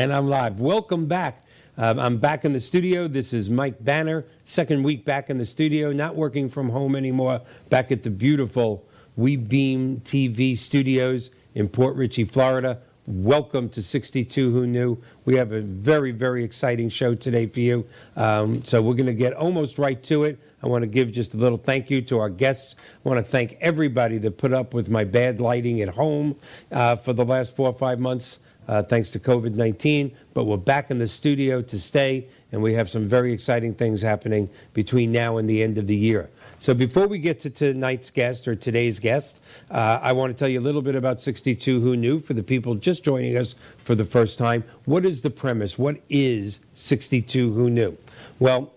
And 0.00 0.14
I'm 0.14 0.30
live. 0.30 0.60
Welcome 0.60 1.04
back. 1.04 1.42
Um, 1.76 1.98
I'm 1.98 2.16
back 2.16 2.46
in 2.46 2.54
the 2.54 2.60
studio. 2.60 3.06
This 3.06 3.34
is 3.34 3.50
Mike 3.50 3.84
Banner, 3.84 4.24
second 4.44 4.82
week 4.82 5.04
back 5.04 5.28
in 5.28 5.36
the 5.36 5.44
studio, 5.44 5.92
not 5.92 6.16
working 6.16 6.48
from 6.48 6.70
home 6.70 6.96
anymore, 6.96 7.42
back 7.68 7.92
at 7.92 8.02
the 8.02 8.08
beautiful 8.08 8.88
We 9.16 9.36
Beam 9.36 10.00
TV 10.02 10.56
studios 10.56 11.32
in 11.54 11.68
Port 11.68 11.96
Richey, 11.96 12.24
Florida. 12.24 12.80
Welcome 13.08 13.68
to 13.68 13.82
62 13.82 14.50
Who 14.50 14.66
Knew. 14.66 14.96
We 15.26 15.36
have 15.36 15.52
a 15.52 15.60
very, 15.60 16.12
very 16.12 16.44
exciting 16.44 16.88
show 16.88 17.14
today 17.14 17.46
for 17.46 17.60
you. 17.60 17.84
Um, 18.16 18.64
so 18.64 18.80
we're 18.80 18.94
going 18.94 19.04
to 19.04 19.12
get 19.12 19.34
almost 19.34 19.78
right 19.78 20.02
to 20.04 20.24
it. 20.24 20.38
I 20.62 20.66
want 20.66 20.80
to 20.80 20.86
give 20.86 21.12
just 21.12 21.34
a 21.34 21.36
little 21.36 21.58
thank 21.58 21.90
you 21.90 22.00
to 22.02 22.18
our 22.20 22.30
guests. 22.30 22.76
I 23.04 23.06
want 23.06 23.18
to 23.18 23.30
thank 23.30 23.58
everybody 23.60 24.16
that 24.16 24.38
put 24.38 24.54
up 24.54 24.72
with 24.72 24.88
my 24.88 25.04
bad 25.04 25.42
lighting 25.42 25.82
at 25.82 25.90
home 25.90 26.36
uh, 26.72 26.96
for 26.96 27.12
the 27.12 27.24
last 27.24 27.54
four 27.54 27.68
or 27.68 27.74
five 27.74 27.98
months 27.98 28.38
uh, 28.68 28.82
thanks 28.82 29.10
to 29.12 29.18
COVID 29.18 29.54
19. 29.54 30.14
But 30.34 30.44
we're 30.44 30.56
back 30.56 30.90
in 30.90 30.98
the 30.98 31.08
studio 31.08 31.60
to 31.62 31.78
stay, 31.78 32.28
and 32.52 32.62
we 32.62 32.72
have 32.74 32.88
some 32.88 33.08
very 33.08 33.32
exciting 33.32 33.74
things 33.74 34.02
happening 34.02 34.48
between 34.74 35.12
now 35.12 35.38
and 35.38 35.48
the 35.48 35.62
end 35.62 35.78
of 35.78 35.86
the 35.86 35.96
year. 35.96 36.30
So 36.58 36.74
before 36.74 37.06
we 37.06 37.18
get 37.18 37.40
to 37.40 37.50
tonight's 37.50 38.10
guest 38.10 38.46
or 38.46 38.54
today's 38.54 38.98
guest, 38.98 39.40
uh, 39.70 39.98
I 40.02 40.12
want 40.12 40.30
to 40.36 40.38
tell 40.38 40.48
you 40.48 40.60
a 40.60 40.62
little 40.62 40.82
bit 40.82 40.94
about 40.94 41.18
62 41.18 41.80
Who 41.80 41.96
Knew 41.96 42.20
for 42.20 42.34
the 42.34 42.42
people 42.42 42.74
just 42.74 43.02
joining 43.02 43.38
us 43.38 43.54
for 43.78 43.94
the 43.94 44.04
first 44.04 44.38
time. 44.38 44.62
What 44.84 45.06
is 45.06 45.22
the 45.22 45.30
premise? 45.30 45.78
What 45.78 45.96
is 46.10 46.60
62 46.74 47.52
Who 47.52 47.70
Knew? 47.70 47.96
Well, 48.40 48.72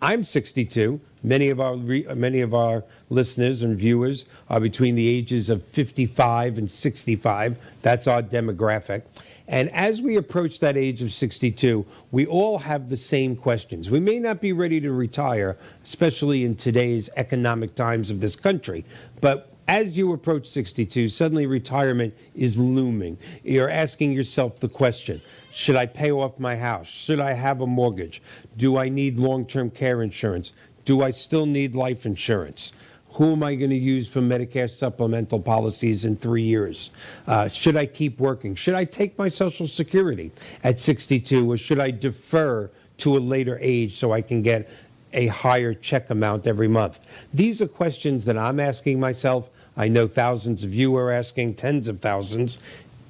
I'm 0.00 0.22
62. 0.22 1.00
Many 1.22 1.48
of 1.48 1.60
our 1.60 1.76
many 1.76 2.40
of 2.40 2.54
our 2.54 2.84
listeners 3.10 3.62
and 3.62 3.76
viewers 3.76 4.26
are 4.48 4.60
between 4.60 4.94
the 4.94 5.08
ages 5.08 5.50
of 5.50 5.62
55 5.64 6.58
and 6.58 6.70
65. 6.70 7.58
That's 7.82 8.06
our 8.06 8.22
demographic. 8.22 9.02
And 9.48 9.70
as 9.70 10.02
we 10.02 10.16
approach 10.16 10.60
that 10.60 10.76
age 10.76 11.00
of 11.00 11.10
62, 11.10 11.86
we 12.10 12.26
all 12.26 12.58
have 12.58 12.90
the 12.90 12.96
same 12.96 13.34
questions. 13.34 13.90
We 13.90 13.98
may 13.98 14.18
not 14.18 14.42
be 14.42 14.52
ready 14.52 14.78
to 14.82 14.92
retire, 14.92 15.56
especially 15.82 16.44
in 16.44 16.54
today's 16.54 17.08
economic 17.16 17.74
times 17.74 18.10
of 18.10 18.20
this 18.20 18.36
country, 18.36 18.84
but 19.22 19.50
as 19.68 19.98
you 19.98 20.14
approach 20.14 20.46
62, 20.46 21.08
suddenly 21.08 21.44
retirement 21.44 22.14
is 22.34 22.56
looming. 22.56 23.18
You're 23.44 23.68
asking 23.68 24.12
yourself 24.12 24.58
the 24.60 24.68
question 24.68 25.20
Should 25.52 25.76
I 25.76 25.84
pay 25.84 26.10
off 26.10 26.38
my 26.38 26.56
house? 26.56 26.86
Should 26.86 27.20
I 27.20 27.34
have 27.34 27.60
a 27.60 27.66
mortgage? 27.66 28.22
Do 28.56 28.78
I 28.78 28.88
need 28.88 29.18
long 29.18 29.44
term 29.44 29.70
care 29.70 30.02
insurance? 30.02 30.54
Do 30.88 31.02
I 31.02 31.10
still 31.10 31.44
need 31.44 31.74
life 31.74 32.06
insurance? 32.06 32.72
Who 33.10 33.32
am 33.32 33.42
I 33.42 33.56
going 33.56 33.68
to 33.68 33.76
use 33.76 34.08
for 34.08 34.22
Medicare 34.22 34.70
supplemental 34.70 35.38
policies 35.38 36.06
in 36.06 36.16
three 36.16 36.44
years? 36.44 36.92
Uh, 37.26 37.46
should 37.48 37.76
I 37.76 37.84
keep 37.84 38.18
working? 38.18 38.54
Should 38.54 38.72
I 38.72 38.86
take 38.86 39.18
my 39.18 39.28
Social 39.28 39.66
Security 39.66 40.32
at 40.64 40.80
62 40.80 41.52
or 41.52 41.58
should 41.58 41.78
I 41.78 41.90
defer 41.90 42.70
to 42.98 43.18
a 43.18 43.20
later 43.20 43.58
age 43.60 43.98
so 43.98 44.12
I 44.12 44.22
can 44.22 44.40
get 44.40 44.70
a 45.12 45.26
higher 45.26 45.74
check 45.74 46.08
amount 46.08 46.46
every 46.46 46.68
month? 46.68 47.00
These 47.34 47.60
are 47.60 47.68
questions 47.68 48.24
that 48.24 48.38
I'm 48.38 48.58
asking 48.58 48.98
myself. 48.98 49.50
I 49.76 49.88
know 49.88 50.08
thousands 50.08 50.64
of 50.64 50.74
you 50.74 50.96
are 50.96 51.12
asking, 51.12 51.56
tens 51.56 51.88
of 51.88 52.00
thousands. 52.00 52.58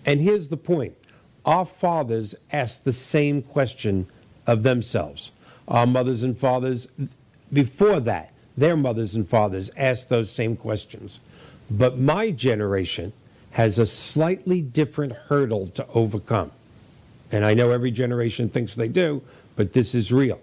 And 0.05 0.21
here's 0.21 0.49
the 0.49 0.57
point 0.57 0.97
our 1.47 1.65
fathers 1.65 2.35
asked 2.51 2.85
the 2.85 2.93
same 2.93 3.41
question 3.41 4.09
of 4.49 4.65
themselves. 4.65 5.31
Our 5.69 5.87
mothers 5.87 6.25
and 6.25 6.37
fathers, 6.37 6.89
before 7.53 8.01
that, 8.01 8.33
their 8.57 8.77
mothers 8.77 9.15
and 9.15 9.29
fathers 9.29 9.71
asked 9.77 10.09
those 10.09 10.31
same 10.31 10.57
questions. 10.57 11.21
But 11.71 11.99
my 11.99 12.31
generation 12.31 13.13
has 13.53 13.79
a 13.79 13.87
slightly 13.87 14.63
different 14.63 15.13
hurdle 15.13 15.69
to 15.69 15.87
overcome. 15.89 16.51
And 17.31 17.45
I 17.45 17.55
know 17.55 17.71
every 17.71 17.91
generation 17.91 18.49
thinks 18.49 18.75
they 18.75 18.89
do, 18.89 19.23
but 19.57 19.73
this 19.73 19.95
is 19.95 20.13
real. 20.13 20.41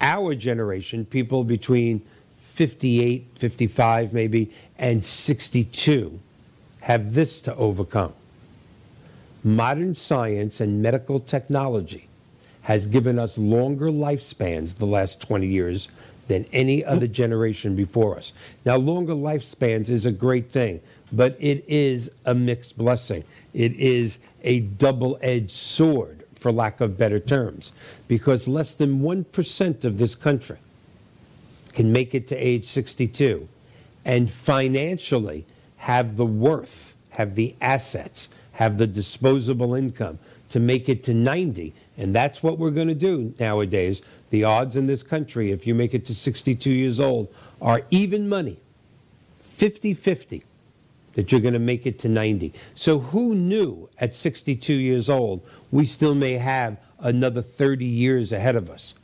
Our 0.00 0.34
generation, 0.34 1.04
people 1.04 1.44
between 1.44 2.00
58, 2.54 3.26
55 3.34 4.12
maybe, 4.12 4.52
and 4.78 5.04
62, 5.04 6.18
have 6.80 7.14
this 7.14 7.40
to 7.42 7.54
overcome. 7.56 8.14
Modern 9.44 9.94
science 9.94 10.60
and 10.60 10.82
medical 10.82 11.20
technology 11.20 12.08
has 12.62 12.86
given 12.86 13.18
us 13.18 13.38
longer 13.38 13.90
lifespans 13.90 14.76
the 14.76 14.86
last 14.86 15.20
20 15.20 15.46
years 15.46 15.88
than 16.28 16.46
any 16.52 16.84
other 16.84 17.06
generation 17.06 17.74
before 17.74 18.16
us. 18.16 18.32
Now, 18.64 18.76
longer 18.76 19.14
lifespans 19.14 19.90
is 19.90 20.06
a 20.06 20.12
great 20.12 20.50
thing, 20.50 20.80
but 21.10 21.36
it 21.40 21.64
is 21.66 22.10
a 22.26 22.34
mixed 22.34 22.78
blessing. 22.78 23.24
It 23.54 23.74
is 23.74 24.18
a 24.42 24.60
double 24.60 25.18
edged 25.20 25.50
sword, 25.50 26.24
for 26.34 26.52
lack 26.52 26.80
of 26.80 26.96
better 26.96 27.18
terms, 27.18 27.72
because 28.06 28.46
less 28.46 28.74
than 28.74 29.00
1% 29.00 29.84
of 29.84 29.98
this 29.98 30.14
country 30.14 30.58
can 31.72 31.92
make 31.92 32.14
it 32.14 32.26
to 32.28 32.36
age 32.36 32.64
62 32.64 33.48
and 34.04 34.30
financially 34.30 35.44
have 35.76 36.16
the 36.16 36.26
worth, 36.26 36.94
have 37.10 37.34
the 37.34 37.54
assets, 37.60 38.28
have 38.52 38.78
the 38.78 38.86
disposable 38.86 39.74
income 39.74 40.18
to 40.50 40.60
make 40.60 40.88
it 40.88 41.02
to 41.04 41.14
90. 41.14 41.74
And 41.96 42.14
that's 42.14 42.42
what 42.42 42.58
we're 42.58 42.70
going 42.70 42.88
to 42.88 42.94
do 42.94 43.34
nowadays 43.38 44.02
the 44.30 44.44
odds 44.44 44.76
in 44.76 44.86
this 44.86 45.02
country, 45.02 45.50
if 45.50 45.66
you 45.66 45.74
make 45.74 45.94
it 45.94 46.04
to 46.06 46.14
62 46.14 46.70
years 46.70 47.00
old, 47.00 47.32
are 47.60 47.82
even 47.90 48.28
money 48.28 48.58
50 49.40 49.94
50 49.94 50.44
that 51.14 51.32
you're 51.32 51.40
going 51.40 51.54
to 51.54 51.58
make 51.58 51.84
it 51.84 51.98
to 51.98 52.08
90. 52.08 52.52
So, 52.74 53.00
who 53.00 53.34
knew 53.34 53.88
at 53.98 54.14
62 54.14 54.72
years 54.72 55.10
old 55.10 55.44
we 55.72 55.84
still 55.84 56.14
may 56.14 56.34
have 56.34 56.78
another 57.00 57.42
30 57.42 57.84
years 57.84 58.30
ahead 58.30 58.54
of 58.54 58.70
us? 58.70 58.94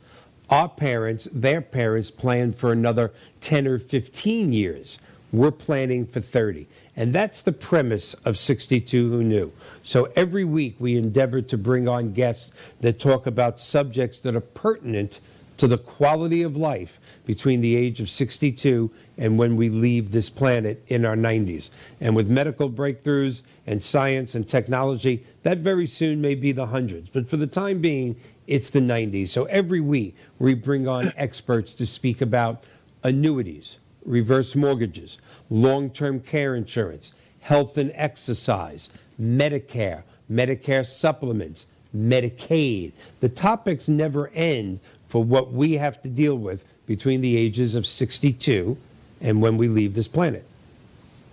Our 0.49 0.69
parents, 0.69 1.27
their 1.33 1.59
parents, 1.59 2.11
planned 2.11 2.55
for 2.55 2.71
another 2.71 3.11
10 3.41 3.67
or 3.67 3.79
15 3.79 4.53
years. 4.53 4.99
We're 5.33 5.51
planning 5.51 6.05
for 6.05 6.21
30. 6.21 6.67
And 6.97 7.13
that's 7.13 7.41
the 7.41 7.51
premise 7.51 8.13
of 8.13 8.37
62 8.37 9.09
Who 9.09 9.23
Knew. 9.23 9.51
So 9.83 10.09
every 10.15 10.45
week 10.45 10.75
we 10.79 10.95
endeavor 10.95 11.41
to 11.41 11.57
bring 11.57 11.87
on 11.87 12.13
guests 12.13 12.51
that 12.81 12.99
talk 12.99 13.27
about 13.27 13.59
subjects 13.59 14.21
that 14.21 14.35
are 14.35 14.41
pertinent 14.41 15.19
to 15.57 15.67
the 15.67 15.77
quality 15.77 16.41
of 16.41 16.57
life 16.57 16.99
between 17.25 17.61
the 17.61 17.75
age 17.75 17.99
of 18.01 18.09
62 18.09 18.91
and 19.17 19.37
when 19.37 19.55
we 19.55 19.69
leave 19.69 20.11
this 20.11 20.29
planet 20.29 20.83
in 20.87 21.05
our 21.05 21.15
90s. 21.15 21.71
And 22.01 22.15
with 22.15 22.29
medical 22.29 22.69
breakthroughs 22.69 23.43
and 23.65 23.81
science 23.81 24.35
and 24.35 24.47
technology, 24.47 25.25
that 25.43 25.59
very 25.59 25.87
soon 25.87 26.19
may 26.21 26.35
be 26.35 26.51
the 26.51 26.65
hundreds. 26.65 27.09
But 27.09 27.29
for 27.29 27.37
the 27.37 27.47
time 27.47 27.79
being, 27.79 28.15
it's 28.47 28.69
the 28.69 28.79
90s. 28.79 29.29
So 29.29 29.45
every 29.45 29.81
week 29.81 30.15
we 30.39 30.53
bring 30.53 30.87
on 30.87 31.11
experts 31.15 31.73
to 31.75 31.85
speak 31.85 32.21
about 32.21 32.65
annuities, 33.03 33.77
reverse 34.03 34.55
mortgages, 34.55 35.19
long 35.49 35.89
term 35.89 36.19
care 36.19 36.55
insurance, 36.55 37.13
health 37.41 37.77
and 37.77 37.91
exercise, 37.95 38.89
Medicare, 39.21 40.03
Medicare 40.31 40.85
supplements, 40.85 41.67
Medicaid. 41.95 42.91
The 43.19 43.29
topics 43.29 43.87
never 43.87 44.29
end 44.29 44.79
for 45.07 45.23
what 45.23 45.53
we 45.53 45.73
have 45.73 46.01
to 46.01 46.09
deal 46.09 46.35
with 46.35 46.65
between 46.87 47.21
the 47.21 47.37
ages 47.37 47.75
of 47.75 47.87
62 47.87 48.77
and 49.21 49.41
when 49.41 49.57
we 49.57 49.67
leave 49.67 49.93
this 49.93 50.07
planet. 50.07 50.45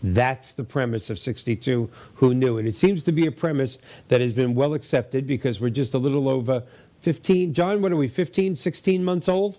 That's 0.02 0.52
the 0.52 0.64
premise 0.64 1.10
of 1.10 1.18
62 1.18 1.88
Who 2.14 2.34
Knew? 2.34 2.58
And 2.58 2.66
it 2.66 2.74
seems 2.74 3.04
to 3.04 3.12
be 3.12 3.26
a 3.26 3.32
premise 3.32 3.78
that 4.08 4.20
has 4.20 4.32
been 4.32 4.54
well 4.54 4.74
accepted 4.74 5.26
because 5.26 5.60
we're 5.60 5.70
just 5.70 5.94
a 5.94 5.98
little 5.98 6.28
over 6.28 6.62
15. 7.02 7.54
John, 7.54 7.82
what 7.82 7.92
are 7.92 7.96
we, 7.96 8.08
15, 8.08 8.56
16 8.56 9.04
months 9.04 9.28
old? 9.28 9.58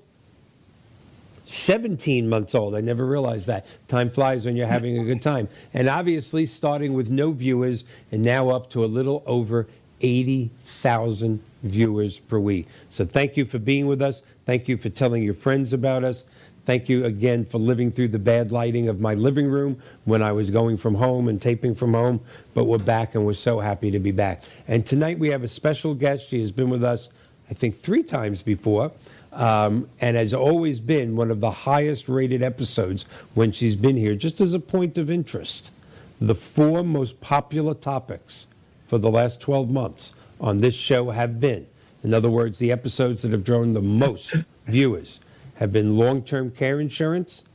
17 1.46 2.28
months 2.28 2.56
old. 2.56 2.76
I 2.76 2.82
never 2.82 3.06
realized 3.06 3.48
that. 3.48 3.66
Time 3.88 4.10
flies 4.10 4.46
when 4.46 4.56
you're 4.56 4.68
having 4.68 5.00
a 5.00 5.04
good 5.04 5.22
time. 5.22 5.48
And 5.74 5.90
obviously, 5.90 6.46
starting 6.46 6.94
with 6.94 7.10
no 7.10 7.32
viewers 7.32 7.84
and 8.12 8.22
now 8.22 8.50
up 8.50 8.70
to 8.72 8.84
a 8.84 8.88
little 8.88 9.24
over 9.26 9.68
80,000 10.02 11.42
viewers 11.64 12.20
per 12.20 12.40
week. 12.40 12.68
So 12.90 13.06
thank 13.06 13.38
you 13.38 13.46
for 13.46 13.60
being 13.60 13.88
with 13.88 14.02
us. 14.02 14.22
Thank 14.46 14.68
you 14.68 14.78
for 14.78 14.90
telling 14.90 15.24
your 15.24 15.34
friends 15.34 15.74
about 15.74 16.04
us. 16.04 16.26
Thank 16.66 16.88
you 16.88 17.06
again 17.06 17.44
for 17.44 17.58
living 17.58 17.92
through 17.92 18.10
the 18.10 18.20
bad 18.20 18.52
lighting 18.52 18.88
of 18.88 19.02
my 19.02 19.16
living 19.16 19.48
room 19.48 19.82
when 20.06 20.22
I 20.22 20.32
was 20.32 20.50
going 20.50 20.78
from 20.78 20.96
home 20.96 21.28
and 21.28 21.42
taping 21.42 21.76
from 21.76 21.94
home. 21.94 22.22
But 22.54 22.66
we're 22.66 22.78
back 22.78 23.16
and 23.16 23.26
we're 23.26 23.34
so 23.34 23.60
happy 23.60 23.92
to 23.92 24.00
be 24.00 24.12
back. 24.12 24.44
And 24.68 24.86
tonight 24.86 25.20
we 25.20 25.30
have 25.30 25.44
a 25.44 25.48
special 25.48 25.94
guest. 25.94 26.28
She 26.28 26.40
has 26.40 26.52
been 26.52 26.70
with 26.70 26.84
us, 26.84 27.10
I 27.50 27.54
think, 27.54 27.80
three 27.80 28.04
times 28.04 28.42
before 28.42 28.92
um, 29.34 29.90
and 30.02 30.16
has 30.16 30.34
always 30.34 30.80
been 30.80 31.16
one 31.16 31.32
of 31.32 31.40
the 31.40 31.52
highest 31.52 32.10
rated 32.10 32.44
episodes 32.44 33.04
when 33.34 33.52
she's 33.52 33.76
been 33.76 33.98
here. 33.98 34.16
Just 34.16 34.42
as 34.42 34.54
a 34.54 34.60
point 34.60 34.98
of 34.98 35.10
interest, 35.10 35.74
the 36.22 36.36
four 36.36 36.84
most 36.84 37.20
popular 37.22 37.74
topics 37.74 38.48
for 38.88 38.98
the 38.98 39.10
last 39.10 39.42
12 39.42 39.70
months 39.70 40.14
on 40.40 40.62
this 40.62 40.76
show 40.76 41.10
have 41.10 41.40
been, 41.40 41.66
in 42.04 42.14
other 42.14 42.30
words, 42.30 42.60
the 42.60 42.72
episodes 42.72 43.22
that 43.22 43.32
have 43.32 43.44
drawn 43.44 43.74
the 43.74 43.82
most 43.82 44.36
viewers 44.68 45.20
have 45.56 45.72
been 45.72 45.98
long 45.98 46.22
term 46.22 46.52
care 46.52 46.80
insurance, 46.80 47.46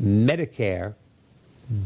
Medicare, 0.00 0.94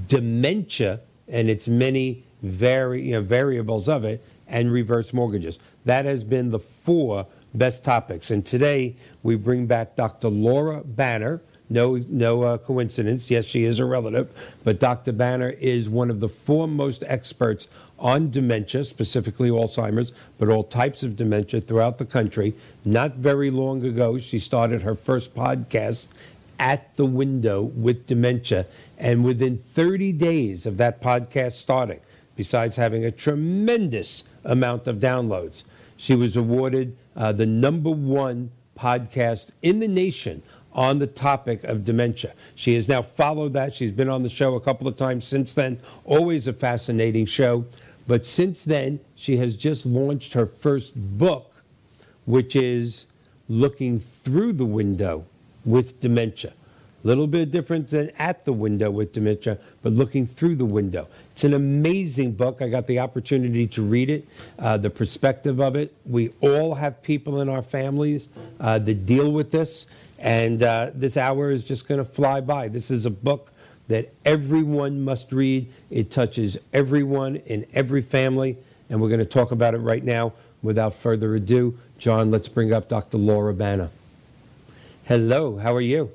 dementia, 0.08 1.00
and 1.28 1.48
its 1.48 1.68
many 1.68 2.24
vari- 2.42 3.02
you 3.02 3.12
know, 3.12 3.22
variables 3.22 3.88
of 3.88 4.04
it, 4.04 4.24
and 4.48 4.70
reverse 4.70 5.12
mortgages. 5.12 5.58
That 5.84 6.04
has 6.04 6.22
been 6.22 6.50
the 6.50 6.58
four 6.58 7.26
best 7.54 7.84
topics. 7.84 8.30
And 8.30 8.44
today 8.44 8.96
we 9.22 9.36
bring 9.36 9.66
back 9.66 9.96
Dr. 9.96 10.28
Laura 10.28 10.82
Banner. 10.84 11.40
No, 11.70 11.96
no 12.08 12.42
uh, 12.42 12.58
coincidence. 12.58 13.30
Yes, 13.30 13.46
she 13.46 13.64
is 13.64 13.78
a 13.78 13.84
relative, 13.86 14.28
but 14.62 14.78
Dr. 14.78 15.12
Banner 15.12 15.50
is 15.50 15.88
one 15.88 16.10
of 16.10 16.20
the 16.20 16.28
foremost 16.28 17.02
experts 17.06 17.68
on 17.98 18.30
dementia, 18.30 18.84
specifically 18.84 19.48
Alzheimer's, 19.48 20.12
but 20.36 20.48
all 20.48 20.64
types 20.64 21.02
of 21.02 21.16
dementia 21.16 21.60
throughout 21.60 21.96
the 21.96 22.04
country. 22.04 22.52
Not 22.84 23.14
very 23.14 23.50
long 23.50 23.84
ago, 23.86 24.18
she 24.18 24.38
started 24.38 24.82
her 24.82 24.94
first 24.94 25.34
podcast, 25.34 26.08
At 26.58 26.94
the 26.96 27.06
Window 27.06 27.62
with 27.62 28.06
Dementia. 28.06 28.66
And 28.98 29.24
within 29.24 29.56
30 29.56 30.12
days 30.12 30.66
of 30.66 30.76
that 30.76 31.00
podcast 31.00 31.52
starting, 31.52 32.00
besides 32.36 32.76
having 32.76 33.04
a 33.04 33.10
tremendous 33.10 34.24
amount 34.44 34.88
of 34.88 34.96
downloads, 34.96 35.64
she 35.96 36.14
was 36.14 36.36
awarded 36.36 36.96
uh, 37.16 37.32
the 37.32 37.46
number 37.46 37.90
one 37.90 38.50
podcast 38.78 39.50
in 39.62 39.80
the 39.80 39.88
nation 39.88 40.42
on 40.72 40.98
the 40.98 41.06
topic 41.06 41.64
of 41.64 41.84
dementia. 41.84 42.32
She 42.54 42.74
has 42.74 42.88
now 42.88 43.02
followed 43.02 43.52
that. 43.52 43.74
She's 43.74 43.92
been 43.92 44.08
on 44.08 44.22
the 44.22 44.28
show 44.28 44.54
a 44.54 44.60
couple 44.60 44.88
of 44.88 44.96
times 44.96 45.26
since 45.26 45.54
then. 45.54 45.78
Always 46.04 46.48
a 46.48 46.52
fascinating 46.52 47.26
show. 47.26 47.64
But 48.06 48.26
since 48.26 48.64
then, 48.64 48.98
she 49.14 49.36
has 49.36 49.56
just 49.56 49.86
launched 49.86 50.32
her 50.32 50.46
first 50.46 50.94
book, 51.18 51.62
which 52.24 52.56
is 52.56 53.06
Looking 53.48 54.00
Through 54.00 54.54
the 54.54 54.64
Window 54.64 55.24
with 55.64 56.00
Dementia. 56.00 56.52
Little 57.04 57.26
bit 57.26 57.50
different 57.50 57.88
than 57.88 58.10
At 58.18 58.44
the 58.44 58.52
Window 58.52 58.90
with 58.90 59.12
Dementia, 59.12 59.58
but 59.82 59.92
Looking 59.92 60.24
Through 60.24 60.56
the 60.56 60.64
Window. 60.64 61.08
It's 61.32 61.42
an 61.42 61.54
amazing 61.54 62.32
book. 62.32 62.62
I 62.62 62.68
got 62.68 62.86
the 62.86 63.00
opportunity 63.00 63.66
to 63.68 63.82
read 63.82 64.08
it, 64.08 64.28
uh, 64.60 64.76
the 64.76 64.90
perspective 64.90 65.60
of 65.60 65.74
it. 65.74 65.92
We 66.06 66.30
all 66.40 66.74
have 66.74 67.02
people 67.02 67.40
in 67.40 67.48
our 67.48 67.62
families 67.62 68.28
uh, 68.60 68.78
that 68.80 69.04
deal 69.04 69.32
with 69.32 69.50
this, 69.50 69.86
and 70.20 70.62
uh, 70.62 70.90
this 70.94 71.16
hour 71.16 71.50
is 71.50 71.64
just 71.64 71.88
going 71.88 71.98
to 71.98 72.04
fly 72.04 72.40
by. 72.40 72.68
This 72.68 72.88
is 72.88 73.04
a 73.04 73.10
book 73.10 73.52
that 73.88 74.12
everyone 74.24 75.04
must 75.04 75.32
read. 75.32 75.66
It 75.90 76.12
touches 76.12 76.56
everyone 76.72 77.36
in 77.36 77.66
every 77.74 78.02
family, 78.02 78.56
and 78.90 79.00
we're 79.00 79.08
going 79.08 79.18
to 79.18 79.26
talk 79.26 79.50
about 79.50 79.74
it 79.74 79.78
right 79.78 80.04
now. 80.04 80.34
Without 80.62 80.94
further 80.94 81.34
ado, 81.34 81.76
John, 81.98 82.30
let's 82.30 82.46
bring 82.46 82.72
up 82.72 82.88
Dr. 82.88 83.18
Laura 83.18 83.52
Banner. 83.52 83.90
Hello, 85.06 85.58
how 85.58 85.74
are 85.74 85.80
you? 85.80 86.12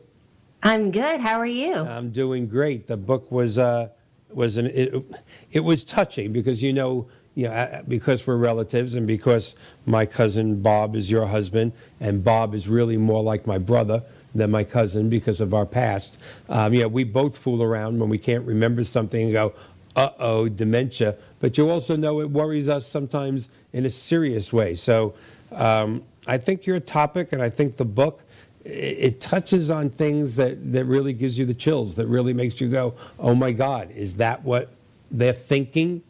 I'm 0.64 0.92
good. 0.92 1.20
How 1.20 1.40
are 1.40 1.46
you? 1.46 1.74
I'm 1.74 2.10
doing 2.10 2.48
great. 2.48 2.88
The 2.88 2.98
book 2.98 3.32
was 3.32 3.58
uh, 3.58 3.90
was 4.32 4.58
an 4.58 4.68
it, 4.68 5.04
it 5.52 5.60
was 5.62 5.84
touching 5.84 6.32
because 6.32 6.62
you 6.62 6.74
know 6.74 7.08
you 7.36 7.48
know 7.48 7.84
because 7.88 8.26
we're 8.26 8.38
relatives 8.38 8.96
and 8.96 9.08
because 9.08 9.56
my 9.86 10.06
cousin 10.06 10.62
Bob 10.62 10.96
is 10.96 11.10
your 11.10 11.26
husband 11.26 11.74
and 12.00 12.24
Bob 12.24 12.54
is 12.54 12.68
really 12.68 12.98
more 12.98 13.24
like 13.24 13.46
my 13.46 13.58
brother 13.58 14.04
than 14.36 14.52
my 14.52 14.64
cousin 14.64 15.10
because 15.10 15.42
of 15.42 15.54
our 15.54 15.66
past. 15.66 16.20
Um, 16.50 16.74
yeah, 16.74 16.86
we 16.86 17.04
both 17.04 17.38
fool 17.38 17.64
around 17.64 18.00
when 18.00 18.10
we 18.10 18.18
can't 18.18 18.46
remember 18.46 18.84
something 18.84 19.24
and 19.24 19.34
go, 19.34 19.54
uh 19.96 20.10
oh, 20.20 20.48
dementia. 20.48 21.16
But 21.40 21.58
you 21.58 21.70
also 21.70 21.96
know 21.96 22.20
it 22.22 22.30
worries 22.30 22.70
us 22.70 22.86
sometimes 22.88 23.50
in 23.74 23.86
a 23.86 23.90
serious 23.90 24.52
way. 24.52 24.76
So 24.76 25.14
um, 25.52 26.04
I 26.28 26.38
think 26.38 26.66
your 26.66 26.80
topic 26.80 27.32
and 27.32 27.42
I 27.42 27.50
think 27.50 27.78
the 27.78 27.86
book. 27.86 28.22
It, 28.68 28.98
it 29.00 29.22
touches 29.22 29.72
on 29.72 29.90
things 29.90 30.36
that, 30.36 30.72
that 30.74 30.86
really 30.86 31.14
gives 31.14 31.40
you 31.40 31.46
the 31.46 31.54
chills, 31.54 31.96
that 31.96 32.08
really 32.08 32.34
makes 32.34 32.60
you 32.60 32.68
go, 32.70 32.94
oh 33.20 33.34
my 33.34 33.52
God, 33.52 33.92
is 33.92 34.16
that 34.16 34.44
what 34.44 34.70
they're 35.10 35.34
thinking 35.34 36.02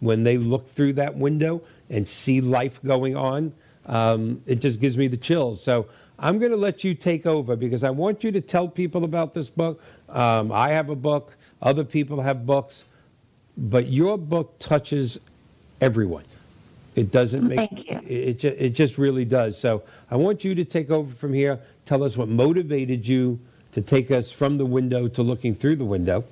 when 0.00 0.22
they 0.22 0.38
look 0.38 0.68
through 0.68 0.92
that 0.94 1.14
window 1.14 1.62
and 1.90 2.06
see 2.06 2.40
life 2.40 2.80
going 2.84 3.16
on? 3.16 3.52
Um, 3.86 4.40
it 4.46 4.60
just 4.60 4.80
gives 4.80 4.96
me 4.96 5.08
the 5.08 5.16
chills. 5.16 5.62
So 5.62 5.86
I'm 6.18 6.38
going 6.38 6.52
to 6.52 6.56
let 6.56 6.84
you 6.84 6.94
take 6.94 7.26
over 7.26 7.56
because 7.56 7.84
I 7.84 7.90
want 7.90 8.24
you 8.24 8.30
to 8.32 8.40
tell 8.40 8.68
people 8.68 9.04
about 9.04 9.34
this 9.34 9.50
book. 9.50 9.82
Um, 10.08 10.52
I 10.52 10.70
have 10.70 10.88
a 10.88 10.96
book, 10.96 11.36
other 11.60 11.84
people 11.84 12.20
have 12.20 12.46
books, 12.46 12.84
but 13.56 13.88
your 13.88 14.16
book 14.16 14.58
touches 14.58 15.20
everyone. 15.80 16.24
It 16.94 17.10
doesn't 17.10 17.46
make 17.46 17.58
Thank 17.58 17.90
you. 17.90 18.00
It, 18.06 18.44
it, 18.44 18.56
it 18.58 18.70
just 18.70 18.98
really 18.98 19.24
does. 19.24 19.58
So 19.58 19.82
I 20.10 20.16
want 20.16 20.44
you 20.44 20.54
to 20.54 20.64
take 20.64 20.90
over 20.90 21.12
from 21.12 21.32
here. 21.32 21.58
Tell 21.84 22.02
us 22.02 22.16
what 22.16 22.28
motivated 22.28 23.06
you 23.06 23.38
to 23.72 23.82
take 23.82 24.10
us 24.10 24.30
from 24.30 24.56
the 24.58 24.66
window 24.66 25.08
to 25.08 25.22
looking 25.22 25.54
through 25.54 25.76
the 25.76 25.84
window 25.84 26.24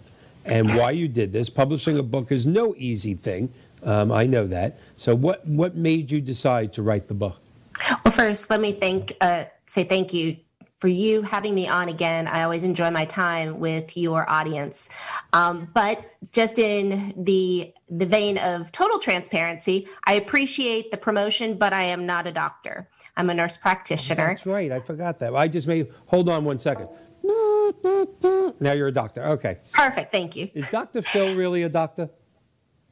and 0.46 0.68
why 0.76 0.90
you 0.90 1.08
did 1.08 1.32
this. 1.32 1.50
Publishing 1.50 1.98
a 1.98 2.02
book 2.02 2.32
is 2.32 2.46
no 2.46 2.74
easy 2.76 3.14
thing. 3.14 3.52
Um, 3.82 4.12
I 4.12 4.26
know 4.26 4.46
that. 4.46 4.78
So 4.96 5.14
what, 5.14 5.46
what 5.46 5.76
made 5.76 6.10
you 6.10 6.20
decide 6.20 6.72
to 6.74 6.82
write 6.82 7.08
the 7.08 7.14
book? 7.14 7.40
Well, 8.04 8.12
first, 8.12 8.50
let 8.50 8.60
me 8.60 8.72
thank 8.72 9.14
uh, 9.20 9.44
say 9.66 9.84
thank 9.84 10.12
you 10.12 10.36
for 10.78 10.88
you 10.88 11.22
having 11.22 11.54
me 11.54 11.68
on 11.68 11.88
again. 11.88 12.26
I 12.26 12.42
always 12.42 12.64
enjoy 12.64 12.90
my 12.90 13.04
time 13.04 13.60
with 13.60 13.96
your 13.96 14.28
audience. 14.28 14.90
Um, 15.32 15.68
but 15.72 16.04
just 16.32 16.58
in 16.58 17.14
the 17.16 17.72
the 17.88 18.06
vein 18.06 18.38
of 18.38 18.72
total 18.72 18.98
transparency, 18.98 19.86
I 20.04 20.14
appreciate 20.14 20.90
the 20.90 20.96
promotion, 20.96 21.56
but 21.56 21.72
I 21.72 21.82
am 21.82 22.04
not 22.04 22.26
a 22.26 22.32
doctor. 22.32 22.88
I'm 23.16 23.30
a 23.30 23.34
nurse 23.34 23.56
practitioner. 23.56 24.28
That's 24.28 24.46
right. 24.46 24.72
I 24.72 24.80
forgot 24.80 25.18
that. 25.20 25.34
I 25.34 25.48
just 25.48 25.66
made. 25.66 25.88
Hold 26.06 26.28
on 26.28 26.44
one 26.44 26.58
second. 26.58 26.88
Now 28.60 28.72
you're 28.72 28.88
a 28.88 28.92
doctor. 28.92 29.22
Okay. 29.24 29.58
Perfect. 29.72 30.12
Thank 30.12 30.36
you. 30.36 30.48
Is 30.54 30.70
Dr. 30.70 31.02
Phil 31.02 31.36
really 31.36 31.62
a 31.62 31.68
doctor? 31.68 32.10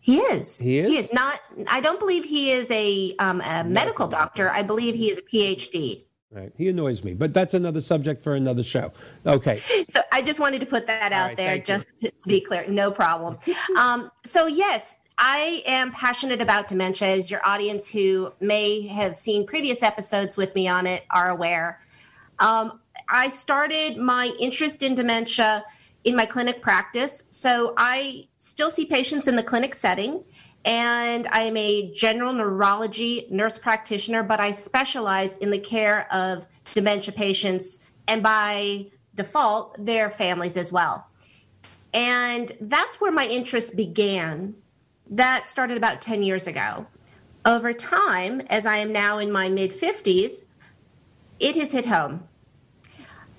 He 0.01 0.19
is. 0.19 0.59
He 0.59 0.79
is. 0.79 0.91
He 0.91 0.97
is 0.97 1.13
not. 1.13 1.41
I 1.69 1.81
don't 1.81 2.01
believe 2.01 2.25
he 2.25 2.51
is 2.51 2.71
a, 2.71 3.15
um, 3.19 3.41
a 3.43 3.65
medical 3.65 4.09
doctor. 4.09 4.51
I 4.51 4.63
believe 4.63 4.95
he 4.95 5.11
is 5.11 5.19
a 5.19 5.23
PhD. 5.23 6.05
Right. 6.33 6.53
He 6.57 6.69
annoys 6.69 7.03
me, 7.03 7.15
but 7.15 7.35
that's 7.35 7.55
another 7.55 7.81
subject 7.81 8.23
for 8.23 8.37
another 8.37 8.63
show. 8.63 8.93
Okay. 9.27 9.59
So 9.89 10.01
I 10.13 10.23
just 10.23 10.39
wanted 10.39 10.61
to 10.61 10.67
put 10.67 10.87
that 10.87 11.13
out 11.13 11.29
right, 11.29 11.37
there, 11.37 11.57
you. 11.57 11.63
just 11.63 11.87
to, 12.01 12.11
to 12.11 12.29
be 12.29 12.41
clear. 12.41 12.67
No 12.69 12.93
problem. 12.93 13.37
um, 13.79 14.13
so 14.25 14.47
yes, 14.47 14.97
I 15.23 15.63
am 15.67 15.93
passionate 15.93 16.41
about 16.41 16.67
dementia, 16.67 17.09
as 17.09 17.31
your 17.31 17.41
audience 17.45 17.87
who 17.87 18.33
may 18.41 18.87
have 18.87 19.15
seen 19.15 19.47
previous 19.47 19.83
episodes 19.83 20.39
with 20.39 20.55
me 20.55 20.67
on 20.67 20.87
it 20.87 21.05
are 21.11 21.29
aware. 21.29 21.79
Um, 22.39 22.81
I 23.07 23.29
started 23.29 23.99
my 23.99 24.35
interest 24.41 24.83
in 24.83 24.95
dementia 24.95 25.63
in 26.05 26.17
my 26.17 26.25
clinic 26.25 26.63
practice. 26.63 27.25
So 27.29 27.75
I 27.77 28.29
still 28.39 28.71
see 28.71 28.87
patients 28.87 29.29
in 29.29 29.37
the 29.37 29.43
clinic 29.43 29.75
setting, 29.75 30.25
and 30.65 31.27
I 31.27 31.43
am 31.43 31.57
a 31.59 31.93
general 31.93 32.33
neurology 32.33 33.27
nurse 33.31 33.59
practitioner, 33.59 34.23
but 34.23 34.41
I 34.41 34.51
specialize 34.53 35.37
in 35.37 35.51
the 35.51 35.59
care 35.59 36.11
of 36.11 36.47
dementia 36.73 37.13
patients 37.13 37.81
and 38.09 38.23
by 38.23 38.87
default, 39.15 39.85
their 39.85 40.09
families 40.09 40.57
as 40.57 40.73
well. 40.73 41.07
And 41.93 42.53
that's 42.61 43.03
where 43.03 43.13
my 43.13 43.27
interest 43.27 43.77
began. 43.77 44.55
That 45.11 45.49
started 45.49 45.77
about 45.77 46.01
10 46.01 46.23
years 46.23 46.47
ago. 46.47 46.87
Over 47.45 47.73
time, 47.73 48.43
as 48.49 48.65
I 48.65 48.77
am 48.77 48.93
now 48.93 49.19
in 49.19 49.33
my 49.33 49.49
mid 49.49 49.73
50s, 49.73 50.45
it 51.41 51.57
has 51.57 51.73
hit 51.73 51.87
home. 51.87 52.29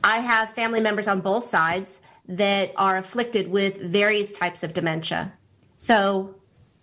I 0.03 0.17
have 0.17 0.53
family 0.53 0.81
members 0.81 1.07
on 1.07 1.21
both 1.21 1.43
sides 1.43 2.01
that 2.27 2.73
are 2.75 2.97
afflicted 2.97 3.49
with 3.49 3.77
various 3.81 4.33
types 4.33 4.63
of 4.63 4.73
dementia. 4.73 5.33
So 5.75 6.35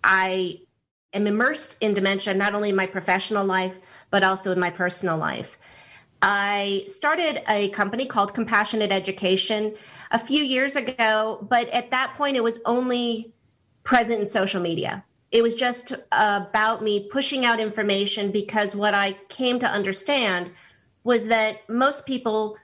I 0.03 0.61
am 1.13 1.27
immersed 1.27 1.77
in 1.81 1.93
dementia, 1.93 2.33
not 2.33 2.55
only 2.55 2.69
in 2.69 2.75
my 2.75 2.85
professional 2.85 3.45
life, 3.45 3.79
but 4.09 4.23
also 4.23 4.51
in 4.51 4.59
my 4.59 4.69
personal 4.69 5.17
life. 5.17 5.59
I 6.21 6.83
started 6.87 7.41
a 7.49 7.69
company 7.69 8.05
called 8.05 8.33
Compassionate 8.33 8.91
Education 8.91 9.75
a 10.11 10.19
few 10.19 10.43
years 10.43 10.75
ago, 10.75 11.45
but 11.49 11.67
at 11.69 11.91
that 11.91 12.15
point, 12.15 12.37
it 12.37 12.43
was 12.43 12.59
only 12.65 13.33
present 13.89 14.19
in 14.19 14.25
social 14.27 14.61
media. 14.61 15.03
It 15.31 15.41
was 15.41 15.55
just 15.55 15.95
about 16.11 16.83
me 16.83 17.07
pushing 17.09 17.43
out 17.43 17.59
information 17.59 18.29
because 18.29 18.75
what 18.75 18.93
I 18.93 19.13
came 19.29 19.57
to 19.57 19.67
understand 19.67 20.51
was 21.03 21.27
that 21.29 21.67
most 21.67 22.05
people 22.05 22.55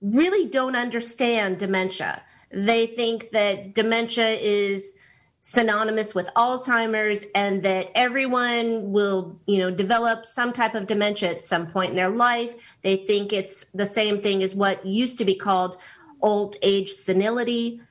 really 0.00 0.48
don't 0.48 0.74
understand 0.74 1.58
dementia. 1.58 2.22
They 2.50 2.86
think 2.86 3.28
that 3.32 3.74
dementia 3.74 4.30
is 4.40 4.94
synonymous 5.42 6.14
with 6.14 6.30
Alzheimer's 6.34 7.26
and 7.34 7.62
that 7.62 7.90
everyone 7.94 8.90
will, 8.90 9.38
you 9.44 9.58
know, 9.58 9.70
develop 9.70 10.24
some 10.24 10.50
type 10.50 10.74
of 10.74 10.86
dementia 10.86 11.30
at 11.32 11.42
some 11.42 11.66
point 11.66 11.90
in 11.90 11.96
their 11.96 12.08
life. 12.08 12.78
They 12.80 12.96
think 12.96 13.34
it's 13.34 13.64
the 13.72 13.84
same 13.84 14.18
thing 14.18 14.42
as 14.42 14.54
what 14.54 14.86
used 14.86 15.18
to 15.18 15.26
be 15.26 15.34
called 15.34 15.76
old 16.22 16.56
age 16.62 16.88
senility. 16.88 17.82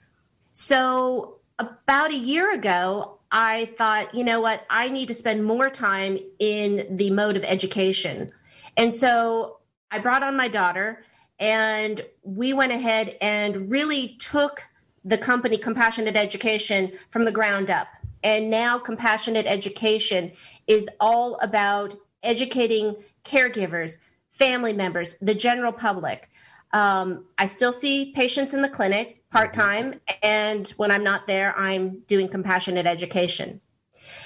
So, 0.53 1.38
about 1.59 2.11
a 2.11 2.17
year 2.17 2.53
ago, 2.53 3.19
I 3.31 3.65
thought, 3.77 4.15
you 4.15 4.23
know 4.23 4.39
what, 4.39 4.65
I 4.69 4.89
need 4.89 5.07
to 5.09 5.13
spend 5.13 5.45
more 5.45 5.69
time 5.69 6.17
in 6.39 6.95
the 6.95 7.11
mode 7.11 7.37
of 7.37 7.43
education. 7.43 8.29
And 8.75 8.93
so 8.93 9.59
I 9.91 9.99
brought 9.99 10.23
on 10.23 10.35
my 10.35 10.47
daughter 10.47 11.03
and 11.39 12.01
we 12.23 12.53
went 12.53 12.71
ahead 12.71 13.15
and 13.21 13.69
really 13.69 14.15
took 14.19 14.67
the 15.05 15.17
company 15.17 15.57
compassionate 15.57 16.17
education 16.17 16.91
from 17.09 17.25
the 17.25 17.31
ground 17.31 17.69
up 17.69 17.87
And 18.23 18.49
now 18.49 18.77
compassionate 18.77 19.47
education 19.47 20.31
is 20.67 20.89
all 20.99 21.35
about 21.41 21.95
educating 22.23 22.97
caregivers, 23.23 23.97
family 24.29 24.73
members, 24.73 25.15
the 25.21 25.35
general 25.35 25.71
public. 25.71 26.29
Um, 26.71 27.25
I 27.37 27.45
still 27.47 27.73
see 27.73 28.11
patients 28.15 28.53
in 28.53 28.61
the 28.61 28.69
clinic 28.69 29.21
part 29.31 29.53
time, 29.53 29.99
and 30.21 30.67
when 30.77 30.91
I'm 30.91 31.03
not 31.03 31.27
there, 31.27 31.57
I'm 31.57 31.99
doing 32.07 32.27
compassionate 32.27 32.85
education. 32.85 33.59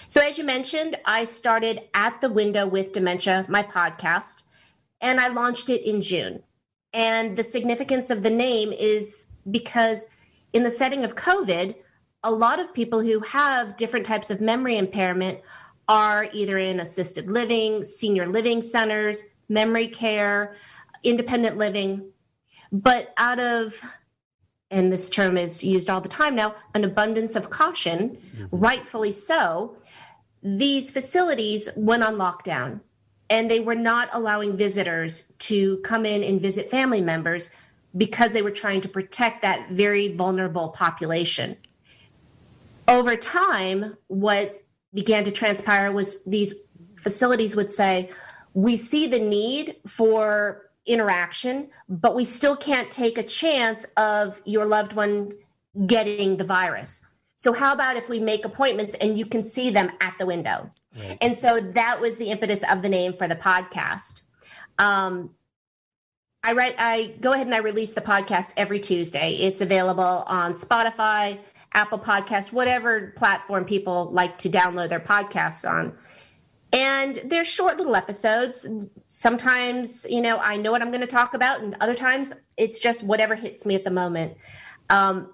So, 0.08 0.22
as 0.22 0.38
you 0.38 0.44
mentioned, 0.44 0.98
I 1.06 1.24
started 1.24 1.82
at 1.94 2.20
the 2.22 2.30
window 2.30 2.68
with 2.68 2.92
dementia, 2.92 3.46
my 3.48 3.64
podcast, 3.64 4.44
and 5.02 5.20
I 5.20 5.30
launched 5.30 5.70
it 5.70 5.88
in 5.88 6.02
June. 6.02 6.44
And 6.94 7.36
the 7.36 7.44
significance 7.44 8.10
of 8.10 8.24
the 8.24 8.30
name 8.30 8.72
is 8.72 9.28
because 9.50 10.06
in 10.54 10.64
the 10.64 10.70
setting 10.70 11.04
of 11.04 11.16
COVID, 11.16 11.76
a 12.24 12.32
lot 12.32 12.60
of 12.60 12.74
people 12.74 13.02
who 13.02 13.20
have 13.22 13.76
different 13.76 14.06
types 14.06 14.30
of 14.30 14.40
memory 14.40 14.78
impairment 14.78 15.40
are 15.90 16.28
either 16.32 16.58
in 16.58 16.80
assisted 16.80 17.30
living, 17.30 17.84
senior 17.84 18.28
living 18.28 18.62
centers, 18.62 19.24
memory 19.50 19.88
care, 19.88 20.56
independent 21.04 21.58
living. 21.58 22.06
But 22.74 23.14
out 23.18 23.40
of, 23.40 23.80
and 24.72 24.92
this 24.92 25.10
term 25.10 25.38
is 25.38 25.64
used 25.64 25.90
all 25.90 26.02
the 26.02 26.10
time 26.10 26.36
now, 26.36 26.56
an 26.74 26.84
abundance 26.84 27.36
of 27.36 27.52
caution, 27.52 28.18
mm-hmm. 28.18 28.46
rightfully 28.52 29.12
so, 29.12 29.78
these 30.42 30.90
facilities 30.90 31.70
went 31.78 32.04
on 32.04 32.16
lockdown 32.16 32.82
and 33.30 33.50
they 33.50 33.60
were 33.60 33.76
not 33.76 34.10
allowing 34.12 34.58
visitors 34.58 35.32
to 35.40 35.78
come 35.78 36.06
in 36.06 36.24
and 36.24 36.42
visit 36.42 36.70
family 36.70 37.00
members 37.00 37.52
because 37.96 38.34
they 38.34 38.42
were 38.42 38.52
trying 38.52 38.82
to 38.82 38.90
protect 38.90 39.44
that 39.44 39.70
very 39.70 40.16
vulnerable 40.16 40.70
population. 40.70 41.56
Over 42.88 43.16
time, 43.16 43.96
what 44.08 44.64
began 44.94 45.24
to 45.24 45.32
transpire 45.32 45.92
was 45.92 46.24
these 46.26 46.56
facilities 46.98 47.56
would 47.56 47.72
say, 47.72 48.10
We 48.54 48.76
see 48.78 49.08
the 49.08 49.20
need 49.20 49.78
for 49.88 50.63
interaction, 50.86 51.70
but 51.88 52.16
we 52.16 52.26
still 52.26 52.56
can't 52.56 52.92
take 52.92 53.18
a 53.18 53.24
chance 53.24 53.86
of 53.98 54.42
your 54.46 54.66
loved 54.66 54.94
one 54.94 55.34
getting 55.88 56.38
the 56.38 56.44
virus. 56.44 57.06
So, 57.36 57.52
how 57.52 57.74
about 57.74 57.98
if 57.98 58.10
we 58.10 58.20
make 58.20 58.46
appointments 58.46 58.96
and 58.96 59.18
you 59.18 59.26
can 59.26 59.44
see 59.44 59.70
them 59.70 59.92
at 60.02 60.16
the 60.20 60.26
window? 60.26 60.70
Right. 60.98 61.18
And 61.22 61.36
so 61.36 61.60
that 61.60 62.00
was 62.00 62.18
the 62.18 62.30
impetus 62.30 62.64
of 62.72 62.82
the 62.82 62.90
name 62.90 63.14
for 63.14 63.28
the 63.28 63.36
podcast. 63.36 64.22
Um, 64.78 65.32
I 66.44 66.54
write, 66.54 66.76
I 66.78 67.16
go 67.22 67.34
ahead 67.34 67.48
and 67.48 67.56
I 67.56 67.60
release 67.60 67.94
the 67.94 68.02
podcast 68.02 68.52
every 68.58 68.80
Tuesday. 68.80 69.36
It's 69.36 69.62
available 69.62 70.24
on 70.28 70.54
Spotify, 70.54 71.40
Apple 71.74 72.00
Podcast, 72.00 72.52
whatever 72.52 73.14
platform 73.16 73.66
people 73.66 74.10
like 74.12 74.38
to 74.40 74.50
download 74.50 74.90
their 74.90 75.00
podcasts 75.00 75.70
on. 75.70 75.98
And 76.74 77.22
they're 77.26 77.46
short 77.46 77.78
little 77.78 77.96
episodes. 77.96 78.68
Sometimes, 79.08 80.08
you 80.10 80.22
know, 80.22 80.38
I 80.38 80.58
know 80.58 80.72
what 80.72 80.82
I'm 80.82 80.90
going 80.90 81.02
to 81.02 81.08
talk 81.08 81.36
about, 81.36 81.62
and 81.62 81.76
other 81.80 81.94
times 81.94 82.34
it's 82.58 82.80
just 82.80 83.04
whatever 83.04 83.36
hits 83.36 83.64
me 83.64 83.76
at 83.76 83.84
the 83.84 83.92
moment. 83.92 84.36
Um, 84.90 85.32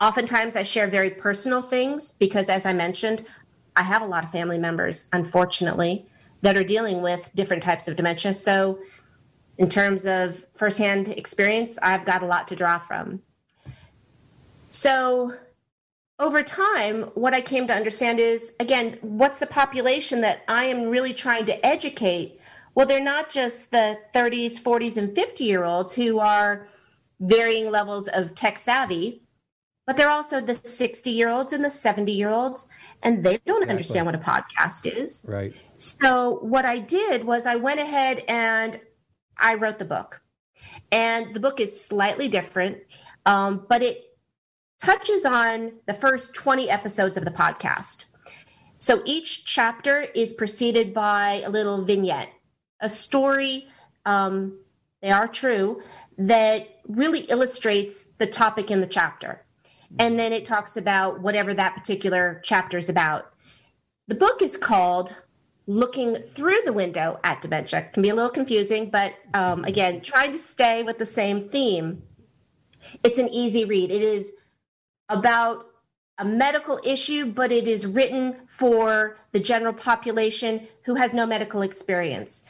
oftentimes, 0.00 0.56
I 0.56 0.64
share 0.64 0.88
very 0.88 1.10
personal 1.10 1.62
things 1.62 2.10
because, 2.10 2.50
as 2.50 2.66
I 2.66 2.72
mentioned, 2.72 3.24
I 3.76 3.82
have 3.82 4.02
a 4.02 4.06
lot 4.06 4.24
of 4.24 4.32
family 4.32 4.58
members, 4.58 5.08
unfortunately, 5.12 6.06
that 6.42 6.56
are 6.56 6.64
dealing 6.64 7.02
with 7.02 7.30
different 7.36 7.62
types 7.62 7.86
of 7.86 7.94
dementia. 7.94 8.34
So, 8.34 8.80
in 9.58 9.68
terms 9.68 10.06
of 10.06 10.44
firsthand 10.52 11.08
experience, 11.08 11.78
I've 11.82 12.04
got 12.04 12.24
a 12.24 12.26
lot 12.26 12.48
to 12.48 12.56
draw 12.56 12.78
from. 12.78 13.20
So, 14.70 15.34
over 16.20 16.42
time, 16.42 17.04
what 17.14 17.34
I 17.34 17.40
came 17.40 17.66
to 17.66 17.74
understand 17.74 18.20
is 18.20 18.54
again, 18.60 18.98
what's 19.00 19.38
the 19.38 19.46
population 19.46 20.20
that 20.20 20.42
I 20.46 20.66
am 20.66 20.84
really 20.84 21.14
trying 21.14 21.46
to 21.46 21.66
educate? 21.66 22.38
Well, 22.74 22.86
they're 22.86 23.02
not 23.02 23.30
just 23.30 23.72
the 23.72 23.98
30s, 24.14 24.60
40s, 24.60 24.96
and 24.96 25.14
50 25.14 25.44
year 25.44 25.64
olds 25.64 25.94
who 25.94 26.20
are 26.20 26.68
varying 27.18 27.70
levels 27.70 28.06
of 28.08 28.34
tech 28.34 28.58
savvy, 28.58 29.22
but 29.86 29.96
they're 29.96 30.10
also 30.10 30.40
the 30.40 30.54
60 30.54 31.10
year 31.10 31.30
olds 31.30 31.52
and 31.52 31.64
the 31.64 31.70
70 31.70 32.12
year 32.12 32.30
olds, 32.30 32.68
and 33.02 33.24
they 33.24 33.38
don't 33.46 33.56
exactly. 33.56 33.70
understand 33.70 34.06
what 34.06 34.14
a 34.14 34.18
podcast 34.18 34.86
is. 34.86 35.24
Right. 35.26 35.54
So, 35.78 36.38
what 36.42 36.64
I 36.64 36.78
did 36.78 37.24
was 37.24 37.46
I 37.46 37.56
went 37.56 37.80
ahead 37.80 38.22
and 38.28 38.78
I 39.38 39.54
wrote 39.54 39.78
the 39.78 39.84
book. 39.84 40.22
And 40.92 41.32
the 41.32 41.40
book 41.40 41.58
is 41.58 41.82
slightly 41.82 42.28
different, 42.28 42.78
um, 43.24 43.64
but 43.68 43.82
it 43.82 44.09
touches 44.82 45.24
on 45.24 45.72
the 45.86 45.94
first 45.94 46.34
20 46.34 46.70
episodes 46.70 47.16
of 47.16 47.24
the 47.24 47.30
podcast. 47.30 48.06
So 48.78 49.02
each 49.04 49.44
chapter 49.44 50.06
is 50.14 50.32
preceded 50.32 50.94
by 50.94 51.42
a 51.44 51.50
little 51.50 51.84
vignette, 51.84 52.32
a 52.80 52.88
story, 52.88 53.68
um, 54.06 54.58
they 55.02 55.10
are 55.10 55.28
true, 55.28 55.82
that 56.16 56.80
really 56.88 57.20
illustrates 57.20 58.06
the 58.06 58.26
topic 58.26 58.70
in 58.70 58.80
the 58.80 58.86
chapter. 58.86 59.44
And 59.98 60.18
then 60.18 60.32
it 60.32 60.44
talks 60.44 60.76
about 60.76 61.20
whatever 61.20 61.52
that 61.54 61.76
particular 61.76 62.40
chapter 62.44 62.78
is 62.78 62.88
about. 62.88 63.32
The 64.08 64.14
book 64.14 64.40
is 64.40 64.56
called 64.56 65.14
Looking 65.66 66.14
Through 66.14 66.62
the 66.64 66.72
Window 66.72 67.20
at 67.22 67.40
Dementia. 67.42 67.80
It 67.80 67.92
can 67.92 68.02
be 68.02 68.08
a 68.08 68.14
little 68.14 68.30
confusing, 68.30 68.88
but 68.88 69.14
um, 69.34 69.64
again, 69.64 70.00
trying 70.00 70.32
to 70.32 70.38
stay 70.38 70.82
with 70.82 70.98
the 70.98 71.06
same 71.06 71.48
theme. 71.48 72.02
It's 73.04 73.18
an 73.18 73.28
easy 73.28 73.64
read. 73.64 73.90
It 73.90 74.02
is 74.02 74.32
about 75.10 75.66
a 76.18 76.24
medical 76.24 76.78
issue, 76.84 77.26
but 77.26 77.50
it 77.50 77.66
is 77.66 77.86
written 77.86 78.36
for 78.46 79.16
the 79.32 79.40
general 79.40 79.72
population 79.72 80.68
who 80.84 80.94
has 80.94 81.12
no 81.12 81.26
medical 81.26 81.62
experience. 81.62 82.44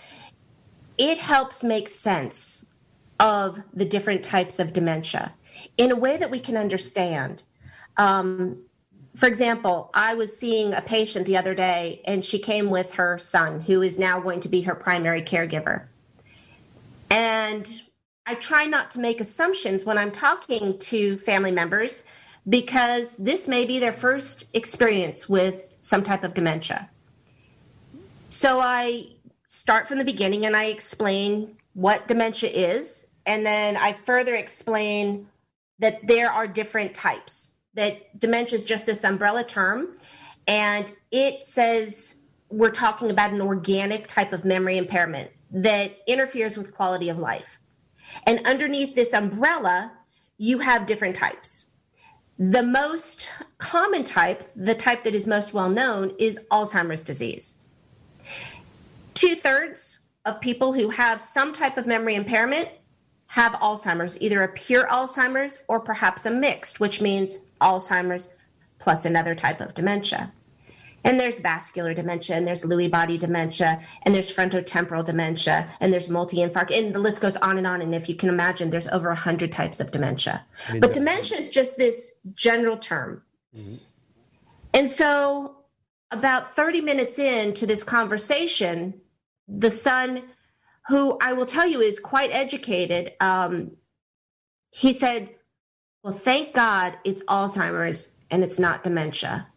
It 0.98 1.18
helps 1.18 1.64
make 1.64 1.88
sense 1.88 2.66
of 3.20 3.62
the 3.72 3.84
different 3.84 4.22
types 4.22 4.58
of 4.58 4.72
dementia 4.72 5.34
in 5.78 5.90
a 5.90 5.96
way 5.96 6.16
that 6.16 6.30
we 6.30 6.40
can 6.40 6.56
understand. 6.56 7.44
Um, 7.96 8.62
for 9.14 9.26
example, 9.26 9.90
I 9.94 10.14
was 10.14 10.36
seeing 10.36 10.72
a 10.72 10.82
patient 10.82 11.26
the 11.26 11.36
other 11.36 11.54
day, 11.54 12.00
and 12.06 12.24
she 12.24 12.38
came 12.38 12.70
with 12.70 12.94
her 12.94 13.18
son, 13.18 13.60
who 13.60 13.82
is 13.82 13.98
now 13.98 14.20
going 14.20 14.40
to 14.40 14.48
be 14.48 14.62
her 14.62 14.74
primary 14.74 15.22
caregiver. 15.22 15.86
And 17.10 17.82
I 18.26 18.34
try 18.34 18.66
not 18.66 18.90
to 18.92 19.00
make 19.00 19.20
assumptions 19.20 19.84
when 19.84 19.98
I'm 19.98 20.12
talking 20.12 20.78
to 20.78 21.18
family 21.18 21.50
members 21.50 22.04
because 22.48 23.16
this 23.16 23.46
may 23.46 23.64
be 23.64 23.78
their 23.78 23.92
first 23.92 24.54
experience 24.54 25.28
with 25.28 25.76
some 25.80 26.02
type 26.02 26.24
of 26.24 26.34
dementia. 26.34 26.88
So 28.28 28.60
I 28.60 29.08
start 29.46 29.88
from 29.88 29.98
the 29.98 30.04
beginning 30.04 30.46
and 30.46 30.56
I 30.56 30.66
explain 30.66 31.56
what 31.74 32.08
dementia 32.08 32.50
is, 32.50 33.08
and 33.26 33.44
then 33.44 33.76
I 33.76 33.92
further 33.92 34.34
explain 34.34 35.28
that 35.78 36.06
there 36.06 36.30
are 36.30 36.46
different 36.46 36.94
types, 36.94 37.48
that 37.74 38.18
dementia 38.18 38.56
is 38.56 38.64
just 38.64 38.86
this 38.86 39.04
umbrella 39.04 39.44
term, 39.44 39.96
and 40.46 40.92
it 41.10 41.44
says 41.44 42.22
we're 42.48 42.70
talking 42.70 43.10
about 43.10 43.32
an 43.32 43.40
organic 43.40 44.06
type 44.06 44.32
of 44.32 44.44
memory 44.44 44.76
impairment 44.76 45.30
that 45.50 45.96
interferes 46.06 46.56
with 46.58 46.74
quality 46.74 47.08
of 47.08 47.18
life. 47.18 47.60
And 48.26 48.46
underneath 48.46 48.94
this 48.94 49.12
umbrella, 49.12 49.92
you 50.38 50.58
have 50.58 50.86
different 50.86 51.14
types. 51.14 51.69
The 52.40 52.62
most 52.62 53.34
common 53.58 54.02
type, 54.02 54.48
the 54.56 54.74
type 54.74 55.04
that 55.04 55.14
is 55.14 55.26
most 55.26 55.52
well 55.52 55.68
known, 55.68 56.14
is 56.18 56.40
Alzheimer's 56.50 57.02
disease. 57.02 57.60
Two 59.12 59.34
thirds 59.34 59.98
of 60.24 60.40
people 60.40 60.72
who 60.72 60.88
have 60.88 61.20
some 61.20 61.52
type 61.52 61.76
of 61.76 61.86
memory 61.86 62.14
impairment 62.14 62.70
have 63.26 63.52
Alzheimer's, 63.52 64.18
either 64.22 64.42
a 64.42 64.48
pure 64.48 64.86
Alzheimer's 64.86 65.62
or 65.68 65.80
perhaps 65.80 66.24
a 66.24 66.30
mixed, 66.30 66.80
which 66.80 67.02
means 67.02 67.44
Alzheimer's 67.60 68.30
plus 68.78 69.04
another 69.04 69.34
type 69.34 69.60
of 69.60 69.74
dementia. 69.74 70.32
And 71.04 71.18
there's 71.18 71.40
vascular 71.40 71.94
dementia, 71.94 72.36
and 72.36 72.46
there's 72.46 72.64
Lewy 72.64 72.90
body 72.90 73.16
dementia, 73.16 73.80
and 74.02 74.14
there's 74.14 74.32
frontotemporal 74.32 75.04
dementia, 75.04 75.68
and 75.80 75.92
there's 75.92 76.08
multi-infarct, 76.08 76.76
and 76.76 76.94
the 76.94 76.98
list 76.98 77.22
goes 77.22 77.36
on 77.38 77.58
and 77.58 77.66
on. 77.66 77.80
And 77.80 77.94
if 77.94 78.08
you 78.08 78.14
can 78.14 78.28
imagine, 78.28 78.70
there's 78.70 78.88
over 78.88 79.08
100 79.08 79.50
types 79.50 79.80
of 79.80 79.90
dementia. 79.90 80.44
But 80.78 80.92
dementia 80.92 81.38
is 81.38 81.48
just 81.48 81.78
this 81.78 82.12
general 82.34 82.76
term. 82.76 83.22
Mm-hmm. 83.56 83.76
And 84.74 84.90
so, 84.90 85.56
about 86.10 86.54
30 86.54 86.80
minutes 86.80 87.18
into 87.18 87.66
this 87.66 87.82
conversation, 87.82 89.00
the 89.48 89.70
son, 89.70 90.22
who 90.88 91.18
I 91.20 91.32
will 91.32 91.46
tell 91.46 91.66
you 91.66 91.80
is 91.80 91.98
quite 91.98 92.30
educated, 92.32 93.12
um, 93.20 93.76
he 94.70 94.92
said, 94.92 95.30
Well, 96.02 96.14
thank 96.14 96.54
God 96.54 96.98
it's 97.04 97.22
Alzheimer's 97.24 98.16
and 98.30 98.44
it's 98.44 98.60
not 98.60 98.84
dementia. 98.84 99.48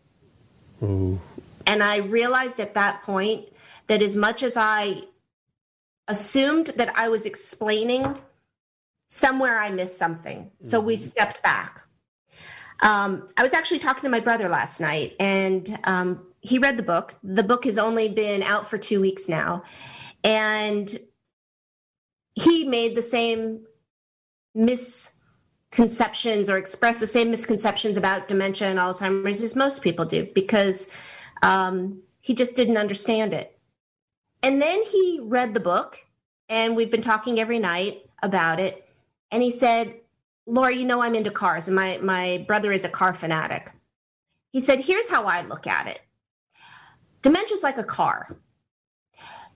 Ooh. 0.81 1.19
And 1.67 1.83
I 1.83 1.97
realized 1.97 2.59
at 2.59 2.73
that 2.75 3.03
point 3.03 3.49
that 3.87 4.01
as 4.01 4.15
much 4.15 4.43
as 4.43 4.57
I 4.57 5.03
assumed 6.07 6.67
that 6.77 6.91
I 6.95 7.09
was 7.09 7.25
explaining, 7.25 8.17
somewhere 9.07 9.57
I 9.57 9.69
missed 9.69 9.97
something. 9.97 10.51
So 10.61 10.79
we 10.79 10.95
mm-hmm. 10.95 11.01
stepped 11.01 11.43
back. 11.43 11.87
Um, 12.81 13.29
I 13.37 13.43
was 13.43 13.53
actually 13.53 13.79
talking 13.79 14.01
to 14.01 14.09
my 14.09 14.19
brother 14.19 14.49
last 14.49 14.81
night, 14.81 15.15
and 15.19 15.79
um, 15.85 16.25
he 16.41 16.57
read 16.57 16.77
the 16.77 16.83
book. 16.83 17.13
The 17.23 17.43
book 17.43 17.65
has 17.65 17.77
only 17.77 18.09
been 18.09 18.43
out 18.43 18.69
for 18.69 18.77
two 18.77 18.99
weeks 18.99 19.29
now, 19.29 19.63
and 20.23 20.97
he 22.35 22.65
made 22.65 22.95
the 22.95 23.01
same 23.01 23.65
misconceptions 24.55 26.49
or 26.49 26.57
expressed 26.57 26.99
the 26.99 27.07
same 27.07 27.31
misconceptions 27.31 27.95
about 27.95 28.27
dementia 28.27 28.67
and 28.67 28.79
Alzheimer's 28.79 29.41
as 29.41 29.55
most 29.55 29.81
people 29.83 30.05
do 30.05 30.27
because 30.33 30.91
um, 31.43 32.01
he 32.21 32.33
just 32.33 32.55
didn't 32.55 32.77
understand 32.77 33.33
it. 33.33 33.59
And 34.41 34.61
then 34.61 34.81
he 34.83 35.19
read 35.21 35.53
the 35.53 35.59
book, 35.59 36.05
and 36.49 36.75
we've 36.75 36.91
been 36.91 37.01
talking 37.01 37.39
every 37.39 37.59
night 37.59 38.05
about 38.23 38.59
it. 38.59 38.87
And 39.31 39.43
he 39.43 39.51
said, 39.51 39.95
Laura, 40.45 40.73
you 40.73 40.85
know 40.85 41.01
I'm 41.01 41.15
into 41.15 41.31
cars, 41.31 41.67
and 41.67 41.75
my, 41.75 41.99
my 42.01 42.43
brother 42.47 42.71
is 42.71 42.85
a 42.85 42.89
car 42.89 43.13
fanatic. 43.13 43.71
He 44.51 44.61
said, 44.61 44.79
Here's 44.79 45.09
how 45.09 45.25
I 45.25 45.41
look 45.41 45.67
at 45.67 45.87
it 45.87 46.01
dementia 47.21 47.55
is 47.55 47.63
like 47.63 47.77
a 47.77 47.83
car. 47.83 48.35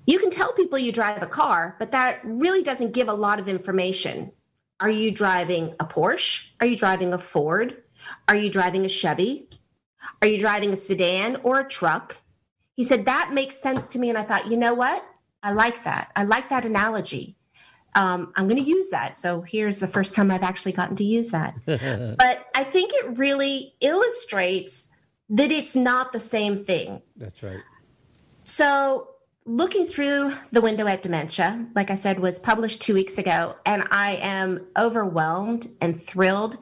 You 0.06 0.20
can 0.20 0.30
tell 0.30 0.54
people 0.54 0.80
you 0.80 0.94
drive 0.94 1.22
a 1.22 1.28
car, 1.28 1.76
but 1.80 1.92
that 1.92 2.22
really 2.24 2.64
doesn't 2.64 2.94
give 2.94 3.10
a 3.10 3.14
lot 3.14 3.40
of 3.40 3.50
information. 3.50 4.32
Are 4.80 4.90
you 4.90 5.12
driving 5.12 5.76
a 5.80 5.86
Porsche? 5.86 6.52
Are 6.62 6.68
you 6.68 6.78
driving 6.78 7.14
a 7.14 7.18
Ford? 7.18 7.84
Are 8.30 8.36
you 8.36 8.50
driving 8.50 8.86
a 8.86 8.90
Chevy? 8.90 9.50
Are 10.22 10.28
you 10.28 10.40
driving 10.40 10.72
a 10.72 10.78
sedan 10.78 11.38
or 11.44 11.60
a 11.60 11.68
truck? 11.68 12.18
He 12.74 12.84
said, 12.84 13.06
That 13.06 13.34
makes 13.34 13.58
sense 13.58 13.90
to 13.90 14.00
me. 14.00 14.10
And 14.10 14.18
I 14.18 14.24
thought, 14.24 14.48
you 14.48 14.58
know 14.58 14.74
what? 14.74 15.06
I 15.44 15.52
like 15.52 15.84
that. 15.84 16.12
I 16.16 16.24
like 16.24 16.50
that 16.50 16.66
analogy 16.66 17.38
um, 17.98 18.32
I'm 18.36 18.48
going 18.48 18.64
to 18.64 18.70
use 18.70 18.92
that. 18.92 19.16
So 19.16 19.42
here's 19.42 19.80
the 19.80 19.88
first 19.88 20.14
time 20.14 20.30
I've 20.30 20.44
actually 20.44 20.72
gotten 20.72 20.96
to 20.98 21.04
use 21.04 21.32
that. 21.32 21.56
but 21.66 22.46
I 22.54 22.64
think 22.64 22.92
it 22.94 23.18
really 23.18 23.74
illustrates 23.82 24.96
that 25.30 25.52
it's 25.52 25.76
not 25.76 26.14
the 26.14 26.20
same 26.20 26.56
thing. 26.56 27.02
That's 27.16 27.42
right. 27.42 27.60
So 28.44 29.10
looking 29.46 29.86
through 29.86 30.32
the 30.52 30.62
window 30.62 30.86
at 30.86 31.02
dementia, 31.02 31.66
like 31.76 31.90
I 31.90 31.96
said, 31.96 32.20
was 32.20 32.38
published 32.38 32.82
two 32.82 32.94
weeks 32.94 33.18
ago, 33.18 33.56
and 33.66 33.84
I 33.90 34.20
am 34.22 34.68
overwhelmed 34.78 35.68
and 35.82 36.00
thrilled 36.00 36.58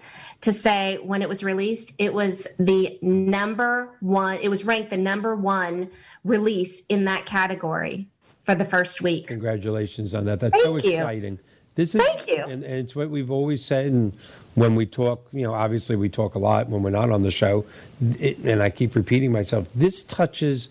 to 0.45 0.53
say 0.53 0.99
when 1.01 1.23
it 1.23 1.27
was 1.27 1.43
released, 1.43 1.93
it 1.97 2.13
was 2.13 2.55
the 2.59 2.99
number 3.01 3.97
one, 3.99 4.37
it 4.43 4.49
was 4.49 4.63
ranked 4.63 4.91
the 4.91 4.97
number 4.97 5.35
one 5.35 5.89
release 6.23 6.85
in 6.85 7.05
that 7.05 7.25
category 7.25 8.07
for 8.43 8.53
the 8.53 8.63
first 8.63 9.01
week. 9.01 9.25
Congratulations 9.25 10.13
on 10.13 10.25
that. 10.25 10.39
That's 10.39 10.61
Thank 10.61 10.81
so 10.81 10.87
you. 10.87 10.97
exciting. 10.97 11.39
This 11.73 11.95
is, 11.95 12.01
Thank 12.03 12.27
you. 12.27 12.43
And, 12.43 12.63
and, 12.63 12.75
it's 12.75 12.95
what 12.95 13.09
we've 13.09 13.31
always 13.31 13.65
said. 13.65 13.87
And 13.87 14.13
when 14.53 14.75
we 14.75 14.85
talk, 14.85 15.27
you 15.33 15.41
know, 15.41 15.53
obviously 15.55 15.95
we 15.95 16.09
talk 16.09 16.35
a 16.35 16.39
lot 16.39 16.69
when 16.69 16.83
we're 16.83 16.91
not 16.91 17.09
on 17.09 17.23
the 17.23 17.31
show. 17.31 17.65
It, 18.19 18.37
and 18.45 18.61
I 18.61 18.69
keep 18.69 18.93
repeating 18.93 19.31
myself 19.31 19.67
this 19.73 20.03
touches 20.03 20.69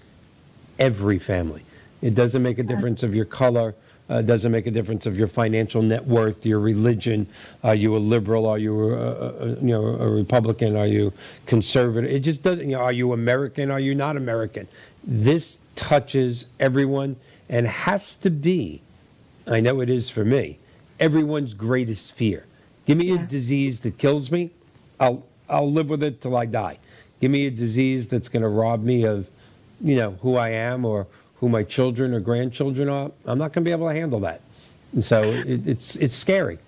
every 0.78 1.18
family. 1.18 1.64
It 2.00 2.14
doesn't 2.14 2.44
make 2.44 2.60
a 2.60 2.62
difference 2.62 3.02
of 3.02 3.12
your 3.12 3.24
color. 3.24 3.74
Uh, 4.10 4.20
doesn't 4.20 4.52
make 4.52 4.66
a 4.66 4.70
difference 4.70 5.06
of 5.06 5.16
your 5.16 5.26
financial 5.26 5.80
net 5.80 6.04
worth, 6.04 6.44
your 6.44 6.60
religion. 6.60 7.26
Are 7.62 7.74
you 7.74 7.96
a 7.96 7.98
liberal? 7.98 8.46
Are 8.46 8.58
you 8.58 8.92
a, 8.92 8.96
a, 8.98 9.48
you 9.54 9.68
know 9.68 9.82
a 9.82 10.10
Republican? 10.10 10.76
Are 10.76 10.86
you 10.86 11.10
conservative? 11.46 12.10
It 12.10 12.20
just 12.20 12.42
doesn't. 12.42 12.68
You 12.68 12.76
know, 12.76 12.82
are 12.82 12.92
you 12.92 13.14
American? 13.14 13.70
Are 13.70 13.80
you 13.80 13.94
not 13.94 14.18
American? 14.18 14.68
This 15.02 15.58
touches 15.74 16.46
everyone 16.60 17.16
and 17.48 17.66
has 17.66 18.16
to 18.16 18.30
be, 18.30 18.82
I 19.46 19.60
know 19.60 19.80
it 19.80 19.88
is 19.88 20.10
for 20.10 20.24
me, 20.24 20.58
everyone's 21.00 21.54
greatest 21.54 22.12
fear. 22.12 22.44
Give 22.86 22.98
me 22.98 23.06
yeah. 23.06 23.22
a 23.22 23.26
disease 23.26 23.80
that 23.80 23.96
kills 23.96 24.30
me, 24.30 24.50
I'll 25.00 25.24
I'll 25.48 25.70
live 25.70 25.88
with 25.88 26.02
it 26.02 26.20
till 26.20 26.36
I 26.36 26.46
die. 26.46 26.78
Give 27.20 27.30
me 27.30 27.46
a 27.46 27.50
disease 27.50 28.08
that's 28.08 28.28
going 28.28 28.42
to 28.42 28.48
rob 28.48 28.82
me 28.82 29.04
of, 29.04 29.30
you 29.80 29.96
know, 29.96 30.12
who 30.22 30.36
I 30.36 30.50
am 30.50 30.84
or 30.84 31.06
who 31.44 31.50
my 31.50 31.62
children 31.62 32.14
or 32.14 32.20
grandchildren 32.20 32.88
are. 32.88 33.10
I'm 33.26 33.36
not 33.36 33.52
going 33.52 33.64
to 33.64 33.68
be 33.68 33.70
able 33.70 33.86
to 33.86 33.94
handle 33.94 34.20
that. 34.20 34.40
And 34.94 35.04
so 35.04 35.22
it, 35.22 35.66
it's 35.66 35.94
it's 35.96 36.16
scary. 36.16 36.58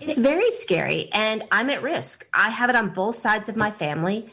It's 0.00 0.18
very 0.18 0.50
scary, 0.50 1.08
and 1.12 1.44
I'm 1.52 1.70
at 1.70 1.80
risk. 1.80 2.26
I 2.34 2.50
have 2.50 2.70
it 2.70 2.76
on 2.76 2.88
both 2.88 3.14
sides 3.14 3.48
of 3.48 3.56
my 3.56 3.70
family. 3.70 4.26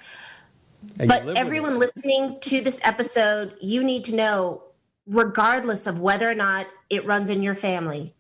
And 1.00 1.08
but 1.08 1.38
everyone 1.38 1.78
listening 1.78 2.39
to 2.41 2.62
this 2.62 2.82
episode, 2.84 3.54
you 3.62 3.84
need 3.84 4.04
to 4.06 4.15
know 4.15 4.63
regardless 5.06 5.86
of 5.86 6.00
whether 6.00 6.28
or 6.28 6.34
not 6.34 6.65
it 6.89 7.06
runs 7.06 7.30
in 7.30 7.43
your 7.43 7.54
family, 7.54 8.15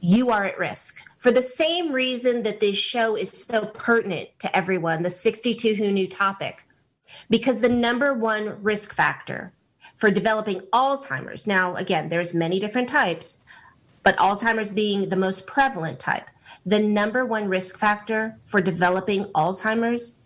you 0.00 0.30
are 0.30 0.44
at 0.44 0.58
risk. 0.58 1.02
For 1.18 1.30
the 1.30 1.42
same 1.42 1.92
reason 1.92 2.42
that 2.44 2.60
this 2.60 2.78
show 2.78 3.16
is 3.16 3.30
so 3.30 3.66
pertinent 3.66 4.30
to 4.38 4.56
everyone, 4.56 5.02
the 5.02 5.10
62 5.10 5.74
Who 5.74 5.92
Knew 5.92 6.06
topic, 6.06 6.64
because 7.28 7.60
the 7.60 7.68
number 7.68 8.14
one 8.14 8.62
risk 8.62 8.94
factor 8.94 9.52
for 9.98 10.10
developing 10.10 10.60
Alzheimer's, 10.72 11.46
now 11.46 11.74
again, 11.74 12.08
there's 12.08 12.32
many 12.32 12.58
different 12.58 12.88
types, 12.88 13.44
but 14.02 14.16
Alzheimer's 14.16 14.70
being 14.70 15.10
the 15.10 15.16
most 15.16 15.46
prevalent 15.46 15.98
type, 16.00 16.30
the 16.64 16.78
number 16.78 17.26
one 17.26 17.48
risk 17.48 17.76
factor 17.76 18.38
for 18.46 18.60
developing 18.60 19.24
Alzheimer's 19.34 20.20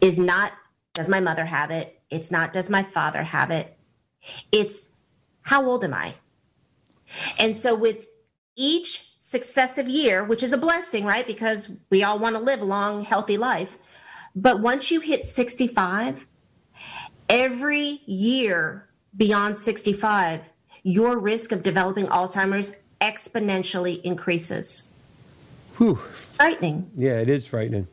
is 0.00 0.18
not 0.18 0.52
does 0.94 1.08
my 1.08 1.20
mother 1.20 1.46
have 1.46 1.70
it? 1.70 2.00
It's 2.10 2.30
not 2.30 2.52
does 2.52 2.68
my 2.68 2.82
father 2.82 3.22
have 3.22 3.50
it? 3.50 3.76
It's 4.52 4.92
how 5.40 5.64
old 5.64 5.84
am 5.84 5.94
I? 5.94 6.14
And 7.38 7.56
so 7.56 7.74
with 7.74 8.06
each 8.56 9.14
successive 9.18 9.88
year, 9.88 10.22
which 10.22 10.42
is 10.42 10.52
a 10.52 10.58
blessing, 10.58 11.04
right? 11.04 11.26
Because 11.26 11.70
we 11.90 12.04
all 12.04 12.18
want 12.18 12.36
to 12.36 12.42
live 12.42 12.60
a 12.60 12.66
long, 12.66 13.04
healthy 13.04 13.38
life. 13.38 13.78
But 14.34 14.60
once 14.60 14.90
you 14.90 15.00
hit 15.00 15.24
65, 15.24 16.26
every 17.32 18.02
year 18.04 18.86
beyond 19.16 19.56
65, 19.56 20.50
your 20.84 21.18
risk 21.18 21.50
of 21.50 21.62
developing 21.62 22.06
Alzheimer's 22.06 22.82
exponentially 23.00 24.00
increases. 24.02 24.90
Whew. 25.78 25.98
It's 26.12 26.26
frightening. 26.26 26.90
Yeah, 26.96 27.18
it 27.18 27.28
is 27.28 27.46
frightening. 27.46 27.88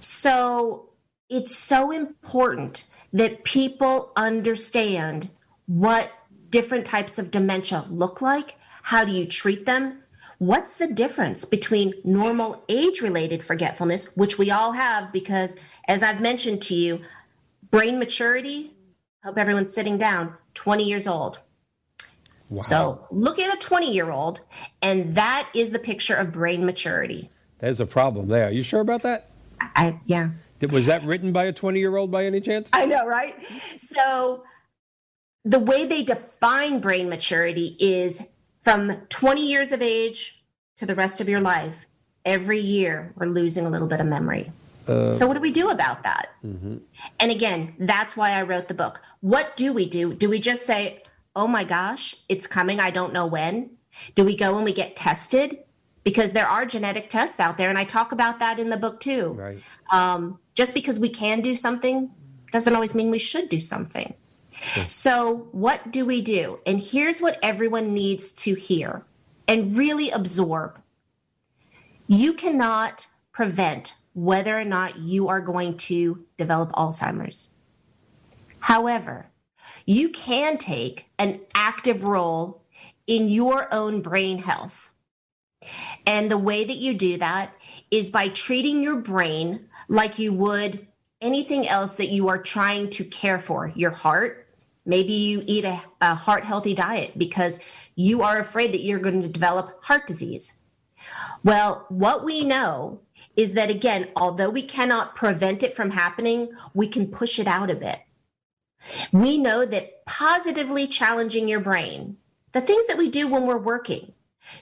So 0.00 0.88
it's 1.28 1.54
so 1.54 1.90
important 1.90 2.86
that 3.12 3.44
people 3.44 4.12
understand 4.16 5.30
what 5.66 6.10
different 6.50 6.86
types 6.86 7.18
of 7.18 7.30
dementia 7.30 7.84
look 7.90 8.22
like. 8.22 8.56
How 8.82 9.04
do 9.04 9.12
you 9.12 9.26
treat 9.26 9.66
them? 9.66 10.02
What's 10.38 10.76
the 10.76 10.88
difference 10.88 11.44
between 11.44 11.94
normal 12.04 12.64
age 12.68 13.00
related 13.00 13.42
forgetfulness, 13.42 14.16
which 14.16 14.38
we 14.38 14.50
all 14.50 14.72
have 14.72 15.12
because, 15.12 15.56
as 15.88 16.02
I've 16.02 16.20
mentioned 16.20 16.62
to 16.62 16.74
you, 16.74 17.00
brain 17.70 17.98
maturity, 17.98 18.74
hope 19.24 19.38
everyone's 19.38 19.72
sitting 19.72 19.98
down, 19.98 20.34
20 20.54 20.84
years 20.84 21.06
old. 21.06 21.40
Wow. 22.48 22.62
So 22.62 23.06
look 23.10 23.38
at 23.38 23.52
a 23.52 23.58
20 23.58 23.92
year 23.92 24.10
old, 24.10 24.42
and 24.82 25.14
that 25.14 25.48
is 25.54 25.70
the 25.70 25.78
picture 25.78 26.14
of 26.14 26.32
brain 26.32 26.64
maturity. 26.64 27.30
There's 27.58 27.80
a 27.80 27.86
problem 27.86 28.28
there. 28.28 28.48
Are 28.48 28.52
you 28.52 28.62
sure 28.62 28.80
about 28.80 29.02
that? 29.02 29.30
I, 29.60 29.98
yeah. 30.04 30.30
Was 30.70 30.86
that 30.86 31.02
written 31.02 31.32
by 31.32 31.44
a 31.44 31.52
20 31.52 31.78
year 31.78 31.96
old 31.96 32.10
by 32.10 32.24
any 32.24 32.40
chance? 32.40 32.70
I 32.72 32.86
know, 32.86 33.06
right? 33.06 33.36
So 33.78 34.44
the 35.44 35.58
way 35.58 35.84
they 35.86 36.02
define 36.02 36.80
brain 36.80 37.08
maturity 37.08 37.76
is 37.78 38.26
from 38.62 38.96
20 39.08 39.46
years 39.46 39.72
of 39.72 39.82
age 39.82 40.42
to 40.76 40.86
the 40.86 40.94
rest 40.94 41.20
of 41.20 41.28
your 41.28 41.40
life. 41.40 41.86
Every 42.24 42.58
year, 42.58 43.12
we're 43.16 43.26
losing 43.26 43.66
a 43.66 43.70
little 43.70 43.86
bit 43.86 44.00
of 44.00 44.06
memory. 44.06 44.50
Uh, 44.88 45.12
so, 45.12 45.26
what 45.26 45.34
do 45.34 45.40
we 45.40 45.50
do 45.50 45.70
about 45.70 46.02
that? 46.02 46.30
Mm-hmm. 46.44 46.78
And 47.20 47.30
again, 47.30 47.74
that's 47.78 48.16
why 48.16 48.32
I 48.32 48.42
wrote 48.42 48.68
the 48.68 48.74
book. 48.74 49.02
What 49.20 49.56
do 49.56 49.72
we 49.72 49.86
do? 49.86 50.14
Do 50.14 50.28
we 50.28 50.38
just 50.38 50.64
say, 50.64 51.02
oh 51.34 51.46
my 51.46 51.64
gosh, 51.64 52.16
it's 52.28 52.46
coming, 52.46 52.80
I 52.80 52.90
don't 52.90 53.12
know 53.12 53.26
when? 53.26 53.70
Do 54.14 54.24
we 54.24 54.36
go 54.36 54.56
and 54.56 54.64
we 54.64 54.72
get 54.72 54.96
tested? 54.96 55.58
Because 56.04 56.32
there 56.32 56.46
are 56.48 56.64
genetic 56.64 57.10
tests 57.10 57.40
out 57.40 57.58
there, 57.58 57.68
and 57.68 57.78
I 57.78 57.84
talk 57.84 58.12
about 58.12 58.38
that 58.38 58.58
in 58.58 58.70
the 58.70 58.76
book 58.76 59.00
too. 59.00 59.32
Right. 59.32 59.58
Um, 59.90 60.38
just 60.54 60.72
because 60.72 61.00
we 61.00 61.08
can 61.08 61.40
do 61.40 61.54
something 61.54 62.10
doesn't 62.52 62.74
always 62.74 62.94
mean 62.94 63.10
we 63.10 63.18
should 63.18 63.48
do 63.48 63.60
something. 63.60 64.14
So, 64.86 65.48
what 65.52 65.92
do 65.92 66.06
we 66.06 66.22
do? 66.22 66.60
And 66.64 66.80
here's 66.80 67.20
what 67.20 67.38
everyone 67.42 67.92
needs 67.92 68.32
to 68.32 68.54
hear 68.54 69.04
and 69.46 69.76
really 69.76 70.10
absorb. 70.10 70.80
You 72.06 72.32
cannot 72.32 73.08
prevent 73.32 73.94
whether 74.16 74.58
or 74.58 74.64
not 74.64 74.98
you 74.98 75.28
are 75.28 75.40
going 75.40 75.76
to 75.76 76.24
develop 76.36 76.72
Alzheimer's. 76.72 77.54
However, 78.58 79.26
you 79.84 80.08
can 80.08 80.58
take 80.58 81.06
an 81.18 81.40
active 81.54 82.02
role 82.02 82.62
in 83.06 83.28
your 83.28 83.72
own 83.72 84.00
brain 84.00 84.38
health. 84.38 84.90
And 86.06 86.30
the 86.30 86.38
way 86.38 86.64
that 86.64 86.76
you 86.76 86.94
do 86.94 87.18
that 87.18 87.54
is 87.90 88.10
by 88.10 88.28
treating 88.28 88.82
your 88.82 88.96
brain 88.96 89.68
like 89.88 90.18
you 90.18 90.32
would 90.32 90.86
anything 91.20 91.68
else 91.68 91.96
that 91.96 92.08
you 92.08 92.28
are 92.28 92.38
trying 92.38 92.90
to 92.90 93.04
care 93.04 93.38
for 93.38 93.72
your 93.74 93.90
heart, 93.90 94.46
Maybe 94.86 95.12
you 95.12 95.42
eat 95.46 95.64
a, 95.64 95.82
a 96.00 96.14
heart 96.14 96.44
healthy 96.44 96.72
diet 96.72 97.18
because 97.18 97.58
you 97.96 98.22
are 98.22 98.38
afraid 98.38 98.72
that 98.72 98.82
you're 98.82 99.00
going 99.00 99.20
to 99.20 99.28
develop 99.28 99.84
heart 99.84 100.06
disease. 100.06 100.62
Well, 101.44 101.86
what 101.88 102.24
we 102.24 102.44
know 102.44 103.00
is 103.36 103.54
that, 103.54 103.70
again, 103.70 104.08
although 104.16 104.50
we 104.50 104.62
cannot 104.62 105.14
prevent 105.14 105.62
it 105.62 105.74
from 105.74 105.90
happening, 105.90 106.50
we 106.74 106.88
can 106.88 107.06
push 107.06 107.38
it 107.38 107.46
out 107.46 107.70
a 107.70 107.74
bit. 107.74 108.00
We 109.12 109.38
know 109.38 109.64
that 109.64 110.04
positively 110.06 110.86
challenging 110.86 111.48
your 111.48 111.60
brain, 111.60 112.16
the 112.52 112.60
things 112.60 112.86
that 112.86 112.98
we 112.98 113.08
do 113.08 113.28
when 113.28 113.46
we're 113.46 113.58
working, 113.58 114.12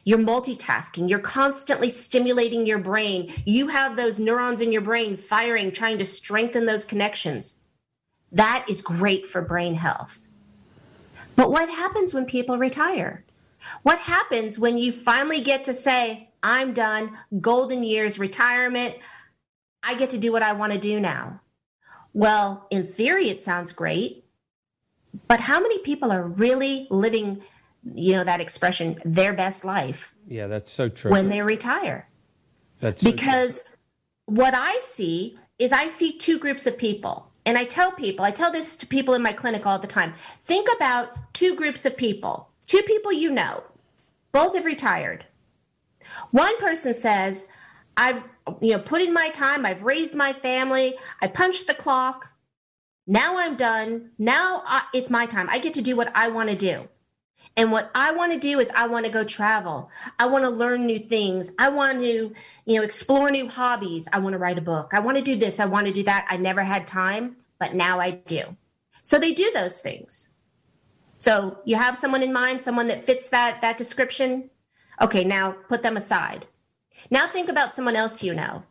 you're 0.04 0.18
multitasking, 0.18 1.09
you're 1.09 1.18
constantly 1.18 1.90
stimulating 1.90 2.66
your 2.66 2.78
brain. 2.78 3.33
You 3.44 3.68
have 3.68 3.96
those 3.96 4.18
neurons 4.18 4.61
in 4.61 4.72
your 4.72 4.80
brain 4.80 5.16
firing, 5.16 5.72
trying 5.72 5.98
to 5.98 6.04
strengthen 6.04 6.66
those 6.66 6.85
connections. 6.85 7.61
That 8.33 8.66
is 8.68 8.80
great 8.80 9.26
for 9.26 9.42
brain 9.42 9.74
health. 9.74 10.28
But 11.37 11.50
what 11.50 11.68
happens 11.68 12.14
when 12.14 12.24
people 12.24 12.59
retire? 12.59 13.24
What 13.83 13.98
happens 13.98 14.59
when 14.59 14.78
you 14.78 14.92
finally 14.92 15.40
get 15.40 15.64
to 15.64 15.74
say, 15.74 16.30
I'm 16.44 16.72
done, 16.74 17.16
golden 17.40 17.83
years, 17.83 18.18
retirement, 18.18 18.94
I 19.83 19.94
get 19.94 20.11
to 20.11 20.18
do 20.18 20.30
what 20.30 20.42
I 20.42 20.52
want 20.52 20.72
to 20.72 20.78
do 20.78 21.00
now? 21.00 21.40
Well, 22.12 22.66
in 22.70 22.87
theory, 22.87 23.28
it 23.28 23.42
sounds 23.42 23.72
great. 23.72 24.24
But 25.26 25.40
how 25.40 25.61
many 25.61 25.78
people 25.78 26.12
are 26.12 26.22
really 26.22 26.87
living, 26.90 27.42
you 27.94 28.14
know, 28.14 28.24
that 28.24 28.40
expression, 28.40 28.96
their 29.04 29.33
best 29.33 29.64
life? 29.64 30.14
Yeah, 30.28 30.46
that's 30.46 30.70
so 30.70 30.88
true. 30.88 31.11
When 31.11 31.28
they 31.28 31.40
retire. 31.42 32.09
That's 32.80 33.02
because 33.02 33.64
what 34.26 34.54
I 34.54 34.78
see 34.78 35.38
is 35.59 35.72
I 35.72 35.87
see 35.87 36.18
two 36.18 36.38
groups 36.38 36.66
of 36.66 36.76
people. 36.76 37.30
And 37.46 37.59
I 37.59 37.64
tell 37.64 37.92
people, 37.92 38.24
I 38.24 38.30
tell 38.30 38.50
this 38.50 38.76
to 38.78 38.87
people 38.87 39.14
in 39.14 39.22
my 39.22 39.33
clinic 39.33 39.66
all 39.66 39.78
the 39.78 39.87
time. 39.87 40.14
Think 40.44 40.68
about 40.74 41.35
two 41.35 41.54
groups 41.54 41.85
of 41.85 41.96
people, 41.96 42.48
two 42.66 42.83
people 42.83 43.12
you 43.12 43.30
know, 43.30 43.64
both 44.33 44.54
have 44.54 44.64
retired. 44.64 45.26
One 46.31 46.59
person 46.59 46.94
says, 46.94 47.48
I've 47.96 48.24
you 48.61 48.72
know 48.72 48.79
put 48.79 49.00
in 49.00 49.12
my 49.12 49.31
time, 49.31 49.64
I've 49.64 49.83
raised 49.83 50.14
my 50.14 50.33
family, 50.33 50.96
I 51.20 51.29
punched 51.29 51.66
the 51.66 51.74
clock. 51.74 52.33
Now 53.07 53.37
I'm 53.38 53.55
done. 53.55 54.11
Now 54.18 54.62
I, 54.64 54.85
it's 54.94 55.11
my 55.11 55.27
time. 55.27 55.48
I 55.50 55.59
get 55.59 55.74
to 55.74 55.83
do 55.83 55.94
what 55.94 56.11
I 56.14 56.29
want 56.29 56.48
to 56.48 56.57
do. 56.57 56.88
And 57.57 57.70
what 57.70 57.90
I 57.94 58.12
want 58.12 58.33
to 58.33 58.38
do 58.38 58.59
is 58.59 58.70
I 58.74 58.87
want 58.87 59.07
to 59.07 59.12
go 59.12 59.22
travel. 59.22 59.90
I 60.18 60.27
want 60.27 60.44
to 60.44 60.50
learn 60.50 60.87
new 60.87 60.98
things. 60.98 61.53
I 61.59 61.68
want 61.68 62.00
to, 62.00 62.33
you 62.64 62.77
know, 62.77 62.83
explore 62.83 63.31
new 63.31 63.48
hobbies. 63.48 64.09
I 64.12 64.18
want 64.18 64.33
to 64.33 64.38
write 64.38 64.59
a 64.59 64.62
book. 64.62 64.92
I 64.92 65.00
want 65.00 65.18
to 65.18 65.22
do 65.22 65.37
this. 65.37 65.61
I 65.61 65.66
want 65.66 65.87
to 65.87 65.92
do 65.92 66.03
that. 66.05 66.27
I 66.29 66.37
never 66.37 66.62
had 66.62 66.87
time, 66.87 67.37
but 67.59 67.74
now 67.74 68.00
I 68.00 68.12
do. 68.12 68.57
So 69.03 69.18
they 69.18 69.33
do 69.33 69.50
those 69.53 69.81
things. 69.81 70.31
So 71.18 71.59
you 71.64 71.77
have 71.77 71.96
someone 71.96 72.22
in 72.22 72.33
mind, 72.33 72.61
someone 72.61 72.88
that 72.88 73.05
fits 73.05 73.29
that 73.29 73.61
that 73.62 73.79
description. 73.79 74.50
Okay, 75.00 75.24
now 75.24 75.52
put 75.68 75.83
them 75.83 75.96
aside. 75.96 76.46
Now 77.11 77.26
think 77.26 77.48
about 77.48 77.74
someone 77.74 77.96
else 77.96 78.22
you 78.22 78.35
know. 78.35 78.64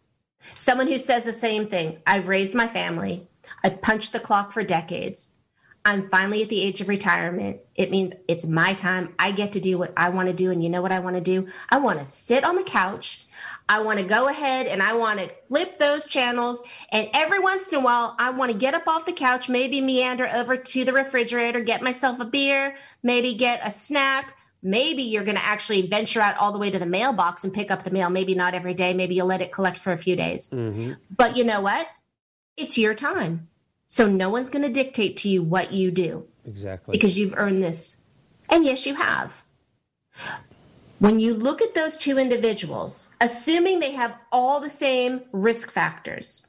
Someone 0.56 0.88
who 0.88 0.98
says 0.98 1.26
the 1.26 1.34
same 1.34 1.68
thing. 1.68 2.00
I've 2.06 2.28
raised 2.28 2.54
my 2.54 2.68
family. 2.68 3.28
I 3.64 3.70
punched 3.70 4.14
the 4.14 4.20
clock 4.20 4.52
for 4.52 4.64
decades. 4.64 5.34
I'm 5.86 6.08
finally 6.10 6.42
at 6.42 6.50
the 6.50 6.62
age 6.62 6.80
of 6.80 6.88
retirement. 6.88 7.60
It 7.76 7.92
means 7.92 8.14
it's 8.30 8.48
my 8.48 8.74
time. 8.74 9.14
I 9.20 9.32
get 9.32 9.52
to 9.54 9.60
do 9.60 9.78
what 9.78 9.92
I 9.98 10.10
want 10.10 10.30
to 10.30 10.34
do. 10.34 10.50
And 10.50 10.64
you 10.64 10.70
know 10.70 10.82
what 10.82 10.94
I 10.94 11.00
want 11.00 11.18
to 11.18 11.22
do? 11.22 11.48
I 11.70 11.78
want 11.78 12.00
to 12.00 12.06
sit 12.06 12.46
on 12.46 12.56
the 12.56 12.64
couch. 12.64 13.26
I 13.68 13.82
want 13.82 14.00
to 14.00 14.06
go 14.06 14.30
ahead 14.30 14.68
and 14.68 14.82
I 14.82 14.94
want 14.94 15.20
to 15.20 15.30
flip 15.50 15.78
those 15.78 16.08
channels. 16.08 16.64
And 16.94 17.10
every 17.14 17.40
once 17.40 17.70
in 17.70 17.80
a 17.80 17.82
while, 17.82 18.16
I 18.18 18.30
want 18.30 18.52
to 18.52 18.58
get 18.58 18.74
up 18.74 18.88
off 18.88 19.06
the 19.06 19.12
couch, 19.12 19.50
maybe 19.50 19.82
meander 19.82 20.30
over 20.34 20.56
to 20.56 20.86
the 20.86 20.94
refrigerator, 20.94 21.60
get 21.60 21.82
myself 21.82 22.20
a 22.22 22.26
beer, 22.26 22.76
maybe 23.02 23.34
get 23.34 23.66
a 23.66 23.72
snack. 23.72 24.38
Maybe 24.64 25.04
you're 25.04 25.26
going 25.26 25.36
to 25.36 25.44
actually 25.44 25.84
venture 25.88 26.22
out 26.22 26.38
all 26.38 26.54
the 26.54 26.58
way 26.58 26.72
to 26.72 26.80
the 26.80 26.86
mailbox 26.86 27.44
and 27.44 27.54
pick 27.54 27.70
up 27.70 27.84
the 27.84 27.92
mail. 27.92 28.10
Maybe 28.10 28.34
not 28.34 28.56
every 28.56 28.74
day. 28.74 28.94
Maybe 28.94 29.14
you'll 29.14 29.28
let 29.28 29.42
it 29.42 29.52
collect 29.52 29.78
for 29.78 29.92
a 29.92 29.98
few 29.98 30.16
days. 30.16 30.50
Mm-hmm. 30.50 30.94
But 31.16 31.36
you 31.36 31.44
know 31.44 31.60
what? 31.60 31.88
It's 32.56 32.78
your 32.78 32.94
time. 32.94 33.50
So 33.88 34.08
no 34.08 34.30
one's 34.30 34.50
going 34.50 34.64
to 34.64 34.72
dictate 34.72 35.18
to 35.18 35.30
you 35.30 35.44
what 35.44 35.74
you 35.74 35.92
do. 35.92 36.26
Exactly. 36.46 36.94
Because 36.94 37.18
you've 37.18 37.34
earned 37.36 37.62
this. 37.62 38.02
And 38.50 38.64
yes, 38.64 38.86
you 38.86 38.96
have. 38.96 39.44
When 41.00 41.20
you 41.20 41.34
look 41.34 41.62
at 41.62 41.76
those 41.76 41.98
two 41.98 42.18
individuals, 42.18 43.14
assuming 43.20 43.80
they 43.80 43.92
have 43.92 44.18
all 44.32 44.62
the 44.62 44.70
same 44.70 45.22
risk 45.34 45.72
factors, 45.72 46.48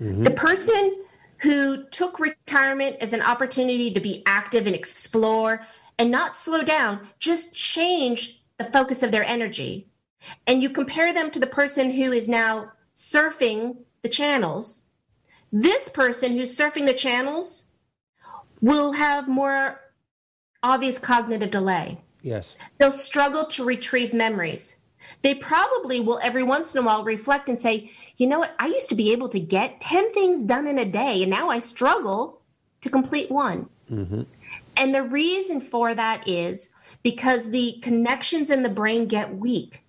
mm-hmm. 0.00 0.22
the 0.22 0.30
person 0.30 0.96
who 1.38 1.84
took 1.84 2.20
retirement 2.20 2.96
as 3.00 3.12
an 3.12 3.22
opportunity 3.22 3.90
to 3.92 4.00
be 4.00 4.22
active 4.26 4.66
and 4.66 4.76
explore 4.76 5.62
and 5.98 6.10
not 6.10 6.36
slow 6.36 6.62
down, 6.62 7.08
just 7.18 7.54
change 7.54 8.42
the 8.56 8.64
focus 8.64 9.02
of 9.02 9.12
their 9.12 9.24
energy. 9.24 9.88
And 10.46 10.62
you 10.62 10.70
compare 10.70 11.12
them 11.12 11.30
to 11.30 11.40
the 11.40 11.46
person 11.46 11.90
who 11.90 12.12
is 12.12 12.28
now 12.28 12.72
surfing 12.94 13.76
the 14.02 14.08
channels 14.08 14.82
this 15.52 15.88
person 15.90 16.32
who's 16.32 16.56
surfing 16.56 16.86
the 16.86 16.94
channels 16.94 17.64
will 18.62 18.92
have 18.92 19.28
more 19.28 19.80
obvious 20.62 20.98
cognitive 20.98 21.50
delay. 21.50 22.00
Yes. 22.22 22.56
They'll 22.78 22.90
struggle 22.90 23.44
to 23.46 23.64
retrieve 23.64 24.14
memories. 24.14 24.78
They 25.22 25.34
probably 25.34 26.00
will 26.00 26.20
every 26.22 26.42
once 26.42 26.74
in 26.74 26.80
a 26.80 26.86
while 26.86 27.04
reflect 27.04 27.48
and 27.48 27.58
say, 27.58 27.90
you 28.16 28.26
know 28.26 28.38
what, 28.38 28.54
I 28.58 28.68
used 28.68 28.88
to 28.90 28.94
be 28.94 29.12
able 29.12 29.28
to 29.30 29.40
get 29.40 29.80
10 29.80 30.12
things 30.12 30.44
done 30.44 30.66
in 30.66 30.78
a 30.78 30.90
day, 30.90 31.22
and 31.22 31.30
now 31.30 31.50
I 31.50 31.58
struggle 31.58 32.40
to 32.80 32.88
complete 32.88 33.30
one. 33.30 33.68
Mm-hmm. 33.90 34.22
And 34.76 34.94
the 34.94 35.02
reason 35.02 35.60
for 35.60 35.94
that 35.94 36.26
is 36.26 36.70
because 37.02 37.50
the 37.50 37.78
connections 37.82 38.50
in 38.50 38.62
the 38.62 38.68
brain 38.68 39.06
get 39.06 39.36
weak. 39.36 39.84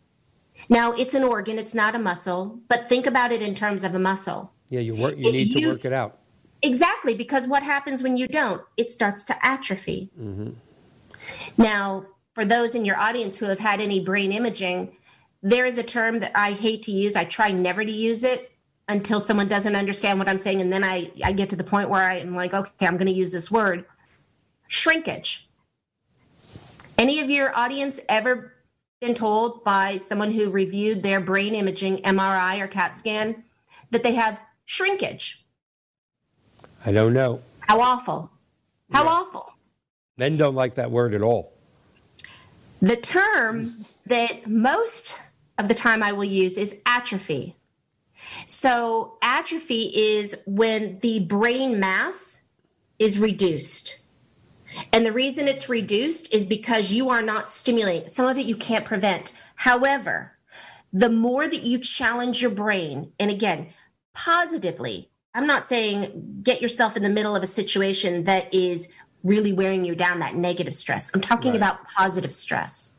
Now, 0.69 0.91
it's 0.93 1.13
an 1.13 1.23
organ, 1.23 1.57
it's 1.57 1.75
not 1.75 1.95
a 1.95 1.99
muscle, 1.99 2.59
but 2.67 2.87
think 2.87 3.05
about 3.05 3.31
it 3.31 3.41
in 3.41 3.55
terms 3.55 3.83
of 3.83 3.95
a 3.95 3.99
muscle. 3.99 4.51
Yeah, 4.69 4.79
you 4.79 4.95
work. 4.95 5.17
You 5.17 5.27
if 5.27 5.33
need 5.33 5.53
you, 5.53 5.61
to 5.61 5.69
work 5.73 5.85
it 5.85 5.93
out. 5.93 6.19
Exactly, 6.61 7.13
because 7.13 7.47
what 7.47 7.63
happens 7.63 8.01
when 8.01 8.17
you 8.17 8.27
don't? 8.27 8.61
It 8.77 8.89
starts 8.89 9.23
to 9.25 9.45
atrophy. 9.45 10.09
Mm-hmm. 10.19 10.51
Now, 11.57 12.05
for 12.33 12.45
those 12.45 12.75
in 12.75 12.85
your 12.85 12.97
audience 12.97 13.37
who 13.37 13.45
have 13.45 13.59
had 13.59 13.81
any 13.81 13.99
brain 13.99 14.31
imaging, 14.31 14.95
there 15.41 15.65
is 15.65 15.77
a 15.77 15.83
term 15.83 16.19
that 16.19 16.31
I 16.35 16.53
hate 16.53 16.83
to 16.83 16.91
use. 16.91 17.15
I 17.15 17.25
try 17.25 17.51
never 17.51 17.83
to 17.83 17.91
use 17.91 18.23
it 18.23 18.51
until 18.87 19.19
someone 19.19 19.47
doesn't 19.47 19.75
understand 19.75 20.19
what 20.19 20.29
I'm 20.29 20.37
saying, 20.37 20.61
and 20.61 20.71
then 20.71 20.83
I 20.83 21.11
I 21.23 21.33
get 21.33 21.49
to 21.51 21.55
the 21.55 21.63
point 21.63 21.89
where 21.89 22.01
I'm 22.01 22.33
like, 22.33 22.53
okay, 22.53 22.87
I'm 22.87 22.97
going 22.97 23.07
to 23.07 23.13
use 23.13 23.31
this 23.31 23.51
word, 23.51 23.85
shrinkage. 24.73 25.47
Any 26.97 27.19
of 27.19 27.29
your 27.29 27.55
audience 27.55 28.01
ever 28.09 28.53
been 28.99 29.13
told 29.13 29.63
by 29.63 29.97
someone 29.97 30.31
who 30.31 30.49
reviewed 30.49 31.03
their 31.03 31.19
brain 31.19 31.53
imaging 31.53 31.97
MRI 31.97 32.59
or 32.59 32.67
CAT 32.67 32.97
scan 32.97 33.43
that 33.91 34.01
they 34.01 34.13
have 34.15 34.41
shrinkage. 34.65 35.45
I 36.85 36.91
don't 36.91 37.13
know. 37.13 37.41
How 37.59 37.81
awful. 37.81 38.31
How 38.91 39.03
yeah. 39.03 39.09
awful. 39.09 39.53
Men 40.17 40.37
don't 40.37 40.55
like 40.55 40.75
that 40.75 40.89
word 40.89 41.13
at 41.13 41.21
all. 41.21 41.53
The 42.81 42.95
term 42.95 43.85
that 44.07 44.47
most 44.47 45.21
of 45.59 45.67
the 45.67 45.75
time 45.75 46.01
I 46.01 46.11
will 46.11 46.23
use 46.23 46.57
is 46.57 46.81
atrophy. 46.85 47.55
So, 48.47 49.17
atrophy 49.21 49.91
is 49.93 50.35
when 50.45 50.99
the 50.99 51.19
brain 51.19 51.79
mass 51.79 52.43
is 52.97 53.19
reduced. 53.19 53.99
And 54.91 55.05
the 55.05 55.11
reason 55.11 55.47
it's 55.47 55.69
reduced 55.69 56.33
is 56.33 56.43
because 56.43 56.91
you 56.91 57.09
are 57.09 57.21
not 57.21 57.51
stimulating. 57.51 58.07
Some 58.07 58.27
of 58.27 58.37
it 58.37 58.45
you 58.45 58.55
can't 58.55 58.85
prevent. 58.85 59.33
However, 59.55 60.33
the 60.91 61.09
more 61.09 61.47
that 61.47 61.63
you 61.63 61.79
challenge 61.79 62.41
your 62.41 62.51
brain, 62.51 63.11
and 63.19 63.31
again, 63.31 63.69
positively. 64.13 65.09
I'm 65.33 65.47
not 65.47 65.65
saying 65.65 66.41
get 66.43 66.61
yourself 66.61 66.95
in 66.95 67.03
the 67.03 67.09
middle 67.09 67.35
of 67.35 67.41
a 67.41 67.47
situation 67.47 68.25
that 68.25 68.53
is 68.53 68.93
really 69.23 69.53
wearing 69.53 69.83
you 69.85 69.95
down, 69.95 70.19
that 70.19 70.35
negative 70.35 70.75
stress. 70.75 71.09
I'm 71.13 71.21
talking 71.21 71.51
right. 71.51 71.57
about 71.57 71.85
positive 71.85 72.33
stress. 72.33 72.97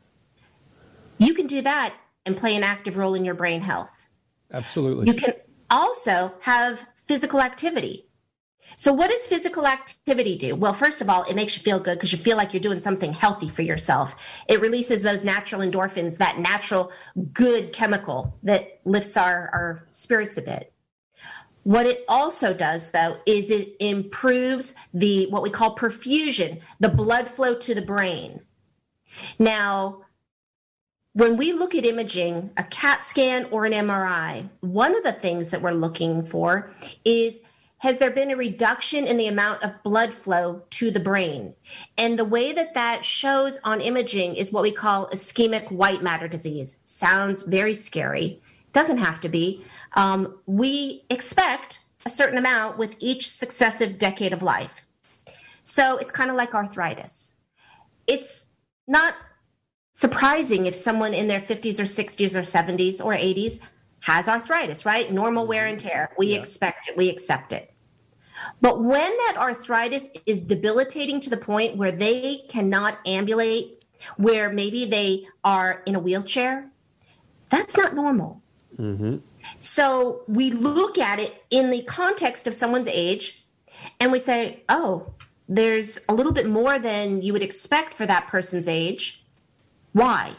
You 1.17 1.33
can 1.33 1.47
do 1.47 1.61
that 1.61 1.93
and 2.25 2.35
play 2.35 2.55
an 2.55 2.63
active 2.63 2.97
role 2.97 3.13
in 3.13 3.23
your 3.23 3.35
brain 3.35 3.61
health. 3.61 4.07
Absolutely. 4.51 5.07
You 5.07 5.13
can 5.13 5.33
also 5.69 6.33
have 6.41 6.85
physical 6.95 7.39
activity. 7.39 8.04
So, 8.75 8.93
what 8.93 9.09
does 9.09 9.27
physical 9.27 9.67
activity 9.67 10.35
do? 10.35 10.55
Well, 10.55 10.73
first 10.73 11.01
of 11.01 11.09
all, 11.09 11.23
it 11.23 11.35
makes 11.35 11.55
you 11.55 11.63
feel 11.63 11.79
good 11.79 11.97
because 11.97 12.11
you 12.11 12.17
feel 12.17 12.37
like 12.37 12.53
you're 12.53 12.59
doing 12.59 12.79
something 12.79 13.13
healthy 13.13 13.47
for 13.47 13.61
yourself. 13.61 14.43
It 14.47 14.61
releases 14.61 15.03
those 15.03 15.23
natural 15.23 15.61
endorphins, 15.61 16.17
that 16.17 16.39
natural 16.39 16.91
good 17.33 17.71
chemical 17.73 18.37
that 18.43 18.79
lifts 18.83 19.15
our, 19.17 19.49
our 19.53 19.87
spirits 19.91 20.37
a 20.37 20.41
bit. 20.41 20.73
What 21.63 21.85
it 21.87 22.05
also 22.07 22.53
does, 22.53 22.91
though, 22.91 23.17
is 23.25 23.49
it 23.49 23.75
improves 23.79 24.75
the 24.93 25.27
what 25.27 25.41
we 25.41 25.49
call 25.49 25.75
perfusion, 25.75 26.61
the 26.79 26.89
blood 26.89 27.27
flow 27.27 27.55
to 27.55 27.73
the 27.73 27.81
brain. 27.81 28.41
Now, 29.39 30.01
when 31.13 31.37
we 31.37 31.53
look 31.53 31.73
at 31.73 31.85
imaging, 31.85 32.51
a 32.57 32.63
CAT 32.63 33.05
scan 33.05 33.45
or 33.45 33.65
an 33.65 33.71
MRI, 33.71 34.49
one 34.59 34.95
of 34.95 35.03
the 35.03 35.13
things 35.13 35.49
that 35.51 35.61
we're 35.61 35.71
looking 35.71 36.25
for 36.25 36.69
is 37.05 37.41
has 37.79 37.97
there 37.97 38.11
been 38.11 38.31
a 38.31 38.35
reduction 38.35 39.05
in 39.05 39.17
the 39.17 39.27
amount 39.27 39.63
of 39.63 39.81
blood 39.83 40.13
flow 40.13 40.63
to 40.71 40.91
the 40.91 40.99
brain? 40.99 41.53
And 41.97 42.17
the 42.17 42.25
way 42.25 42.53
that 42.53 42.73
that 42.73 43.03
shows 43.03 43.59
on 43.63 43.81
imaging 43.81 44.35
is 44.35 44.51
what 44.51 44.63
we 44.63 44.71
call 44.71 45.09
ischemic 45.09 45.71
white 45.71 46.01
matter 46.01 46.27
disease. 46.27 46.77
Sounds 46.83 47.43
very 47.43 47.73
scary. 47.73 48.41
Doesn't 48.73 48.97
have 48.97 49.19
to 49.21 49.29
be. 49.29 49.63
Um, 49.93 50.37
we 50.45 51.05
expect 51.09 51.79
a 52.05 52.09
certain 52.09 52.37
amount 52.37 52.77
with 52.77 52.95
each 52.99 53.29
successive 53.29 53.97
decade 53.97 54.33
of 54.33 54.43
life. 54.43 54.85
So 55.63 55.97
it's 55.97 56.11
kind 56.11 56.29
of 56.29 56.35
like 56.35 56.53
arthritis. 56.53 57.35
It's 58.07 58.51
not 58.87 59.15
surprising 59.91 60.65
if 60.65 60.75
someone 60.75 61.13
in 61.13 61.27
their 61.27 61.39
50s 61.39 61.79
or 61.79 61.83
60s 61.83 62.35
or 62.35 62.41
70s 62.41 63.03
or 63.03 63.13
80s 63.13 63.59
has 64.03 64.29
arthritis, 64.29 64.85
right? 64.85 65.11
Normal 65.11 65.47
wear 65.47 65.65
and 65.65 65.79
tear. 65.79 66.11
We 66.17 66.27
yeah. 66.27 66.37
expect 66.37 66.87
it, 66.87 66.97
we 66.97 67.09
accept 67.09 67.53
it. 67.53 67.73
But 68.61 68.83
when 68.83 69.17
that 69.17 69.35
arthritis 69.37 70.09
is 70.25 70.43
debilitating 70.43 71.19
to 71.21 71.29
the 71.29 71.37
point 71.37 71.77
where 71.77 71.91
they 71.91 72.43
cannot 72.49 72.99
ambulate, 73.05 73.85
where 74.17 74.51
maybe 74.51 74.85
they 74.85 75.27
are 75.43 75.81
in 75.85 75.95
a 75.95 75.99
wheelchair, 75.99 76.69
that's 77.49 77.77
not 77.77 77.95
normal. 77.95 78.41
Mm-hmm. 78.77 79.17
So 79.59 80.23
we 80.27 80.51
look 80.51 80.97
at 80.97 81.19
it 81.19 81.45
in 81.49 81.71
the 81.71 81.83
context 81.83 82.47
of 82.47 82.53
someone's 82.53 82.87
age 82.87 83.45
and 83.99 84.11
we 84.11 84.19
say, 84.19 84.63
oh, 84.69 85.13
there's 85.47 85.99
a 86.09 86.13
little 86.13 86.31
bit 86.31 86.47
more 86.47 86.79
than 86.79 87.21
you 87.21 87.31
would 87.33 87.43
expect 87.43 87.93
for 87.93 88.05
that 88.05 88.27
person's 88.27 88.67
age. 88.67 89.23
Why? 89.93 90.33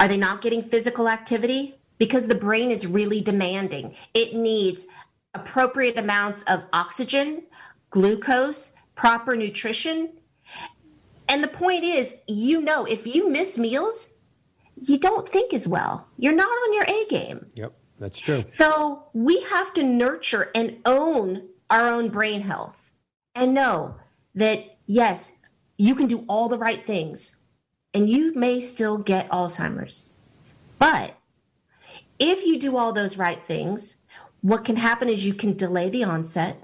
Are 0.00 0.08
they 0.08 0.16
not 0.16 0.42
getting 0.42 0.62
physical 0.62 1.08
activity? 1.08 1.75
Because 1.98 2.26
the 2.28 2.34
brain 2.34 2.70
is 2.70 2.86
really 2.86 3.20
demanding. 3.20 3.94
It 4.14 4.34
needs 4.34 4.86
appropriate 5.34 5.98
amounts 5.98 6.42
of 6.44 6.64
oxygen, 6.72 7.44
glucose, 7.90 8.74
proper 8.94 9.36
nutrition. 9.36 10.10
And 11.28 11.42
the 11.42 11.48
point 11.48 11.84
is, 11.84 12.16
you 12.26 12.60
know, 12.60 12.84
if 12.84 13.06
you 13.06 13.28
miss 13.28 13.58
meals, 13.58 14.18
you 14.80 14.98
don't 14.98 15.28
think 15.28 15.54
as 15.54 15.66
well. 15.66 16.06
You're 16.18 16.34
not 16.34 16.48
on 16.48 16.74
your 16.74 16.84
A 16.84 17.06
game. 17.08 17.46
Yep, 17.54 17.72
that's 17.98 18.18
true. 18.18 18.44
So 18.48 19.06
we 19.12 19.42
have 19.44 19.72
to 19.74 19.82
nurture 19.82 20.50
and 20.54 20.78
own 20.84 21.48
our 21.70 21.88
own 21.88 22.08
brain 22.08 22.42
health 22.42 22.92
and 23.34 23.54
know 23.54 23.96
that, 24.34 24.78
yes, 24.86 25.38
you 25.78 25.94
can 25.94 26.06
do 26.06 26.24
all 26.28 26.48
the 26.48 26.58
right 26.58 26.82
things 26.82 27.38
and 27.92 28.08
you 28.08 28.34
may 28.34 28.60
still 28.60 28.98
get 28.98 29.28
Alzheimer's. 29.30 30.10
But 30.78 31.15
if 32.18 32.46
you 32.46 32.58
do 32.58 32.76
all 32.76 32.92
those 32.92 33.18
right 33.18 33.44
things, 33.44 34.04
what 34.40 34.64
can 34.64 34.76
happen 34.76 35.08
is 35.08 35.24
you 35.24 35.34
can 35.34 35.56
delay 35.56 35.88
the 35.88 36.04
onset. 36.04 36.62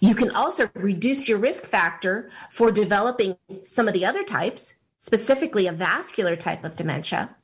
You 0.00 0.14
can 0.14 0.30
also 0.30 0.70
reduce 0.74 1.28
your 1.28 1.38
risk 1.38 1.64
factor 1.64 2.30
for 2.50 2.70
developing 2.70 3.36
some 3.62 3.88
of 3.88 3.94
the 3.94 4.04
other 4.04 4.22
types, 4.22 4.74
specifically 4.96 5.66
a 5.66 5.72
vascular 5.72 6.36
type 6.36 6.64
of 6.64 6.76
dementia. 6.76 7.34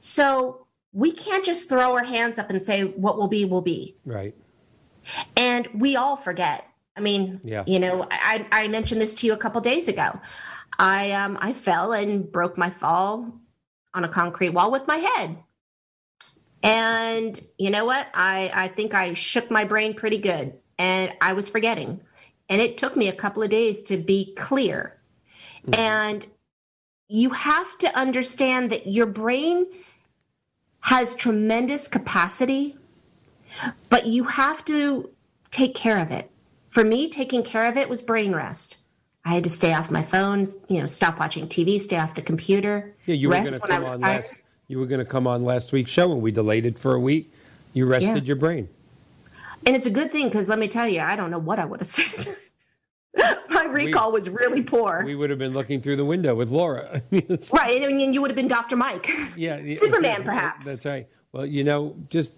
So 0.00 0.66
we 0.92 1.10
can't 1.12 1.44
just 1.44 1.68
throw 1.68 1.94
our 1.94 2.04
hands 2.04 2.38
up 2.38 2.50
and 2.50 2.60
say, 2.60 2.84
what 2.84 3.16
will 3.16 3.28
be, 3.28 3.44
will 3.44 3.62
be. 3.62 3.96
Right. 4.04 4.34
And 5.36 5.66
we 5.74 5.96
all 5.96 6.16
forget. 6.16 6.68
I 6.96 7.00
mean, 7.00 7.40
yeah. 7.42 7.64
you 7.66 7.80
know, 7.80 8.06
I, 8.10 8.46
I 8.52 8.68
mentioned 8.68 9.00
this 9.00 9.14
to 9.14 9.26
you 9.26 9.32
a 9.32 9.38
couple 9.38 9.60
days 9.62 9.88
ago. 9.88 10.20
I 10.78 11.12
um 11.12 11.38
I 11.40 11.52
fell 11.52 11.92
and 11.92 12.30
broke 12.30 12.56
my 12.56 12.70
fall 12.70 13.32
on 13.94 14.04
a 14.04 14.08
concrete 14.08 14.50
wall 14.50 14.70
with 14.70 14.86
my 14.86 14.96
head. 14.96 15.36
And 16.62 17.40
you 17.58 17.70
know 17.70 17.84
what? 17.84 18.08
I, 18.14 18.50
I 18.54 18.68
think 18.68 18.94
I 18.94 19.14
shook 19.14 19.50
my 19.50 19.64
brain 19.64 19.94
pretty 19.94 20.18
good 20.18 20.54
and 20.78 21.14
I 21.20 21.32
was 21.32 21.48
forgetting. 21.48 22.00
And 22.48 22.60
it 22.60 22.76
took 22.76 22.96
me 22.96 23.08
a 23.08 23.12
couple 23.12 23.42
of 23.42 23.50
days 23.50 23.82
to 23.84 23.96
be 23.96 24.34
clear. 24.34 24.98
Mm-hmm. 25.66 25.80
And 25.80 26.26
you 27.08 27.30
have 27.30 27.76
to 27.78 27.98
understand 27.98 28.70
that 28.70 28.86
your 28.86 29.06
brain 29.06 29.66
has 30.80 31.14
tremendous 31.14 31.88
capacity, 31.88 32.76
but 33.90 34.06
you 34.06 34.24
have 34.24 34.64
to 34.64 35.10
take 35.50 35.74
care 35.74 35.98
of 35.98 36.10
it. 36.10 36.30
For 36.68 36.84
me, 36.84 37.08
taking 37.08 37.42
care 37.42 37.66
of 37.66 37.76
it 37.76 37.88
was 37.88 38.02
brain 38.02 38.34
rest. 38.34 38.78
I 39.24 39.34
had 39.34 39.44
to 39.44 39.50
stay 39.50 39.72
off 39.72 39.90
my 39.90 40.02
phone, 40.02 40.46
you 40.68 40.80
know, 40.80 40.86
stop 40.86 41.20
watching 41.20 41.46
TV, 41.46 41.80
stay 41.80 41.98
off 41.98 42.14
the 42.14 42.22
computer. 42.22 42.94
Yeah, 43.06 43.14
you 43.14 43.30
rest 43.30 43.52
were 43.52 43.58
going 43.60 43.70
to 43.70 43.74
come 43.76 43.84
on 43.84 44.00
tired. 44.00 44.22
last. 44.22 44.34
You 44.72 44.78
were 44.78 44.86
going 44.86 45.00
to 45.00 45.04
come 45.04 45.26
on 45.26 45.44
last 45.44 45.70
week's 45.72 45.90
show, 45.90 46.12
and 46.12 46.22
we 46.22 46.32
delayed 46.32 46.64
it 46.64 46.78
for 46.78 46.94
a 46.94 46.98
week. 46.98 47.30
You 47.74 47.84
rested 47.84 48.16
yeah. 48.16 48.22
your 48.22 48.36
brain, 48.36 48.70
and 49.66 49.76
it's 49.76 49.86
a 49.86 49.90
good 49.90 50.10
thing 50.10 50.28
because 50.28 50.48
let 50.48 50.58
me 50.58 50.66
tell 50.66 50.88
you, 50.88 51.02
I 51.02 51.14
don't 51.14 51.30
know 51.30 51.38
what 51.38 51.58
I 51.58 51.66
would 51.66 51.80
have 51.80 51.86
said. 51.86 52.34
my 53.50 53.64
recall 53.64 54.10
we, 54.10 54.14
was 54.14 54.30
really 54.30 54.62
poor. 54.62 55.02
We 55.04 55.14
would 55.14 55.28
have 55.28 55.38
been 55.38 55.52
looking 55.52 55.82
through 55.82 55.96
the 55.96 56.06
window 56.06 56.34
with 56.34 56.48
Laura. 56.48 57.02
right, 57.52 57.82
and 57.82 58.14
you 58.14 58.22
would 58.22 58.30
have 58.30 58.34
been 58.34 58.48
Dr. 58.48 58.76
Mike. 58.76 59.10
Yeah, 59.36 59.60
Superman, 59.74 60.24
perhaps. 60.24 60.66
That's 60.66 60.86
right. 60.86 61.06
Well, 61.32 61.44
you 61.44 61.64
know, 61.64 61.94
just 62.08 62.32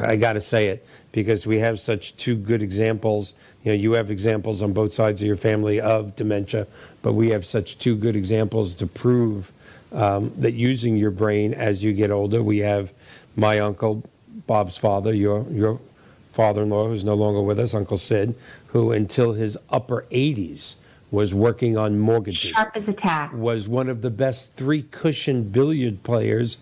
I 0.00 0.16
got 0.16 0.32
to 0.32 0.40
say 0.40 0.68
it 0.68 0.86
because 1.12 1.46
we 1.46 1.58
have 1.58 1.78
such 1.78 2.16
two 2.16 2.34
good 2.34 2.62
examples. 2.62 3.34
You 3.62 3.72
know, 3.72 3.76
you 3.76 3.92
have 3.92 4.10
examples 4.10 4.62
on 4.62 4.72
both 4.72 4.94
sides 4.94 5.20
of 5.20 5.26
your 5.26 5.36
family 5.36 5.82
of 5.82 6.16
dementia, 6.16 6.66
but 7.02 7.12
we 7.12 7.28
have 7.28 7.44
such 7.44 7.78
two 7.78 7.94
good 7.94 8.16
examples 8.16 8.72
to 8.76 8.86
prove 8.86 9.52
um, 9.92 10.32
that 10.36 10.52
using 10.52 10.96
your 10.96 11.10
brain 11.10 11.54
as 11.54 11.82
you 11.82 11.92
get 11.92 12.10
older. 12.10 12.42
We 12.42 12.58
have 12.58 12.92
my 13.36 13.60
uncle, 13.60 14.02
Bob's 14.46 14.76
father, 14.78 15.14
your 15.14 15.46
your 15.50 15.80
father-in-law, 16.32 16.88
who's 16.88 17.04
no 17.04 17.14
longer 17.14 17.42
with 17.42 17.58
us, 17.58 17.74
Uncle 17.74 17.98
Sid, 17.98 18.34
who 18.68 18.92
until 18.92 19.34
his 19.34 19.58
upper 19.70 20.06
80s 20.10 20.76
was 21.10 21.34
working 21.34 21.76
on 21.76 21.98
mortgages. 21.98 22.50
Sharp 22.50 22.74
as 22.74 22.88
a 22.88 22.92
tack. 22.92 23.32
Was 23.34 23.68
one 23.68 23.88
of 23.88 24.00
the 24.00 24.10
best 24.10 24.56
three 24.56 24.82
cushion 24.82 25.44
billiard 25.44 26.02
players 26.02 26.58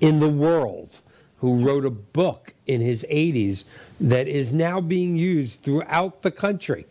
in 0.00 0.18
the 0.18 0.28
world 0.28 1.02
who 1.38 1.64
wrote 1.64 1.84
a 1.84 1.90
book 1.90 2.54
in 2.66 2.80
his 2.80 3.04
80s 3.10 3.64
that 4.00 4.28
is 4.28 4.54
now 4.54 4.80
being 4.80 5.16
used 5.16 5.62
throughout 5.62 6.22
the 6.22 6.30
country 6.30 6.86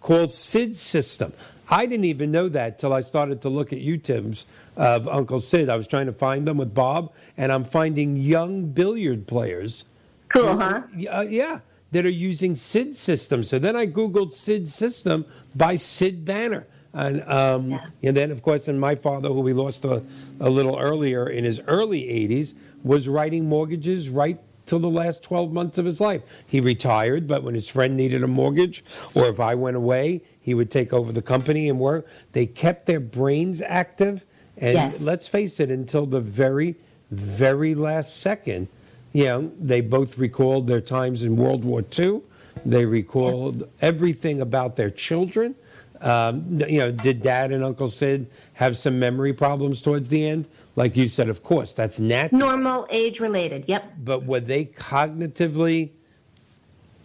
called 0.00 0.32
Sid's 0.32 0.80
System. 0.80 1.32
I 1.68 1.86
didn't 1.86 2.04
even 2.04 2.30
know 2.30 2.48
that 2.48 2.78
till 2.78 2.92
I 2.92 3.00
started 3.00 3.42
to 3.42 3.48
look 3.48 3.72
at 3.72 3.80
YouTubes 3.80 4.44
of 4.76 5.08
Uncle 5.08 5.40
Sid. 5.40 5.68
I 5.68 5.76
was 5.76 5.86
trying 5.86 6.06
to 6.06 6.12
find 6.12 6.46
them 6.46 6.58
with 6.58 6.74
Bob, 6.74 7.12
and 7.36 7.50
I'm 7.52 7.64
finding 7.64 8.16
young 8.16 8.66
billiard 8.66 9.26
players. 9.26 9.86
Cool, 10.28 10.56
huh? 10.58 10.82
Uh, 11.10 11.26
yeah, 11.28 11.60
that 11.92 12.04
are 12.04 12.10
using 12.10 12.54
Sid 12.54 12.94
System. 12.94 13.42
So 13.42 13.58
then 13.58 13.76
I 13.76 13.86
Googled 13.86 14.32
Sid 14.32 14.68
System 14.68 15.24
by 15.54 15.76
Sid 15.76 16.24
Banner. 16.24 16.66
And, 16.92 17.22
um, 17.28 17.70
yeah. 17.70 17.86
and 18.04 18.16
then, 18.16 18.30
of 18.30 18.42
course, 18.42 18.68
and 18.68 18.80
my 18.80 18.94
father, 18.94 19.28
who 19.28 19.40
we 19.40 19.52
lost 19.52 19.84
a, 19.84 20.02
a 20.40 20.48
little 20.48 20.78
earlier 20.78 21.28
in 21.28 21.44
his 21.44 21.60
early 21.66 22.02
80s, 22.02 22.54
was 22.84 23.06
writing 23.06 23.46
mortgages 23.46 24.08
right 24.08 24.38
till 24.64 24.78
the 24.78 24.88
last 24.88 25.22
12 25.22 25.52
months 25.52 25.78
of 25.78 25.84
his 25.84 26.00
life. 26.00 26.22
He 26.46 26.60
retired, 26.60 27.26
but 27.26 27.42
when 27.42 27.54
his 27.54 27.68
friend 27.68 27.96
needed 27.96 28.22
a 28.22 28.26
mortgage, 28.26 28.84
or 29.14 29.26
if 29.26 29.40
I 29.40 29.54
went 29.54 29.76
away, 29.76 30.22
he 30.40 30.54
would 30.54 30.70
take 30.70 30.92
over 30.92 31.12
the 31.12 31.22
company 31.22 31.68
and 31.68 31.78
work. 31.78 32.06
They 32.32 32.46
kept 32.46 32.86
their 32.86 33.00
brains 33.00 33.62
active. 33.62 34.24
And 34.58 34.74
yes. 34.74 35.06
let's 35.06 35.28
face 35.28 35.60
it, 35.60 35.70
until 35.70 36.06
the 36.06 36.20
very, 36.20 36.76
very 37.10 37.74
last 37.74 38.20
second, 38.20 38.68
you 39.12 39.24
know, 39.24 39.52
they 39.60 39.80
both 39.80 40.18
recalled 40.18 40.66
their 40.66 40.80
times 40.80 41.24
in 41.24 41.36
World 41.36 41.64
War 41.64 41.84
II. 41.98 42.22
They 42.64 42.84
recalled 42.84 43.68
everything 43.80 44.40
about 44.40 44.76
their 44.76 44.90
children. 44.90 45.54
Um, 46.00 46.60
you 46.68 46.78
know, 46.78 46.90
did 46.90 47.22
Dad 47.22 47.52
and 47.52 47.64
Uncle 47.64 47.88
Sid 47.88 48.26
have 48.54 48.76
some 48.76 48.98
memory 48.98 49.32
problems 49.32 49.80
towards 49.80 50.08
the 50.08 50.26
end? 50.26 50.48
like 50.76 50.94
you 50.94 51.08
said, 51.08 51.28
of 51.28 51.42
course, 51.42 51.72
that's 51.72 51.98
natural. 51.98 52.38
Normal 52.38 52.86
age 52.90 53.18
related, 53.18 53.64
yep. 53.66 53.92
But 54.04 54.24
were 54.24 54.40
they 54.40 54.66
cognitively 54.66 55.90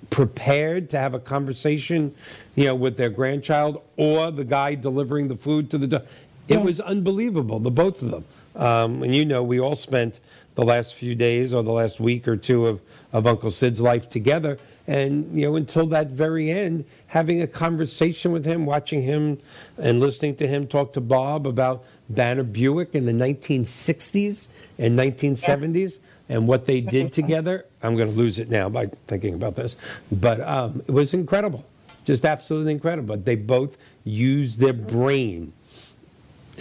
prepared 0.10 0.90
to 0.90 1.00
have 1.00 1.14
a 1.14 1.20
conversation, 1.20 2.14
you 2.56 2.66
know, 2.66 2.76
with 2.76 2.98
their 2.98 3.10
grandchild 3.10 3.82
or 3.96 4.30
the 4.30 4.44
guy 4.44 4.76
delivering 4.76 5.30
the 5.30 5.38
food 5.38 5.70
to 5.72 5.78
the 5.78 5.88
dog? 5.88 6.06
It 6.48 6.56
yeah. 6.56 6.64
was 6.64 6.80
unbelievable, 6.80 7.60
the 7.60 7.72
both 7.72 8.02
of 8.02 8.12
them. 8.12 8.26
Um, 8.56 9.04
and 9.04 9.16
you 9.16 9.26
know, 9.26 9.44
we 9.44 9.60
all 9.60 9.76
spent 9.76 10.20
the 10.56 10.64
last 10.64 10.96
few 10.96 11.16
days 11.16 11.54
or 11.54 11.64
the 11.64 11.72
last 11.72 12.00
week 12.00 12.28
or 12.28 12.36
two 12.36 12.68
of, 12.68 12.82
of 13.14 13.26
Uncle 13.28 13.52
Sid's 13.52 13.82
life 13.82 14.10
together. 14.10 14.58
And, 14.88 15.32
you 15.38 15.46
know, 15.46 15.56
until 15.56 15.86
that 15.88 16.08
very 16.08 16.52
end, 16.52 16.86
having 17.08 17.42
a 17.42 17.48
conversation 17.48 18.32
with 18.32 18.46
him, 18.46 18.66
watching 18.66 19.02
him 19.02 19.40
and 19.78 20.00
listening 20.00 20.36
to 20.38 20.48
him 20.48 20.68
talk 20.68 20.92
to 20.94 21.02
Bob 21.02 21.48
about 21.48 21.86
Banner 22.10 22.44
Buick 22.44 22.96
in 22.96 23.06
the 23.06 23.12
1960s 23.12 24.50
and 24.80 24.98
1970s 24.98 26.00
yeah. 26.28 26.36
and 26.36 26.48
what 26.48 26.66
they 26.66 26.82
did 26.82 27.14
together. 27.22 27.66
I'm 27.84 27.96
going 27.96 28.10
to 28.10 28.18
lose 28.18 28.40
it 28.40 28.50
now 28.50 28.70
by 28.70 28.88
thinking 29.08 29.34
about 29.34 29.56
this, 29.56 29.78
but 30.12 30.42
um, 30.42 30.84
it 30.88 30.92
was 30.92 31.14
incredible, 31.14 31.66
just 32.04 32.26
absolutely 32.26 32.74
incredible. 32.74 33.16
They 33.18 33.36
both 33.36 33.78
used 34.04 34.60
their 34.60 34.74
brain 34.74 35.54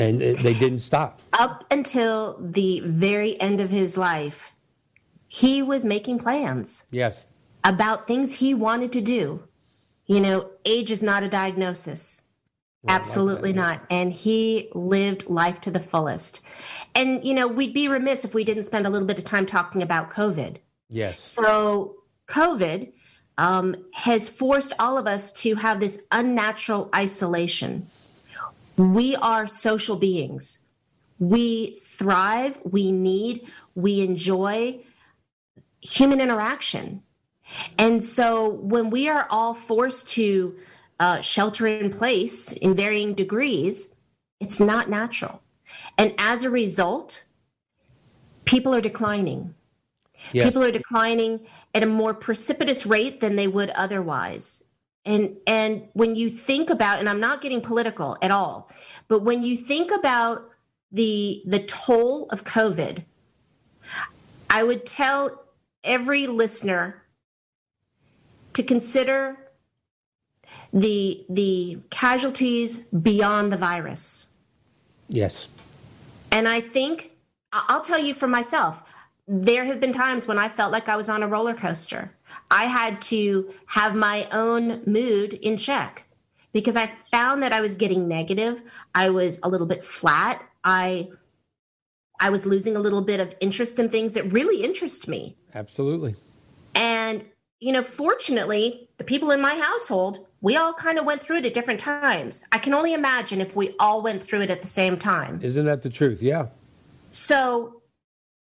and 0.01 0.21
they 0.21 0.55
didn't 0.55 0.79
stop. 0.79 1.21
Up 1.39 1.65
until 1.71 2.39
the 2.41 2.81
very 2.85 3.41
end 3.41 3.61
of 3.61 3.71
his 3.71 3.97
life, 3.99 4.53
he 5.29 5.63
was 5.63 5.85
making 5.85 6.19
plans. 6.19 6.87
Yes. 6.91 7.25
about 7.63 8.07
things 8.07 8.35
he 8.35 8.55
wanted 8.55 8.91
to 8.93 9.01
do. 9.01 9.43
You 10.07 10.21
know, 10.21 10.51
age 10.65 10.91
is 10.91 11.03
not 11.03 11.23
a 11.23 11.29
diagnosis. 11.29 12.23
Well, 12.83 12.97
Absolutely 12.97 13.53
like 13.53 13.57
not. 13.57 13.87
And 13.91 14.13
he 14.13 14.71
lived 14.75 15.29
life 15.29 15.61
to 15.63 15.71
the 15.71 15.79
fullest. 15.81 16.41
And, 16.95 17.23
you 17.25 17.35
know, 17.35 17.47
we'd 17.47 17.75
be 17.75 17.89
remiss 17.89 18.25
if 18.25 18.35
we 18.35 18.43
didn't 18.43 18.63
spend 18.63 18.87
a 18.87 18.91
little 18.91 19.07
bit 19.07 19.19
of 19.19 19.25
time 19.25 19.45
talking 19.45 19.83
about 19.83 20.11
COVID. 20.11 20.57
Yes. 20.89 21.25
So, 21.25 21.97
COVID 22.27 22.93
um, 23.37 23.77
has 23.93 24.29
forced 24.29 24.73
all 24.79 24.97
of 24.97 25.07
us 25.07 25.31
to 25.43 25.57
have 25.57 25.79
this 25.79 26.03
unnatural 26.11 26.89
isolation. 26.95 27.87
We 28.81 29.15
are 29.17 29.47
social 29.47 29.97
beings. 29.97 30.67
We 31.19 31.77
thrive, 31.83 32.59
we 32.65 32.91
need, 32.91 33.47
we 33.75 34.01
enjoy 34.01 34.81
human 35.83 36.19
interaction. 36.19 37.03
And 37.77 38.03
so 38.03 38.49
when 38.49 38.89
we 38.89 39.07
are 39.07 39.27
all 39.29 39.53
forced 39.53 40.09
to 40.11 40.57
uh, 40.99 41.21
shelter 41.21 41.67
in 41.67 41.91
place 41.91 42.53
in 42.53 42.75
varying 42.75 43.13
degrees, 43.13 43.97
it's 44.41 44.61
not 44.61 44.89
natural. 44.89 45.43
And 45.99 46.15
as 46.17 46.45
a 46.45 46.51
result, 46.51 47.25
people 48.47 48.75
are 48.75 48.81
declining. 48.81 49.55
Yes. 50.33 50.47
People 50.47 50.63
are 50.63 50.71
declining 50.71 51.41
at 51.75 51.83
a 51.83 51.87
more 51.87 52.15
precipitous 52.15 52.87
rate 52.87 53.21
than 53.21 53.37
they 53.37 53.47
would 53.47 53.71
otherwise. 53.71 54.65
And 55.05 55.37
and 55.47 55.89
when 55.95 56.15
you 56.15 56.29
think 56.29 56.69
about 56.69 56.99
and 56.99 57.09
I'm 57.09 57.21
not 57.21 57.41
getting 57.41 57.61
political 57.61 58.19
at 58.21 58.31
all, 58.31 58.71
but 59.09 59.23
when 59.23 59.43
you 59.43 59.57
think 59.57 59.91
about 59.91 60.51
the 60.93 61.43
the 61.47 61.61
toll 61.61 62.29
of 62.31 62.45
COVID, 62.45 63.05
I 64.51 64.63
would 64.63 64.85
tell 64.85 65.45
every 65.85 66.27
listener 66.27 67.03
to 68.53 68.63
consider 68.63 69.39
the 70.73 71.25
the 71.29 71.79
casualties 71.91 72.79
beyond 72.89 73.53
the 73.53 73.57
virus. 73.57 74.27
Yes. 75.09 75.49
And 76.31 76.47
I 76.47 76.61
think 76.61 77.13
I'll 77.53 77.81
tell 77.81 77.99
you 77.99 78.15
for 78.15 78.29
myself, 78.29 78.83
there 79.27 79.65
have 79.65 79.81
been 79.81 79.93
times 79.93 80.27
when 80.27 80.39
I 80.39 80.49
felt 80.49 80.73
like 80.73 80.89
I 80.89 80.97
was 80.97 81.09
on 81.09 81.23
a 81.23 81.29
roller 81.29 81.55
coaster. 81.55 82.13
I 82.51 82.65
had 82.65 83.01
to 83.03 83.53
have 83.67 83.95
my 83.95 84.27
own 84.33 84.83
mood 84.87 85.35
in 85.35 85.57
check 85.57 86.05
because 86.53 86.77
I 86.77 86.87
found 87.11 87.43
that 87.43 87.53
I 87.53 87.61
was 87.61 87.75
getting 87.75 88.09
negative. 88.09 88.63
I 88.95 89.11
was 89.11 89.41
a 89.43 89.49
little 89.49 89.67
bit 89.67 89.85
flat. 89.85 90.45
I 90.65 91.11
I 92.21 92.29
was 92.31 92.45
losing 92.45 92.77
a 92.77 92.81
little 92.81 93.01
bit 93.01 93.19
of 93.19 93.35
interest 93.41 93.79
in 93.79 93.89
things 93.89 94.13
that 94.15 94.31
really 94.33 94.63
interest 94.63 95.09
me. 95.09 95.37
Absolutely. 95.55 96.17
And 96.75 97.25
you 97.61 97.73
know, 97.73 97.83
fortunately, 97.83 98.89
the 98.97 99.05
people 99.05 99.31
in 99.31 99.41
my 99.41 99.55
household, 99.55 100.27
we 100.41 100.57
all 100.57 100.73
kind 100.73 100.99
of 100.99 101.05
went 101.05 101.21
through 101.21 101.37
it 101.37 101.47
at 101.47 101.53
different 101.53 101.79
times. 101.79 102.45
I 102.53 102.59
can 102.59 102.73
only 102.73 102.95
imagine 102.95 103.41
if 103.41 103.55
we 103.55 103.75
all 103.79 104.03
went 104.03 104.23
through 104.23 104.41
it 104.41 104.51
at 104.51 104.63
the 104.63 104.69
same 104.69 104.99
time. 104.99 105.41
Isn't 105.43 105.67
that 105.67 105.83
the 105.83 105.91
truth? 105.91 106.23
Yeah. 106.23 106.47
So 107.13 107.80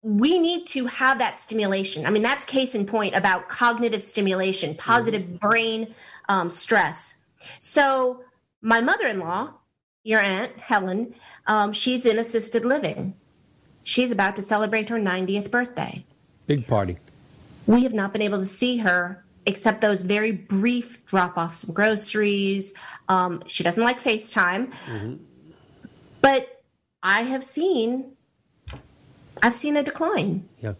we 0.07 0.39
need 0.39 0.67
to 0.69 0.87
have 0.87 1.19
that 1.19 1.39
stimulation. 1.39 2.07
I 2.07 2.11
mean, 2.11 2.23
that's 2.23 2.45
case 2.45 2.75
in 2.75 2.87
point 2.87 3.15
about 3.15 3.49
cognitive 3.49 4.03
stimulation, 4.03 4.75
positive 4.75 5.23
mm-hmm. 5.23 5.37
brain 5.37 5.95
um, 6.29 6.51
stress. 6.51 7.17
So 7.61 8.23
my 8.63 8.81
mother-in-law, 8.81 9.55
your 10.05 10.21
aunt 10.21 10.59
Helen, 10.59 11.15
um, 11.47 11.73
she's 11.73 12.07
in 12.07 12.19
assisted 12.19 12.65
living. 12.65 13.15
She's 13.83 14.11
about 14.11 14.37
to 14.37 14.43
celebrate 14.43 14.89
her 14.89 14.99
90th 14.99 15.51
birthday. 15.51 16.05
Big 16.47 16.67
party 16.67 16.99
we 17.67 17.83
have 17.83 17.93
not 17.93 18.13
been 18.13 18.23
able 18.23 18.39
to 18.39 18.47
see 18.47 18.79
her 18.79 19.25
except 19.45 19.81
those 19.81 20.03
very 20.03 20.33
brief 20.33 21.05
drop 21.07 21.37
offs 21.37 21.63
of 21.63 21.75
groceries. 21.75 22.75
Um, 23.09 23.43
she 23.47 23.63
doesn't 23.63 23.83
like 23.83 24.01
FaceTime. 24.01 24.73
Mm-hmm. 24.87 25.15
But 26.21 26.63
I 27.03 27.23
have 27.23 27.45
seen 27.45 28.16
I've 29.43 29.55
seen 29.55 29.77
a 29.77 29.83
decline. 29.83 30.49
Yeah. 30.61 30.75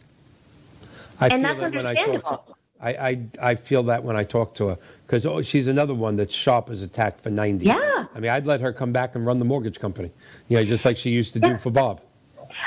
I 1.21 1.29
and 1.29 1.45
that's 1.45 1.61
that 1.61 1.67
understandable. 1.67 2.57
I, 2.81 2.91
I, 2.91 3.21
I 3.41 3.55
feel 3.55 3.83
that 3.85 4.05
when 4.05 4.17
I 4.17 4.25
talk 4.25 4.55
to 4.57 4.69
her 4.69 4.79
because 5.07 5.25
oh, 5.25 5.41
she's 5.43 5.69
another 5.69 5.95
one 5.95 6.17
that's 6.17 6.35
sharp 6.35 6.69
as 6.69 6.83
a 6.83 6.89
tack 6.89 7.21
for 7.21 7.31
90. 7.31 7.65
Yeah. 7.65 8.07
I 8.15 8.21
mean, 8.21 8.31
I'd 8.31 8.47
let 8.47 8.61
her 8.61 8.73
come 8.73 8.93
back 8.93 9.15
and 9.15 9.25
run 9.25 9.39
the 9.39 9.45
mortgage 9.45 9.79
company, 9.79 10.11
you 10.49 10.57
know, 10.57 10.65
just 10.65 10.85
like 10.85 10.97
she 10.97 11.11
used 11.11 11.33
to 11.35 11.41
do 11.41 11.57
for 11.57 11.71
Bob. 11.71 12.01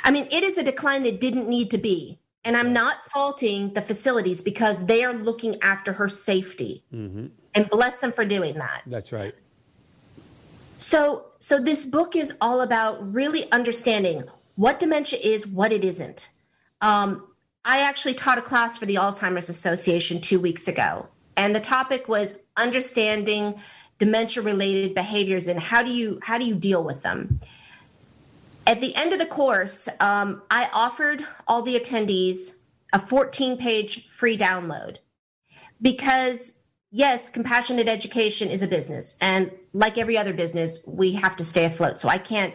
I 0.03 0.11
mean, 0.11 0.27
it 0.31 0.43
is 0.43 0.57
a 0.57 0.63
decline 0.63 1.03
that 1.03 1.19
didn't 1.19 1.47
need 1.47 1.69
to 1.71 1.77
be. 1.77 2.19
And 2.45 2.55
I'm 2.55 2.71
not 2.71 3.05
faulting 3.05 3.73
the 3.73 3.81
facilities 3.81 4.41
because 4.41 4.85
they 4.85 5.03
are 5.03 5.13
looking 5.13 5.61
after 5.61 5.93
her 5.93 6.07
safety. 6.07 6.83
Mm-hmm. 6.93 7.27
And 7.55 7.69
bless 7.69 7.99
them 7.99 8.11
for 8.11 8.23
doing 8.23 8.55
that. 8.55 8.83
That's 8.85 9.11
right. 9.11 9.33
So, 10.77 11.25
so 11.39 11.59
this 11.59 11.83
book 11.83 12.15
is 12.15 12.37
all 12.39 12.61
about 12.61 13.13
really 13.13 13.51
understanding 13.51 14.23
what 14.59 14.77
dementia 14.77 15.17
is, 15.23 15.47
what 15.47 15.71
it 15.71 15.85
isn't. 15.85 16.31
Um, 16.81 17.25
I 17.63 17.79
actually 17.79 18.13
taught 18.13 18.37
a 18.37 18.41
class 18.41 18.77
for 18.77 18.85
the 18.85 18.95
Alzheimer's 18.95 19.49
Association 19.49 20.19
two 20.19 20.37
weeks 20.37 20.67
ago, 20.67 21.07
and 21.37 21.55
the 21.55 21.61
topic 21.61 22.09
was 22.09 22.39
understanding 22.57 23.57
dementia-related 23.99 24.93
behaviors 24.93 25.47
and 25.47 25.61
how 25.61 25.81
do 25.81 25.89
you 25.89 26.19
how 26.23 26.37
do 26.37 26.45
you 26.45 26.55
deal 26.55 26.83
with 26.83 27.03
them. 27.03 27.39
At 28.67 28.81
the 28.81 28.93
end 28.97 29.13
of 29.13 29.19
the 29.19 29.25
course, 29.25 29.87
um, 30.01 30.41
I 30.51 30.69
offered 30.73 31.25
all 31.47 31.61
the 31.61 31.79
attendees 31.79 32.57
a 32.91 32.99
14 32.99 33.55
page 33.55 34.09
free 34.09 34.37
download 34.37 34.97
because, 35.81 36.59
yes, 36.91 37.29
compassionate 37.29 37.87
education 37.87 38.49
is 38.49 38.61
a 38.61 38.67
business. 38.67 39.15
And 39.21 39.51
like 39.71 39.97
every 39.97 40.17
other 40.17 40.33
business, 40.33 40.79
we 40.85 41.13
have 41.13 41.37
to 41.37 41.45
stay 41.45 41.63
afloat. 41.63 41.97
So 41.97 42.09
I 42.09 42.17
can't. 42.17 42.53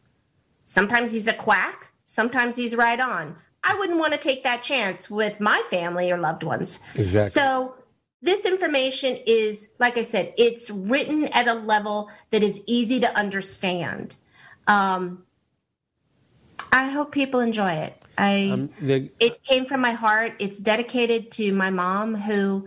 Sometimes 0.64 1.12
he's 1.12 1.28
a 1.28 1.32
quack, 1.32 1.90
sometimes 2.04 2.56
he's 2.56 2.76
right 2.76 3.00
on. 3.00 3.36
I 3.64 3.74
wouldn't 3.74 3.98
want 3.98 4.12
to 4.12 4.18
take 4.18 4.44
that 4.44 4.62
chance 4.62 5.10
with 5.10 5.40
my 5.40 5.60
family 5.68 6.10
or 6.12 6.18
loved 6.18 6.44
ones. 6.44 6.80
Exactly. 6.94 7.28
So 7.28 7.74
this 8.22 8.46
information 8.46 9.18
is, 9.26 9.70
like 9.78 9.98
I 9.98 10.02
said, 10.02 10.32
it's 10.38 10.70
written 10.70 11.26
at 11.28 11.48
a 11.48 11.54
level 11.54 12.10
that 12.30 12.44
is 12.44 12.62
easy 12.66 13.00
to 13.00 13.18
understand. 13.18 14.14
Um, 14.68 15.24
I 16.72 16.88
hope 16.88 17.10
people 17.10 17.40
enjoy 17.40 17.72
it. 17.72 17.97
I 18.18 18.50
um, 18.50 18.70
the, 18.80 19.10
it 19.20 19.42
came 19.44 19.64
from 19.64 19.80
my 19.80 19.92
heart. 19.92 20.34
It's 20.38 20.58
dedicated 20.58 21.30
to 21.32 21.52
my 21.52 21.70
mom 21.70 22.16
who 22.16 22.66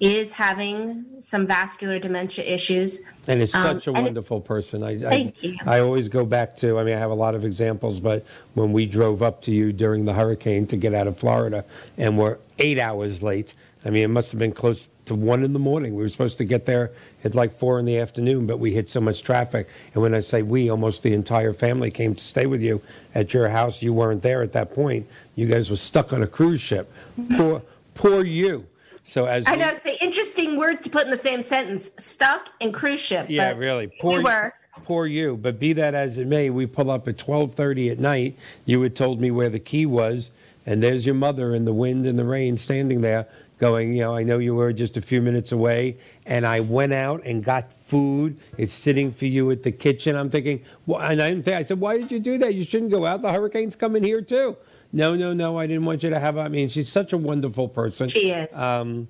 is 0.00 0.34
having 0.34 1.04
some 1.18 1.46
vascular 1.46 1.98
dementia 1.98 2.44
issues. 2.44 3.08
And 3.26 3.40
is 3.40 3.52
such 3.52 3.88
um, 3.88 3.96
a 3.96 4.02
wonderful 4.02 4.38
it, 4.38 4.44
person. 4.44 4.82
I, 4.82 4.98
thank 4.98 5.38
I, 5.42 5.46
you. 5.46 5.56
I 5.66 5.80
always 5.80 6.08
go 6.08 6.24
back 6.24 6.56
to, 6.56 6.78
I 6.78 6.84
mean, 6.84 6.94
I 6.94 6.98
have 6.98 7.10
a 7.10 7.14
lot 7.14 7.34
of 7.34 7.44
examples, 7.44 8.00
but 8.00 8.24
when 8.54 8.72
we 8.72 8.86
drove 8.86 9.22
up 9.22 9.40
to 9.42 9.52
you 9.52 9.72
during 9.72 10.04
the 10.04 10.12
hurricane 10.12 10.66
to 10.68 10.76
get 10.76 10.94
out 10.94 11.06
of 11.06 11.18
Florida 11.18 11.64
and 11.96 12.18
we're 12.18 12.38
eight 12.58 12.78
hours 12.78 13.22
late, 13.22 13.54
I 13.84 13.90
mean, 13.90 14.02
it 14.02 14.08
must 14.08 14.30
have 14.32 14.38
been 14.38 14.52
close 14.52 14.88
to 15.06 15.14
one 15.14 15.44
in 15.44 15.52
the 15.52 15.58
morning. 15.58 15.94
We 15.94 16.02
were 16.02 16.08
supposed 16.08 16.38
to 16.38 16.44
get 16.44 16.64
there 16.64 16.90
at 17.24 17.34
like 17.34 17.52
four 17.52 17.78
in 17.78 17.84
the 17.86 17.98
afternoon, 17.98 18.46
but 18.46 18.58
we 18.58 18.72
hit 18.72 18.88
so 18.88 19.00
much 19.00 19.22
traffic. 19.22 19.68
And 19.94 20.02
when 20.02 20.14
I 20.14 20.20
say 20.20 20.42
we, 20.42 20.70
almost 20.70 21.02
the 21.02 21.14
entire 21.14 21.52
family 21.52 21.90
came 21.90 22.14
to 22.14 22.22
stay 22.22 22.46
with 22.46 22.60
you 22.60 22.80
at 23.14 23.32
your 23.32 23.48
house. 23.48 23.82
You 23.82 23.92
weren't 23.92 24.22
there 24.22 24.42
at 24.42 24.52
that 24.52 24.74
point. 24.74 25.06
You 25.34 25.46
guys 25.46 25.70
were 25.70 25.76
stuck 25.76 26.12
on 26.12 26.22
a 26.22 26.26
cruise 26.26 26.60
ship. 26.60 26.92
Poor, 27.36 27.62
poor 27.94 28.24
you. 28.24 28.66
So 29.04 29.26
as 29.26 29.44
I 29.46 29.56
know, 29.56 29.68
it's 29.68 29.82
the 29.82 30.02
interesting 30.02 30.56
words 30.56 30.80
to 30.82 30.90
put 30.90 31.04
in 31.04 31.10
the 31.10 31.16
same 31.16 31.42
sentence: 31.42 31.92
stuck 31.98 32.50
and 32.60 32.72
cruise 32.72 33.00
ship. 33.00 33.26
Yeah, 33.28 33.52
really. 33.52 33.92
Poor 34.00 34.18
you 34.18 34.24
were. 34.24 34.54
Poor 34.84 35.06
you. 35.06 35.36
But 35.36 35.58
be 35.58 35.72
that 35.74 35.94
as 35.94 36.18
it 36.18 36.26
may, 36.26 36.50
we 36.50 36.66
pull 36.66 36.90
up 36.90 37.06
at 37.06 37.18
twelve 37.18 37.54
thirty 37.54 37.90
at 37.90 37.98
night. 37.98 38.36
You 38.64 38.80
had 38.80 38.96
told 38.96 39.20
me 39.20 39.30
where 39.30 39.50
the 39.50 39.58
key 39.58 39.84
was, 39.84 40.30
and 40.64 40.82
there's 40.82 41.04
your 41.04 41.14
mother 41.14 41.54
in 41.54 41.66
the 41.66 41.74
wind 41.74 42.06
and 42.06 42.18
the 42.18 42.24
rain, 42.24 42.56
standing 42.56 43.02
there, 43.02 43.26
going, 43.58 43.92
you 43.92 44.00
know, 44.00 44.14
I 44.14 44.22
know 44.22 44.38
you 44.38 44.54
were 44.54 44.72
just 44.72 44.96
a 44.96 45.02
few 45.02 45.22
minutes 45.22 45.52
away, 45.52 45.98
and 46.26 46.46
I 46.46 46.60
went 46.60 46.92
out 46.92 47.24
and 47.24 47.44
got 47.44 47.72
food. 47.72 48.38
It's 48.58 48.74
sitting 48.74 49.12
for 49.12 49.26
you 49.26 49.50
at 49.50 49.62
the 49.62 49.72
kitchen. 49.72 50.16
I'm 50.16 50.30
thinking, 50.30 50.62
well, 50.86 51.00
and 51.00 51.20
I 51.22 51.30
didn't 51.30 51.44
think. 51.44 51.56
I 51.56 51.62
said, 51.62 51.80
why 51.80 51.98
did 51.98 52.10
you 52.12 52.18
do 52.18 52.38
that? 52.38 52.54
You 52.54 52.64
shouldn't 52.64 52.90
go 52.90 53.06
out. 53.06 53.22
The 53.22 53.32
hurricane's 53.32 53.76
coming 53.76 54.02
here 54.02 54.20
too 54.20 54.56
no, 54.94 55.16
no, 55.16 55.32
no, 55.32 55.58
I 55.58 55.66
didn't 55.66 55.84
want 55.84 56.04
you 56.04 56.10
to 56.10 56.20
have. 56.20 56.38
I 56.38 56.46
mean, 56.46 56.68
she's 56.68 56.88
such 56.88 57.12
a 57.12 57.18
wonderful 57.18 57.68
person. 57.68 58.06
She 58.06 58.30
is. 58.30 58.56
Um, 58.56 59.08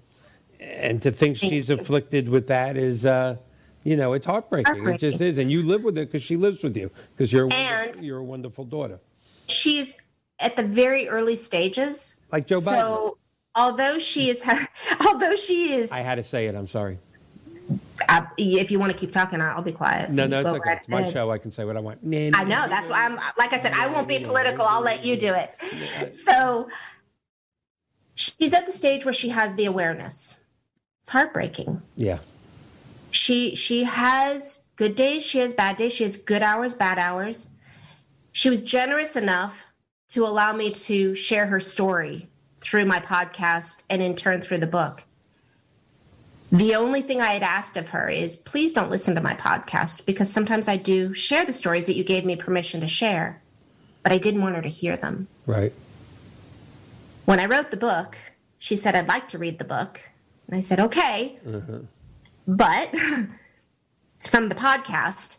and 0.58 1.00
to 1.02 1.12
think 1.12 1.36
Thank 1.36 1.52
she's 1.52 1.68
you. 1.68 1.76
afflicted 1.76 2.26
with 2.26 2.46
that 2.46 2.78
is, 2.78 3.04
uh, 3.04 3.36
you 3.82 3.96
know, 3.96 4.14
it's 4.14 4.24
heartbreaking. 4.24 4.64
heartbreaking. 4.64 4.94
It 4.94 5.10
just 5.10 5.20
is. 5.20 5.36
And 5.36 5.52
you 5.52 5.62
live 5.62 5.84
with 5.84 5.98
it 5.98 6.10
because 6.10 6.22
she 6.22 6.36
lives 6.36 6.62
with 6.62 6.74
you 6.74 6.90
because 7.14 7.30
you're 7.30 7.52
and 7.52 7.96
you're 8.02 8.18
a 8.18 8.24
wonderful 8.24 8.64
daughter. 8.64 8.98
She's 9.46 10.00
at 10.40 10.56
the 10.56 10.62
very 10.62 11.06
early 11.06 11.36
stages, 11.36 12.24
like 12.32 12.46
Joe 12.46 12.56
Biden. 12.56 12.62
So 12.62 13.18
although 13.54 13.98
she 13.98 14.30
is, 14.30 14.44
although 15.06 15.36
she 15.36 15.74
is, 15.74 15.92
I 15.92 16.00
had 16.00 16.16
to 16.16 16.22
say 16.22 16.46
it. 16.46 16.54
I'm 16.54 16.66
sorry. 16.66 16.98
I, 18.08 18.26
if 18.36 18.70
you 18.70 18.78
want 18.78 18.92
to 18.92 18.98
keep 18.98 19.12
talking, 19.12 19.40
I'll 19.40 19.62
be 19.62 19.72
quiet. 19.72 20.10
No, 20.10 20.26
no, 20.26 20.40
it's 20.40 20.48
okay. 20.48 20.60
Right 20.66 20.78
it's 20.78 20.88
my 20.88 21.10
show. 21.10 21.30
I 21.30 21.38
can 21.38 21.50
say 21.50 21.64
what 21.64 21.76
I 21.76 21.80
want. 21.80 22.00
I 22.04 22.44
know. 22.44 22.68
That's 22.68 22.90
why 22.90 23.04
I'm. 23.04 23.16
Like 23.38 23.52
I 23.52 23.58
said, 23.58 23.72
I 23.72 23.86
won't 23.86 24.08
be 24.08 24.18
political. 24.18 24.64
I'll 24.64 24.82
let 24.82 25.04
you 25.04 25.16
do 25.16 25.32
it. 25.32 26.14
So 26.14 26.68
she's 28.14 28.52
at 28.52 28.66
the 28.66 28.72
stage 28.72 29.04
where 29.04 29.14
she 29.14 29.30
has 29.30 29.54
the 29.54 29.66
awareness. 29.66 30.44
It's 31.00 31.10
heartbreaking. 31.10 31.82
Yeah. 31.96 32.18
She 33.10 33.54
she 33.54 33.84
has 33.84 34.62
good 34.76 34.94
days. 34.94 35.24
She 35.24 35.38
has 35.38 35.52
bad 35.52 35.76
days. 35.76 35.92
She 35.92 36.02
has 36.02 36.16
good 36.16 36.42
hours, 36.42 36.74
bad 36.74 36.98
hours. 36.98 37.50
She 38.32 38.50
was 38.50 38.60
generous 38.60 39.16
enough 39.16 39.64
to 40.08 40.24
allow 40.26 40.52
me 40.52 40.70
to 40.70 41.14
share 41.14 41.46
her 41.46 41.60
story 41.60 42.28
through 42.64 42.86
my 42.86 42.98
podcast 42.98 43.84
and 43.90 44.00
in 44.00 44.16
turn 44.16 44.40
through 44.40 44.58
the 44.58 44.66
book. 44.66 45.04
The 46.50 46.74
only 46.74 47.02
thing 47.02 47.20
I 47.20 47.32
had 47.32 47.42
asked 47.42 47.76
of 47.76 47.90
her 47.90 48.08
is 48.08 48.36
please 48.36 48.72
don't 48.72 48.90
listen 48.90 49.14
to 49.16 49.20
my 49.20 49.34
podcast 49.34 50.06
because 50.06 50.32
sometimes 50.32 50.66
I 50.66 50.76
do 50.76 51.12
share 51.12 51.44
the 51.44 51.52
stories 51.52 51.86
that 51.86 51.96
you 51.96 52.04
gave 52.04 52.24
me 52.24 52.36
permission 52.36 52.80
to 52.80 52.88
share, 52.88 53.42
but 54.02 54.12
I 54.12 54.18
didn't 54.18 54.40
want 54.40 54.56
her 54.56 54.62
to 54.62 54.68
hear 54.68 54.96
them. 54.96 55.28
Right. 55.46 55.72
When 57.26 57.38
I 57.38 57.46
wrote 57.46 57.70
the 57.70 57.76
book, 57.76 58.16
she 58.58 58.76
said, 58.76 58.94
I'd 58.94 59.08
like 59.08 59.28
to 59.28 59.38
read 59.38 59.58
the 59.58 59.64
book. 59.64 60.00
And 60.46 60.56
I 60.56 60.60
said, 60.60 60.80
okay. 60.80 61.38
Uh-huh. 61.46 61.80
But 62.46 62.94
it's 64.18 64.28
from 64.28 64.48
the 64.48 64.54
podcast. 64.54 65.38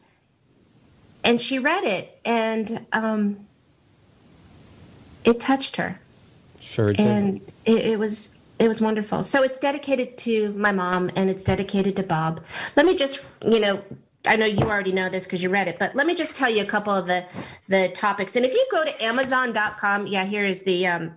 And 1.23 1.41
she 1.41 1.57
read 1.57 1.85
it 1.85 2.19
and 2.23 2.85
um, 2.93 3.47
it 5.23 5.39
touched 5.39 5.77
her. 5.77 5.99
Sure. 6.65 6.89
It 6.89 6.99
and 6.99 7.41
it, 7.65 7.85
it 7.85 7.99
was 7.99 8.39
it 8.59 8.67
was 8.67 8.81
wonderful. 8.81 9.23
So 9.23 9.43
it's 9.43 9.59
dedicated 9.59 10.17
to 10.19 10.53
my 10.53 10.71
mom 10.71 11.11
and 11.15 11.29
it's 11.29 11.43
dedicated 11.43 11.95
to 11.97 12.03
Bob. 12.03 12.43
Let 12.75 12.85
me 12.85 12.95
just, 12.95 13.25
you 13.45 13.59
know, 13.59 13.83
I 14.25 14.37
know 14.37 14.45
you 14.45 14.63
already 14.63 14.91
know 14.91 15.09
this 15.09 15.25
because 15.25 15.43
you 15.43 15.49
read 15.49 15.67
it, 15.67 15.77
but 15.77 15.93
let 15.95 16.07
me 16.07 16.15
just 16.15 16.35
tell 16.35 16.49
you 16.49 16.63
a 16.63 16.65
couple 16.65 16.93
of 16.93 17.05
the 17.05 17.25
the 17.67 17.89
topics. 17.89 18.35
And 18.35 18.45
if 18.45 18.53
you 18.53 18.65
go 18.71 18.83
to 18.83 19.03
Amazon.com, 19.03 20.07
yeah, 20.07 20.25
here 20.25 20.45
is 20.45 20.63
the 20.63 20.87
um 20.87 21.15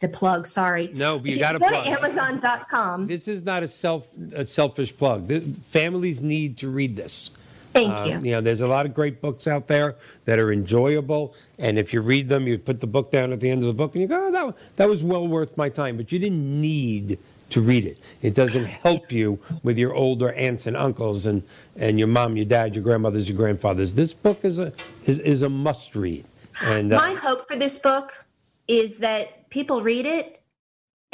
the 0.00 0.08
plug. 0.08 0.46
Sorry. 0.46 0.90
No, 0.94 1.18
but 1.18 1.26
you, 1.26 1.34
you 1.34 1.40
got 1.40 1.52
to 1.52 1.58
go 1.58 1.68
plug. 1.68 1.84
to 1.84 1.90
Amazon.com. 1.90 3.06
This 3.06 3.26
is 3.26 3.42
not 3.42 3.62
a 3.62 3.68
self 3.68 4.06
a 4.32 4.46
selfish 4.46 4.96
plug. 4.96 5.26
The, 5.26 5.40
families 5.70 6.22
need 6.22 6.58
to 6.58 6.70
read 6.70 6.94
this. 6.94 7.30
Thank 7.74 7.98
um, 7.98 8.06
you. 8.06 8.30
You 8.30 8.32
know, 8.36 8.40
there's 8.40 8.60
a 8.60 8.68
lot 8.68 8.86
of 8.86 8.94
great 8.94 9.20
books 9.20 9.46
out 9.46 9.66
there 9.66 9.96
that 10.24 10.38
are 10.38 10.52
enjoyable, 10.52 11.34
and 11.58 11.78
if 11.78 11.92
you 11.92 12.00
read 12.00 12.28
them, 12.28 12.46
you 12.46 12.56
put 12.56 12.80
the 12.80 12.86
book 12.86 13.10
down 13.10 13.32
at 13.32 13.40
the 13.40 13.50
end 13.50 13.62
of 13.62 13.66
the 13.66 13.74
book, 13.74 13.94
and 13.94 14.02
you 14.02 14.08
go, 14.08 14.28
"Oh, 14.28 14.30
that 14.30 14.54
that 14.76 14.88
was 14.88 15.02
well 15.02 15.26
worth 15.26 15.56
my 15.56 15.68
time." 15.68 15.96
But 15.96 16.12
you 16.12 16.20
didn't 16.20 16.60
need 16.60 17.18
to 17.50 17.60
read 17.60 17.84
it. 17.84 17.98
It 18.22 18.34
doesn't 18.34 18.64
help 18.86 19.10
you 19.10 19.38
with 19.64 19.76
your 19.76 19.92
older 19.92 20.32
aunts 20.32 20.66
and 20.66 20.76
uncles 20.76 21.26
and, 21.26 21.42
and 21.76 21.98
your 21.98 22.08
mom, 22.08 22.36
your 22.36 22.46
dad, 22.46 22.74
your 22.74 22.84
grandmothers, 22.84 23.28
your 23.28 23.36
grandfathers. 23.36 23.94
This 23.94 24.14
book 24.14 24.44
is 24.44 24.58
a 24.58 24.72
is, 25.04 25.18
is 25.20 25.42
a 25.42 25.48
must 25.48 25.96
read. 25.96 26.24
And 26.62 26.92
uh, 26.92 26.96
my 26.96 27.14
hope 27.14 27.48
for 27.48 27.56
this 27.56 27.76
book 27.76 28.24
is 28.68 28.98
that 28.98 29.50
people 29.50 29.82
read 29.82 30.06
it 30.06 30.40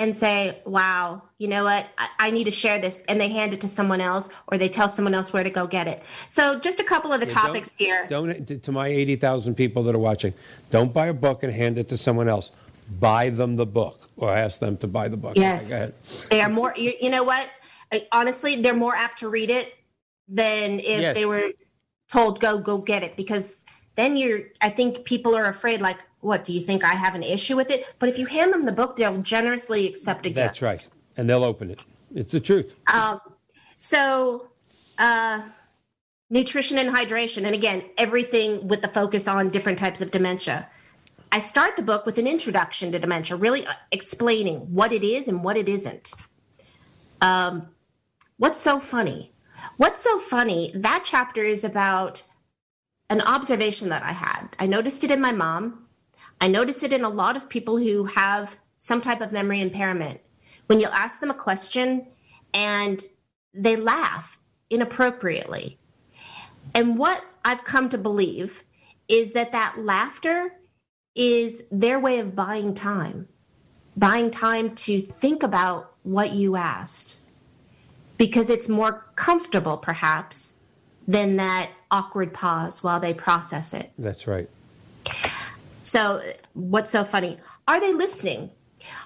and 0.00 0.16
say, 0.16 0.58
wow, 0.64 1.22
you 1.36 1.46
know 1.46 1.62
what? 1.64 1.86
I, 1.98 2.08
I, 2.18 2.30
need 2.30 2.44
to 2.44 2.50
share 2.50 2.78
this. 2.78 3.02
And 3.06 3.20
they 3.20 3.28
hand 3.28 3.52
it 3.52 3.60
to 3.60 3.68
someone 3.68 4.00
else 4.00 4.30
or 4.48 4.56
they 4.56 4.68
tell 4.68 4.88
someone 4.88 5.14
else 5.14 5.30
where 5.30 5.44
to 5.44 5.50
go 5.50 5.66
get 5.66 5.86
it. 5.86 6.02
So, 6.26 6.58
just 6.58 6.80
a 6.80 6.84
couple 6.84 7.12
of 7.12 7.20
the 7.20 7.26
yeah, 7.26 7.34
topics 7.34 7.76
don't, 7.76 7.86
here. 7.86 8.06
Don't, 8.08 8.62
to 8.62 8.72
my 8.72 8.88
80,000 8.88 9.54
people 9.54 9.82
that 9.82 9.94
are 9.94 9.98
watching, 9.98 10.32
don't 10.70 10.90
buy 10.90 11.08
a 11.08 11.12
book 11.12 11.42
and 11.42 11.52
hand 11.52 11.76
it 11.76 11.86
to 11.90 11.98
someone 11.98 12.30
else. 12.30 12.52
Buy 12.98 13.28
them 13.28 13.56
the 13.56 13.66
book 13.66 14.08
or 14.16 14.34
ask 14.34 14.58
them 14.58 14.78
to 14.78 14.86
buy 14.86 15.08
the 15.08 15.18
book. 15.18 15.34
Yes. 15.36 15.92
They 16.30 16.40
are 16.40 16.48
more, 16.48 16.74
you, 16.76 16.94
you 16.98 17.10
know 17.10 17.22
what? 17.22 17.46
I, 17.92 18.06
honestly, 18.10 18.56
they're 18.56 18.72
more 18.72 18.96
apt 18.96 19.18
to 19.18 19.28
read 19.28 19.50
it 19.50 19.74
than 20.28 20.80
if 20.80 21.00
yes. 21.00 21.14
they 21.14 21.26
were 21.26 21.52
told, 22.10 22.40
go, 22.40 22.58
go 22.58 22.78
get 22.78 23.02
it. 23.02 23.16
Because 23.16 23.66
then 23.96 24.16
you're, 24.16 24.40
I 24.62 24.70
think 24.70 25.04
people 25.04 25.36
are 25.36 25.44
afraid, 25.44 25.82
like, 25.82 25.98
what 26.20 26.44
do 26.44 26.52
you 26.52 26.60
think 26.60 26.84
I 26.84 26.94
have 26.94 27.14
an 27.14 27.22
issue 27.22 27.56
with 27.56 27.70
it? 27.70 27.94
But 27.98 28.08
if 28.08 28.18
you 28.18 28.26
hand 28.26 28.52
them 28.52 28.66
the 28.66 28.72
book, 28.72 28.96
they'll 28.96 29.22
generously 29.22 29.86
accept 29.86 30.26
a 30.26 30.30
gift. 30.30 30.36
That's 30.36 30.62
right, 30.62 30.88
and 31.16 31.28
they'll 31.28 31.44
open 31.44 31.70
it. 31.70 31.84
It's 32.14 32.32
the 32.32 32.40
truth. 32.40 32.76
Um, 32.92 33.20
so, 33.76 34.48
uh, 34.98 35.40
nutrition 36.28 36.78
and 36.78 36.94
hydration, 36.94 37.44
and 37.44 37.54
again, 37.54 37.84
everything 37.98 38.68
with 38.68 38.82
the 38.82 38.88
focus 38.88 39.26
on 39.28 39.48
different 39.48 39.78
types 39.78 40.00
of 40.00 40.10
dementia. 40.10 40.68
I 41.32 41.38
start 41.38 41.76
the 41.76 41.82
book 41.82 42.06
with 42.06 42.18
an 42.18 42.26
introduction 42.26 42.90
to 42.92 42.98
dementia, 42.98 43.36
really 43.36 43.64
uh, 43.66 43.72
explaining 43.92 44.58
what 44.74 44.92
it 44.92 45.04
is 45.04 45.28
and 45.28 45.44
what 45.44 45.56
it 45.56 45.68
isn't. 45.68 46.12
Um, 47.20 47.68
what's 48.36 48.60
so 48.60 48.80
funny? 48.80 49.32
What's 49.76 50.02
so 50.02 50.18
funny? 50.18 50.72
That 50.74 51.02
chapter 51.04 51.44
is 51.44 51.64
about 51.64 52.22
an 53.10 53.20
observation 53.22 53.88
that 53.90 54.02
I 54.02 54.12
had. 54.12 54.48
I 54.58 54.66
noticed 54.66 55.04
it 55.04 55.10
in 55.10 55.20
my 55.20 55.32
mom. 55.32 55.79
I 56.40 56.48
notice 56.48 56.82
it 56.82 56.92
in 56.92 57.04
a 57.04 57.08
lot 57.08 57.36
of 57.36 57.48
people 57.48 57.76
who 57.76 58.04
have 58.06 58.56
some 58.78 59.00
type 59.00 59.20
of 59.20 59.32
memory 59.32 59.60
impairment. 59.60 60.20
When 60.66 60.80
you'll 60.80 60.90
ask 60.90 61.20
them 61.20 61.30
a 61.30 61.34
question 61.34 62.06
and 62.54 63.02
they 63.52 63.76
laugh 63.76 64.38
inappropriately. 64.70 65.78
And 66.74 66.96
what 66.96 67.24
I've 67.44 67.64
come 67.64 67.88
to 67.90 67.98
believe 67.98 68.64
is 69.08 69.32
that 69.32 69.52
that 69.52 69.76
laughter 69.78 70.54
is 71.14 71.64
their 71.70 71.98
way 71.98 72.20
of 72.20 72.36
buying 72.36 72.74
time, 72.74 73.28
buying 73.96 74.30
time 74.30 74.74
to 74.76 75.00
think 75.00 75.42
about 75.42 75.94
what 76.02 76.32
you 76.32 76.56
asked 76.56 77.18
because 78.16 78.50
it's 78.50 78.68
more 78.68 79.06
comfortable, 79.16 79.76
perhaps, 79.76 80.60
than 81.08 81.36
that 81.36 81.70
awkward 81.90 82.32
pause 82.32 82.84
while 82.84 83.00
they 83.00 83.12
process 83.12 83.74
it. 83.74 83.90
That's 83.98 84.26
right. 84.26 84.48
So, 85.82 86.20
what's 86.54 86.90
so 86.90 87.04
funny? 87.04 87.38
Are 87.66 87.80
they 87.80 87.92
listening? 87.92 88.50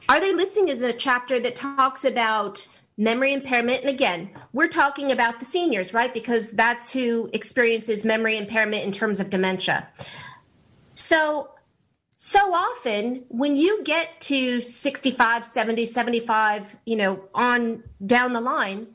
Are 0.09 0.21
they 0.21 0.33
listening 0.33 0.69
is 0.69 0.83
a 0.83 0.93
chapter 0.93 1.41
that 1.41 1.55
talks 1.55 2.05
about 2.05 2.67
memory 2.97 3.33
impairment. 3.33 3.81
And 3.81 3.91
again, 3.91 4.31
we're 4.53 4.69
talking 4.69 5.13
about 5.13 5.39
the 5.41 5.45
seniors, 5.45 5.93
right? 5.93 6.13
Because 6.13 6.53
that's 6.53 6.93
who 6.93 7.29
experiences 7.33 8.05
memory 8.05 8.37
impairment 8.37 8.85
in 8.85 8.93
terms 8.93 9.21
of 9.21 9.31
dementia. 9.31 9.89
So, 10.95 11.51
so 12.17 12.55
often 12.55 13.25
when 13.29 13.57
you 13.57 13.83
get 13.83 14.21
to 14.23 14.61
65, 14.61 15.45
70, 15.45 15.87
75, 15.87 16.77
you 16.87 16.97
know, 16.97 17.25
on 17.35 17.83
down 18.07 18.33
the 18.33 18.41
line, 18.41 18.87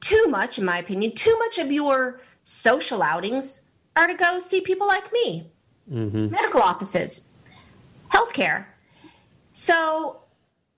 too 0.00 0.26
much, 0.28 0.58
in 0.58 0.64
my 0.64 0.78
opinion, 0.78 1.12
too 1.14 1.36
much 1.38 1.58
of 1.58 1.70
your 1.70 2.20
social 2.42 3.02
outings 3.02 3.68
are 3.94 4.06
to 4.06 4.14
go 4.14 4.38
see 4.38 4.60
people 4.60 4.86
like 4.86 5.12
me, 5.12 5.46
mm-hmm. 5.90 6.30
medical 6.30 6.60
offices, 6.60 7.30
healthcare. 8.10 8.66
So, 9.52 10.20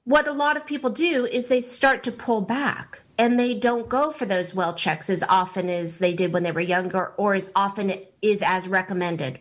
what 0.04 0.28
a 0.28 0.32
lot 0.32 0.56
of 0.56 0.66
people 0.66 0.90
do 0.90 1.24
is 1.26 1.46
they 1.46 1.60
start 1.60 2.02
to 2.02 2.12
pull 2.12 2.42
back 2.42 3.02
and 3.16 3.38
they 3.38 3.54
don't 3.54 3.88
go 3.88 4.10
for 4.10 4.26
those 4.26 4.54
well 4.54 4.74
checks 4.74 5.08
as 5.08 5.22
often 5.24 5.70
as 5.70 5.98
they 5.98 6.12
did 6.12 6.34
when 6.34 6.42
they 6.42 6.52
were 6.52 6.60
younger 6.60 7.12
or 7.16 7.34
as 7.34 7.50
often 7.56 7.92
is 8.20 8.42
as 8.42 8.68
recommended. 8.68 9.40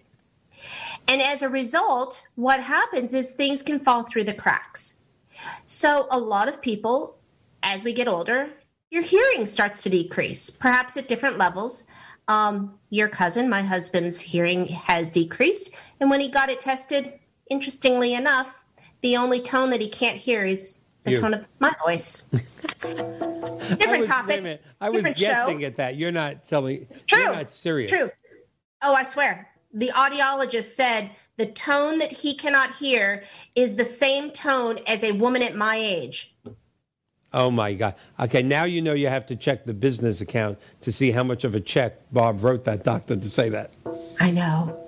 And 1.08 1.22
as 1.22 1.42
a 1.42 1.50
result, 1.50 2.28
what 2.36 2.62
happens 2.62 3.14
is 3.14 3.32
things 3.32 3.62
can 3.62 3.80
fall 3.80 4.04
through 4.04 4.24
the 4.24 4.34
cracks. 4.34 5.02
So, 5.66 6.08
a 6.12 6.20
lot 6.20 6.48
of 6.48 6.62
people, 6.62 7.18
as 7.62 7.84
we 7.84 7.92
get 7.92 8.08
older, 8.08 8.50
your 8.90 9.04
hearing 9.04 9.46
starts 9.46 9.82
to 9.82 9.90
decrease, 9.90 10.50
perhaps 10.50 10.96
at 10.96 11.08
different 11.08 11.38
levels. 11.38 11.88
Um, 12.28 12.78
your 12.90 13.10
cousin, 13.10 13.50
my 13.50 13.62
husband's 13.62 14.22
hearing 14.22 14.68
has 14.68 15.12
decreased. 15.12 15.76
And 16.00 16.10
when 16.10 16.22
he 16.22 16.30
got 16.30 16.50
it 16.50 16.60
tested, 16.60 17.20
interestingly 17.50 18.14
enough, 18.14 18.64
the 19.02 19.18
only 19.18 19.42
tone 19.42 19.70
that 19.72 19.82
he 19.82 19.90
can't 19.90 20.18
hear 20.18 20.46
is 20.46 20.82
the 21.04 21.12
you. 21.12 21.18
tone 21.18 21.34
of 21.34 21.46
my 21.60 21.74
voice. 21.86 22.30
different 22.80 24.00
was, 24.00 24.08
topic. 24.08 24.62
I 24.80 24.90
was 24.90 25.04
guessing 25.04 25.60
show. 25.60 25.66
at 25.66 25.76
that. 25.76 25.98
You're 25.98 26.12
not 26.12 26.44
telling. 26.44 26.88
It's 26.90 27.02
true. 27.02 27.22
You're 27.22 27.34
not 27.34 27.52
serious. 27.52 27.92
It's 27.92 28.02
true. 28.02 28.10
Oh, 28.82 28.94
I 28.94 29.04
swear. 29.04 29.50
The 29.74 29.90
audiologist 29.90 30.76
said 30.76 31.12
the 31.38 31.48
tone 31.48 31.98
that 31.98 32.12
he 32.12 32.36
cannot 32.36 32.76
hear 32.76 33.24
is 33.56 33.76
the 33.76 33.86
same 33.86 34.32
tone 34.32 34.78
as 34.88 35.04
a 35.04 35.12
woman 35.14 35.42
at 35.42 35.56
my 35.56 35.76
age. 35.76 36.36
Oh 37.34 37.50
my 37.50 37.74
God. 37.74 37.96
Okay, 38.20 38.44
now 38.44 38.66
you 38.66 38.82
know 38.82 38.94
you 38.94 39.08
have 39.08 39.26
to 39.28 39.36
check 39.36 39.64
the 39.64 39.74
business 39.74 40.22
account 40.22 40.60
to 40.82 40.92
see 40.92 41.12
how 41.12 41.24
much 41.24 41.44
of 41.44 41.56
a 41.56 41.60
check 41.60 42.00
Bob 42.12 42.44
wrote 42.44 42.64
that 42.66 42.84
doctor 42.84 43.16
to 43.16 43.30
say 43.30 43.50
that. 43.50 43.72
I 44.20 44.32
know. 44.32 44.80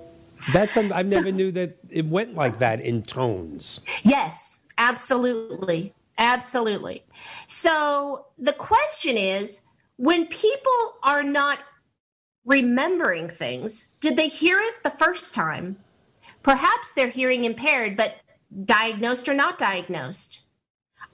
That's 0.52 0.76
I 0.76 1.02
never 1.02 1.32
knew 1.32 1.50
that 1.52 1.76
it 1.90 2.06
went 2.06 2.34
like 2.34 2.58
that 2.60 2.80
in 2.80 3.02
tones. 3.02 3.80
Yes, 4.04 4.60
absolutely. 4.78 5.92
Absolutely. 6.18 7.02
So 7.46 8.26
the 8.38 8.52
question 8.52 9.16
is 9.16 9.62
when 9.96 10.26
people 10.26 10.72
are 11.02 11.22
not 11.22 11.64
remembering 12.44 13.28
things, 13.28 13.90
did 14.00 14.16
they 14.16 14.28
hear 14.28 14.58
it 14.58 14.82
the 14.82 14.90
first 14.90 15.34
time? 15.34 15.76
Perhaps 16.42 16.94
they're 16.94 17.08
hearing 17.08 17.44
impaired, 17.44 17.96
but 17.96 18.16
diagnosed 18.64 19.28
or 19.28 19.34
not 19.34 19.58
diagnosed. 19.58 20.42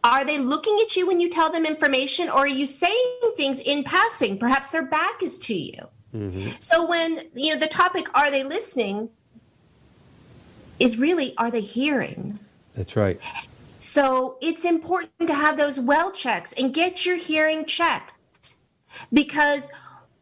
Are 0.05 0.25
they 0.25 0.39
looking 0.39 0.79
at 0.81 0.97
you 0.97 1.07
when 1.07 1.21
you 1.21 1.29
tell 1.29 1.51
them 1.51 1.65
information, 1.65 2.29
or 2.29 2.39
are 2.39 2.47
you 2.47 2.67
saying 2.67 3.21
things 3.37 3.61
in 3.61 3.85
passing? 3.85 4.39
Perhaps 4.39 4.71
their 4.71 4.83
back 4.83 5.23
is 5.23 5.39
to 5.39 5.55
you. 5.55 5.89
Mm-hmm. 6.15 6.51
So 6.59 6.87
when 6.87 7.23
you 7.35 7.55
know 7.55 7.61
the 7.61 7.69
topic 7.69 8.09
"Are 8.15 8.31
they 8.31 8.43
listening?" 8.43 9.11
is 10.81 10.99
really 10.99 11.37
"Are 11.39 11.51
they 11.51 11.61
hearing?" 11.61 12.39
That's 12.75 12.97
right. 12.97 13.21
So 13.79 14.39
it's 14.41 14.65
important 14.65 15.27
to 15.27 15.35
have 15.35 15.57
those 15.57 15.79
well 15.79 16.11
checks 16.11 16.53
and 16.53 16.75
get 16.75 17.07
your 17.07 17.17
hearing 17.17 17.65
checked 17.65 18.15
because 19.13 19.71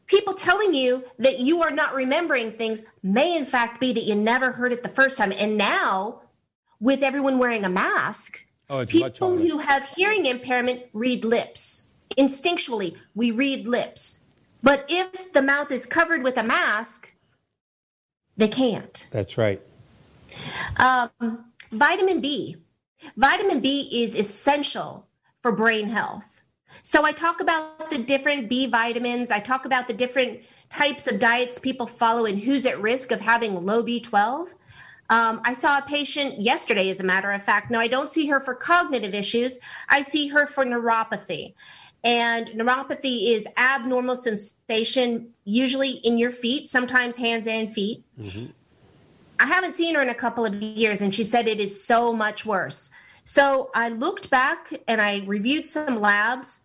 people 0.06 0.34
telling 0.34 0.74
you 0.74 1.04
that 1.18 1.40
you 1.40 1.62
are 1.62 1.70
not 1.70 1.94
remembering 1.94 2.52
things 2.52 2.84
may 3.02 3.36
in 3.36 3.44
fact 3.44 3.80
be 3.80 3.92
that 3.92 4.04
you 4.04 4.14
never 4.14 4.52
heard 4.52 4.72
it 4.72 4.82
the 4.82 4.88
first 4.88 5.18
time 5.18 5.32
and 5.38 5.56
now 5.56 6.22
with 6.80 7.02
everyone 7.02 7.38
wearing 7.38 7.64
a 7.64 7.68
mask 7.68 8.44
oh, 8.70 8.86
people 8.86 9.36
who 9.36 9.58
have 9.58 9.84
hearing 9.84 10.26
impairment 10.26 10.82
read 10.92 11.24
lips. 11.24 11.90
Instinctually 12.16 12.96
we 13.14 13.30
read 13.30 13.66
lips. 13.66 14.24
But 14.62 14.84
if 14.88 15.32
the 15.32 15.42
mouth 15.42 15.70
is 15.70 15.86
covered 15.86 16.22
with 16.22 16.38
a 16.38 16.42
mask 16.42 17.12
they 18.36 18.48
can't. 18.48 19.06
That's 19.10 19.36
right. 19.36 19.60
Um, 20.78 21.10
vitamin 21.72 22.20
b. 22.20 22.56
Vitamin 23.16 23.60
b 23.60 23.88
is 23.92 24.18
essential 24.18 25.06
for 25.42 25.52
brain 25.52 25.88
health. 25.88 26.42
So 26.82 27.04
I 27.04 27.12
talk 27.12 27.40
about 27.40 27.90
the 27.90 27.98
different 27.98 28.48
B 28.48 28.66
vitamins. 28.66 29.30
I 29.30 29.40
talk 29.40 29.64
about 29.64 29.86
the 29.86 29.92
different 29.92 30.40
types 30.68 31.06
of 31.06 31.18
diets 31.18 31.58
people 31.58 31.86
follow 31.86 32.24
and 32.26 32.38
who's 32.38 32.64
at 32.64 32.80
risk 32.80 33.10
of 33.10 33.20
having 33.20 33.54
low 33.54 33.82
B12. 33.82 34.54
Um, 35.10 35.40
I 35.44 35.54
saw 35.54 35.78
a 35.78 35.82
patient 35.82 36.40
yesterday, 36.40 36.88
as 36.88 37.00
a 37.00 37.04
matter 37.04 37.32
of 37.32 37.42
fact. 37.42 37.70
Now, 37.70 37.80
I 37.80 37.88
don't 37.88 38.10
see 38.10 38.26
her 38.28 38.38
for 38.38 38.54
cognitive 38.54 39.12
issues, 39.12 39.58
I 39.88 40.02
see 40.02 40.28
her 40.28 40.46
for 40.46 40.64
neuropathy. 40.64 41.54
And 42.02 42.46
neuropathy 42.48 43.34
is 43.34 43.46
abnormal 43.58 44.16
sensation, 44.16 45.34
usually 45.44 45.90
in 46.04 46.16
your 46.16 46.30
feet, 46.30 46.68
sometimes 46.68 47.16
hands 47.16 47.46
and 47.46 47.70
feet. 47.70 48.02
Mm-hmm. 48.18 48.46
I 49.40 49.46
haven't 49.46 49.74
seen 49.74 49.94
her 49.96 50.02
in 50.02 50.08
a 50.08 50.14
couple 50.14 50.46
of 50.46 50.54
years, 50.62 51.02
and 51.02 51.14
she 51.14 51.24
said 51.24 51.48
it 51.48 51.60
is 51.60 51.84
so 51.84 52.12
much 52.12 52.46
worse. 52.46 52.90
So 53.24 53.70
I 53.74 53.88
looked 53.88 54.30
back 54.30 54.72
and 54.86 55.00
I 55.00 55.22
reviewed 55.26 55.66
some 55.66 56.00
labs. 56.00 56.60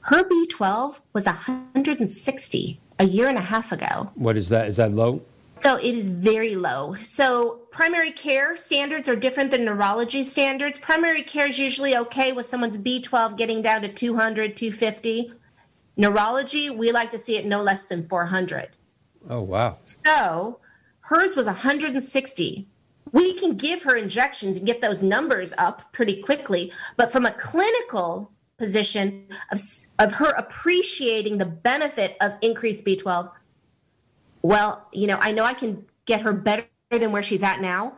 Her 0.00 0.24
B12 0.24 1.00
was 1.12 1.26
160 1.26 2.80
a 2.98 3.04
year 3.04 3.28
and 3.28 3.38
a 3.38 3.42
half 3.42 3.72
ago. 3.72 4.10
What 4.14 4.36
is 4.36 4.48
that? 4.48 4.68
Is 4.68 4.76
that 4.76 4.92
low? 4.92 5.22
So 5.64 5.76
it 5.76 5.94
is 5.94 6.08
very 6.08 6.56
low. 6.56 6.92
So 6.92 7.60
primary 7.70 8.10
care 8.10 8.54
standards 8.54 9.08
are 9.08 9.16
different 9.16 9.50
than 9.50 9.64
neurology 9.64 10.22
standards. 10.22 10.78
Primary 10.78 11.22
care 11.22 11.46
is 11.46 11.58
usually 11.58 11.96
okay 11.96 12.32
with 12.32 12.44
someone's 12.44 12.76
B12 12.76 13.38
getting 13.38 13.62
down 13.62 13.80
to 13.80 13.88
200, 13.88 14.56
250. 14.58 15.32
Neurology, 15.96 16.68
we 16.68 16.92
like 16.92 17.08
to 17.12 17.18
see 17.18 17.38
it 17.38 17.46
no 17.46 17.62
less 17.62 17.86
than 17.86 18.02
400. 18.02 18.76
Oh, 19.30 19.40
wow. 19.40 19.78
So 20.04 20.60
hers 21.00 21.34
was 21.34 21.46
160 21.46 22.68
we 23.12 23.32
can 23.34 23.56
give 23.56 23.82
her 23.84 23.96
injections 23.96 24.58
and 24.58 24.66
get 24.66 24.82
those 24.82 25.02
numbers 25.02 25.54
up 25.56 25.92
pretty 25.92 26.20
quickly. 26.20 26.72
But 26.96 27.12
from 27.12 27.24
a 27.24 27.32
clinical 27.32 28.32
position 28.58 29.28
of, 29.52 29.60
of 29.98 30.12
her 30.12 30.30
appreciating 30.30 31.38
the 31.38 31.46
benefit 31.46 32.16
of 32.20 32.36
increased 32.42 32.84
B12, 32.84 33.30
well, 34.44 34.86
you 34.92 35.06
know, 35.06 35.16
I 35.22 35.32
know 35.32 35.42
I 35.42 35.54
can 35.54 35.86
get 36.04 36.20
her 36.20 36.34
better 36.34 36.66
than 36.90 37.12
where 37.12 37.22
she's 37.22 37.42
at 37.42 37.62
now. 37.62 37.96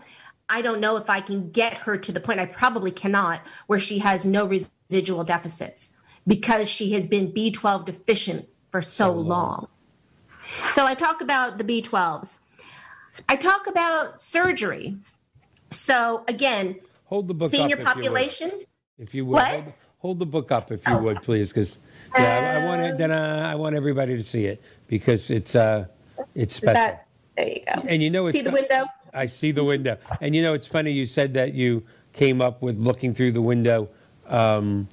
I 0.49 0.63
don't 0.63 0.79
know 0.79 0.97
if 0.97 1.11
I 1.11 1.19
can 1.19 1.51
get 1.51 1.75
her 1.75 1.97
to 1.97 2.13
the 2.13 2.21
point, 2.21 2.39
I 2.39 2.47
probably 2.47 2.93
cannot, 2.93 3.41
where 3.67 3.81
she 3.81 3.99
has 3.99 4.25
no 4.25 4.47
residual 4.47 5.25
deficits 5.25 5.93
because 6.25 6.71
she 6.71 6.93
has 6.93 7.05
been 7.05 7.33
B12 7.33 7.87
deficient 7.87 8.49
for 8.71 8.81
so 8.81 9.11
oh, 9.11 9.19
long. 9.19 9.69
So 10.71 10.87
I 10.87 10.95
talk 10.95 11.21
about 11.21 11.59
the 11.59 11.65
B12s. 11.65 12.39
I 13.29 13.35
talk 13.35 13.67
about 13.67 14.21
surgery. 14.21 14.97
So 15.71 16.23
again, 16.29 16.79
hold 17.07 17.27
the 17.27 17.35
book 17.35 17.51
senior 17.51 17.81
up 17.81 17.85
population. 17.85 18.53
If 18.99 19.17
you 19.17 19.27
would, 19.27 19.43
if 19.43 19.49
you 19.49 19.57
would 19.57 19.65
hold, 19.65 19.75
hold, 19.99 20.19
the 20.21 20.27
book 20.27 20.53
up 20.53 20.71
if 20.71 20.87
you 20.87 20.95
oh. 20.95 20.99
would, 20.99 21.23
please, 21.23 21.53
because 21.53 21.79
yeah, 22.17 22.61
I, 22.61 22.63
I, 22.63 22.67
want 22.67 22.83
it, 22.83 22.99
then 22.99 23.11
uh, 23.11 23.51
I 23.51 23.57
want 23.57 23.75
everybody 23.75 24.17
to 24.17 24.23
see 24.23 24.45
it 24.45 24.63
because 24.87 25.29
it's 25.29 25.57
uh, 25.57 25.87
it's 26.37 26.57
special. 26.57 26.75
That, 26.75 27.07
there 27.37 27.49
you 27.49 27.63
go. 27.67 27.83
And 27.89 28.03
you 28.03 28.11
know, 28.11 28.29
see 28.31 28.43
the 28.43 28.51
window. 28.51 28.87
I 29.13 29.27
see 29.27 29.51
the 29.51 29.65
window, 29.65 29.97
and 30.21 30.37
you 30.37 30.43
know, 30.43 30.55
it's 30.55 30.67
funny. 30.67 30.91
You 30.91 31.07
said 31.07 31.35
that 31.35 31.55
you 31.55 31.83
came 32.13 32.41
up 32.41 32.63
with 32.63 32.79
looking 32.79 33.15
through 33.15 33.33
the 33.33 33.43
window, 33.43 33.89
um, 34.27 34.89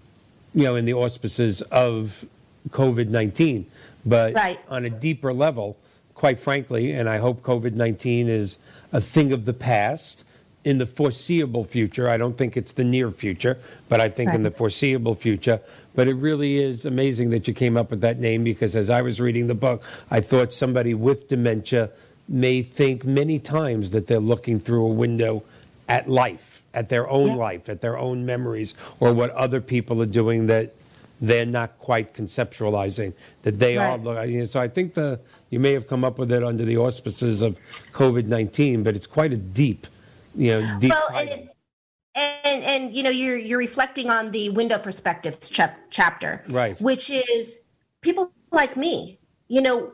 you 0.55 0.63
know, 0.63 0.75
in 0.75 0.85
the 0.85 0.93
auspices 0.93 1.61
of 1.63 2.25
COVID 2.69 3.09
nineteen, 3.09 3.65
but 4.05 4.33
right. 4.33 4.59
on 4.69 4.85
a 4.85 4.89
deeper 4.89 5.33
level 5.33 5.77
quite 6.23 6.39
frankly, 6.39 6.93
and 6.93 7.09
I 7.09 7.17
hope 7.17 7.41
COVID 7.41 7.73
19 7.73 8.29
is 8.29 8.57
a 8.93 9.01
thing 9.01 9.33
of 9.33 9.43
the 9.43 9.51
past 9.51 10.23
in 10.63 10.77
the 10.77 10.85
foreseeable 10.85 11.65
future. 11.65 12.07
I 12.07 12.15
don't 12.15 12.37
think 12.37 12.55
it's 12.55 12.71
the 12.71 12.85
near 12.85 13.11
future, 13.11 13.57
but 13.89 13.99
I 13.99 14.07
think 14.07 14.29
right. 14.29 14.35
in 14.37 14.43
the 14.43 14.51
foreseeable 14.51 15.15
future. 15.15 15.59
But 15.95 16.07
it 16.07 16.15
really 16.15 16.57
is 16.57 16.85
amazing 16.85 17.29
that 17.31 17.47
you 17.47 17.53
came 17.53 17.77
up 17.77 17.91
with 17.91 18.01
that 18.01 18.19
name 18.19 18.43
because 18.43 18.75
as 18.75 18.89
I 18.89 19.01
was 19.01 19.21
reading 19.21 19.47
the 19.47 19.55
book, 19.55 19.83
I 20.09 20.21
thought 20.21 20.51
somebody 20.51 20.93
with 20.93 21.27
dementia 21.27 21.91
may 22.27 22.63
think 22.63 23.05
many 23.05 23.39
times 23.39 23.91
that 23.91 24.07
they're 24.07 24.19
looking 24.19 24.59
through 24.59 24.85
a 24.85 24.93
window 24.93 25.43
at 25.89 26.09
life, 26.09 26.63
at 26.73 26.89
their 26.89 27.07
own 27.09 27.29
yeah. 27.29 27.35
life, 27.35 27.69
at 27.69 27.81
their 27.81 27.97
own 27.97 28.25
memories, 28.25 28.75
or 28.99 29.13
what 29.13 29.29
other 29.31 29.61
people 29.61 30.01
are 30.01 30.07
doing 30.07 30.47
that 30.47 30.73
they're 31.21 31.45
not 31.45 31.77
quite 31.79 32.13
conceptualizing 32.13 33.13
that 33.43 33.57
they 33.57 33.77
right. 33.77 33.99
are. 33.99 34.27
Know, 34.27 34.45
so 34.45 34.59
I 34.59 34.67
think 34.67 34.93
the 34.93 35.19
you 35.49 35.59
may 35.59 35.71
have 35.71 35.87
come 35.87 36.03
up 36.03 36.17
with 36.17 36.31
it 36.31 36.43
under 36.43 36.65
the 36.65 36.77
auspices 36.77 37.41
of 37.41 37.57
COVID 37.93 38.25
nineteen, 38.25 38.83
but 38.83 38.95
it's 38.95 39.07
quite 39.07 39.31
a 39.31 39.37
deep, 39.37 39.87
you 40.35 40.51
know, 40.51 40.79
deep. 40.79 40.91
Well, 40.91 41.47
and, 42.15 42.63
and 42.63 42.95
you 42.95 43.03
know 43.03 43.09
you're 43.09 43.37
you're 43.37 43.59
reflecting 43.59 44.09
on 44.09 44.31
the 44.31 44.49
window 44.49 44.77
perspectives 44.77 45.49
chap- 45.49 45.79
chapter, 45.89 46.43
right? 46.49 46.79
Which 46.81 47.09
is 47.09 47.61
people 48.01 48.31
like 48.51 48.77
me. 48.77 49.19
You 49.47 49.61
know, 49.61 49.93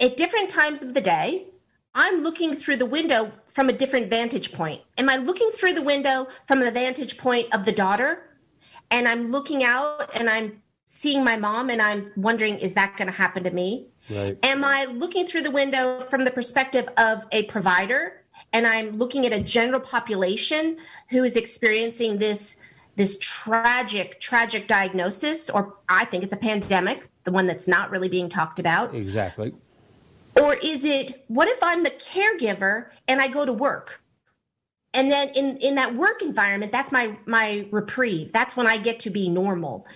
at 0.00 0.16
different 0.16 0.48
times 0.48 0.82
of 0.82 0.94
the 0.94 1.00
day, 1.00 1.48
I'm 1.94 2.22
looking 2.22 2.54
through 2.54 2.76
the 2.76 2.86
window 2.86 3.32
from 3.48 3.68
a 3.68 3.72
different 3.72 4.10
vantage 4.10 4.52
point. 4.52 4.82
Am 4.98 5.08
I 5.08 5.16
looking 5.16 5.50
through 5.50 5.74
the 5.74 5.82
window 5.82 6.28
from 6.46 6.60
the 6.60 6.70
vantage 6.70 7.16
point 7.18 7.54
of 7.54 7.64
the 7.64 7.72
daughter? 7.72 8.30
And 8.90 9.08
I'm 9.08 9.30
looking 9.30 9.64
out 9.64 10.10
and 10.18 10.28
I'm 10.28 10.62
seeing 10.86 11.24
my 11.24 11.36
mom 11.36 11.70
and 11.70 11.80
I'm 11.80 12.12
wondering, 12.16 12.58
is 12.58 12.74
that 12.74 12.96
going 12.96 13.08
to 13.08 13.14
happen 13.14 13.44
to 13.44 13.50
me? 13.50 13.88
Right. 14.10 14.38
Am 14.42 14.64
I 14.64 14.84
looking 14.84 15.26
through 15.26 15.42
the 15.42 15.50
window 15.50 16.00
from 16.00 16.24
the 16.24 16.30
perspective 16.30 16.88
of 16.98 17.26
a 17.32 17.44
provider 17.44 18.23
and 18.54 18.66
I'm 18.68 18.92
looking 18.92 19.26
at 19.26 19.32
a 19.32 19.42
general 19.42 19.80
population 19.80 20.78
who 21.10 21.24
is 21.24 21.36
experiencing 21.36 22.16
this 22.18 22.62
this 22.96 23.18
tragic 23.20 24.20
tragic 24.20 24.68
diagnosis 24.68 25.50
or 25.50 25.74
I 25.88 26.04
think 26.04 26.22
it's 26.22 26.32
a 26.32 26.38
pandemic, 26.38 27.08
the 27.24 27.32
one 27.32 27.48
that's 27.48 27.66
not 27.66 27.90
really 27.90 28.08
being 28.08 28.28
talked 28.28 28.60
about. 28.60 28.94
Exactly. 28.94 29.52
Or 30.40 30.54
is 30.54 30.84
it 30.84 31.24
what 31.26 31.48
if 31.48 31.60
I'm 31.62 31.82
the 31.82 31.90
caregiver 31.90 32.86
and 33.08 33.20
I 33.20 33.28
go 33.28 33.44
to 33.44 33.52
work? 33.52 34.00
And 34.94 35.10
then 35.10 35.30
in 35.30 35.56
in 35.56 35.74
that 35.74 35.96
work 35.96 36.22
environment, 36.22 36.70
that's 36.70 36.92
my 36.92 37.18
my 37.26 37.66
reprieve. 37.72 38.32
That's 38.32 38.56
when 38.56 38.68
I 38.68 38.78
get 38.78 39.00
to 39.00 39.10
be 39.10 39.28
normal. 39.28 39.86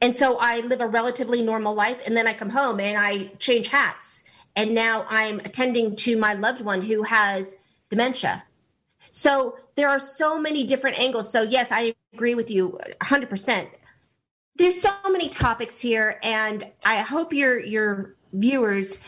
And 0.00 0.16
so 0.16 0.38
I 0.40 0.60
live 0.60 0.80
a 0.80 0.86
relatively 0.86 1.42
normal 1.42 1.74
life 1.74 2.02
and 2.06 2.16
then 2.16 2.26
I 2.26 2.32
come 2.32 2.48
home 2.48 2.80
and 2.80 2.96
I 2.96 3.30
change 3.38 3.68
hats. 3.68 4.24
And 4.56 4.74
now 4.74 5.04
I'm 5.08 5.36
attending 5.40 5.94
to 5.96 6.16
my 6.18 6.34
loved 6.34 6.62
one 6.62 6.82
who 6.82 7.02
has 7.04 7.58
dementia. 7.92 8.44
So 9.10 9.58
there 9.74 9.88
are 9.88 9.98
so 9.98 10.38
many 10.38 10.64
different 10.64 10.98
angles. 10.98 11.30
So 11.30 11.42
yes, 11.42 11.70
I 11.70 11.94
agree 12.14 12.34
with 12.34 12.50
you 12.50 12.78
100%. 13.02 13.68
There's 14.56 14.80
so 14.80 14.90
many 15.10 15.28
topics 15.28 15.78
here 15.80 16.18
and 16.22 16.64
I 16.84 16.96
hope 16.96 17.32
your 17.32 17.60
your 17.60 18.14
viewers 18.32 19.04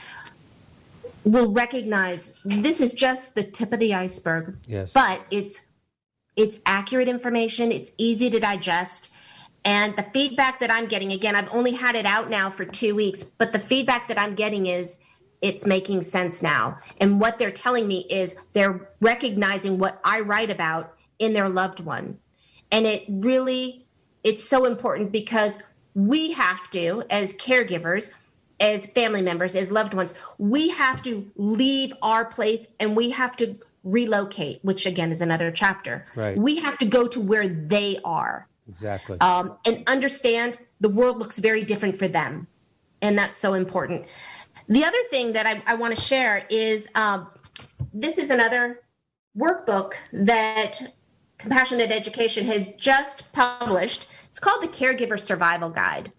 will 1.25 1.51
recognize 1.51 2.39
this 2.45 2.83
is 2.83 2.93
just 2.93 3.35
the 3.35 3.43
tip 3.43 3.73
of 3.73 3.81
the 3.81 3.95
iceberg. 3.95 4.57
Yes. 4.67 4.93
But 4.93 5.23
it's 5.31 5.63
it's 6.37 6.61
accurate 6.67 7.09
information, 7.09 7.73
it's 7.73 7.93
easy 7.97 8.29
to 8.31 8.39
digest. 8.39 9.13
And 9.65 9.97
the 9.97 10.03
feedback 10.03 10.61
that 10.61 10.71
I'm 10.71 10.87
getting, 10.87 11.13
again, 11.13 11.35
I've 11.35 11.53
only 11.55 11.73
had 11.73 11.97
it 11.97 12.05
out 12.05 12.29
now 12.29 12.51
for 12.51 12.67
two 12.67 12.95
weeks, 12.95 13.23
but 13.23 13.55
the 13.55 13.59
feedback 13.59 14.09
that 14.09 14.19
I'm 14.19 14.35
getting 14.35 14.67
is 14.67 14.99
it's 15.45 15.67
making 15.67 16.01
sense 16.01 16.43
now. 16.43 16.79
And 17.03 17.21
what 17.21 17.37
they're 17.39 17.51
telling 17.51 17.87
me 17.87 18.07
is 18.09 18.35
they're 18.55 18.89
recognizing 19.03 19.79
what 19.79 20.01
I 20.03 20.21
write 20.21 20.51
about 20.51 20.95
in 21.19 21.35
their 21.35 21.51
loved 21.51 21.81
one. 21.81 22.19
And 22.73 22.87
it 22.87 23.05
really, 23.09 23.85
it's 24.25 24.43
so 24.43 24.65
important 24.65 25.13
because 25.13 25.63
we 25.95 26.33
have 26.33 26.71
to, 26.71 27.03
as 27.11 27.35
caregivers, 27.35 28.11
as 28.59 28.87
family 28.87 29.21
members, 29.21 29.55
as 29.55 29.71
loved 29.71 29.93
ones, 29.93 30.15
we 30.39 30.71
have 30.71 31.03
to 31.03 31.31
leave 31.37 31.93
our 32.01 32.25
place 32.25 32.69
and 32.81 32.97
we 32.97 33.11
have 33.11 33.37
to 33.37 33.59
relocate, 33.85 34.61
which 34.63 34.87
again 34.87 35.13
is 35.13 35.21
another 35.21 35.51
chapter. 35.51 36.07
Right. 36.17 36.39
We 36.39 36.57
have 36.57 36.79
to 36.79 36.87
go 36.87 37.07
to 37.07 37.21
where 37.21 37.47
they 37.47 37.99
are 38.03 38.49
Exactly. 38.67 39.21
um, 39.21 39.59
and 39.67 39.83
understand 39.87 40.59
the 40.81 40.89
world 40.89 41.19
looks 41.19 41.39
very 41.39 41.65
different 41.65 41.97
for 41.97 42.09
them. 42.09 42.47
And 43.03 43.19
that's 43.19 43.37
so 43.37 43.53
important. 43.53 44.07
The 44.69 44.85
other 44.85 45.03
thing 45.11 45.33
that 45.33 45.47
I, 45.47 45.63
I 45.67 45.75
want 45.75 45.95
to 45.95 46.01
share 46.01 46.47
is 46.49 46.89
um, 46.95 47.29
this 47.93 48.19
is 48.19 48.31
another 48.31 48.81
workbook 49.37 49.95
that 50.13 50.81
Compassionate 51.39 51.91
Education 51.91 52.47
has 52.47 52.73
just 52.77 53.31
published. 53.33 54.07
It's 54.29 54.39
called 54.39 54.63
the 54.63 54.69
Caregiver 54.69 55.19
Survival 55.19 55.69
Guide. 55.69 56.13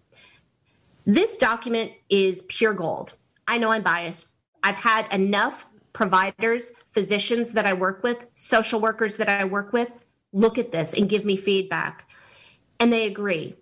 This 1.04 1.36
document 1.36 1.92
is 2.08 2.42
pure 2.42 2.74
gold. 2.74 3.16
I 3.48 3.58
know 3.58 3.70
I'm 3.70 3.82
biased. 3.82 4.28
I've 4.62 4.76
had 4.76 5.12
enough 5.12 5.66
providers, 5.92 6.72
physicians 6.92 7.52
that 7.52 7.66
I 7.66 7.72
work 7.72 8.02
with, 8.02 8.26
social 8.34 8.80
workers 8.80 9.16
that 9.16 9.28
I 9.28 9.44
work 9.44 9.72
with 9.72 9.92
look 10.32 10.58
at 10.58 10.70
this 10.70 10.92
and 10.92 11.08
give 11.08 11.24
me 11.24 11.36
feedback 11.36 12.08
and 12.78 12.92
they 12.92 13.06
agree. 13.06 13.56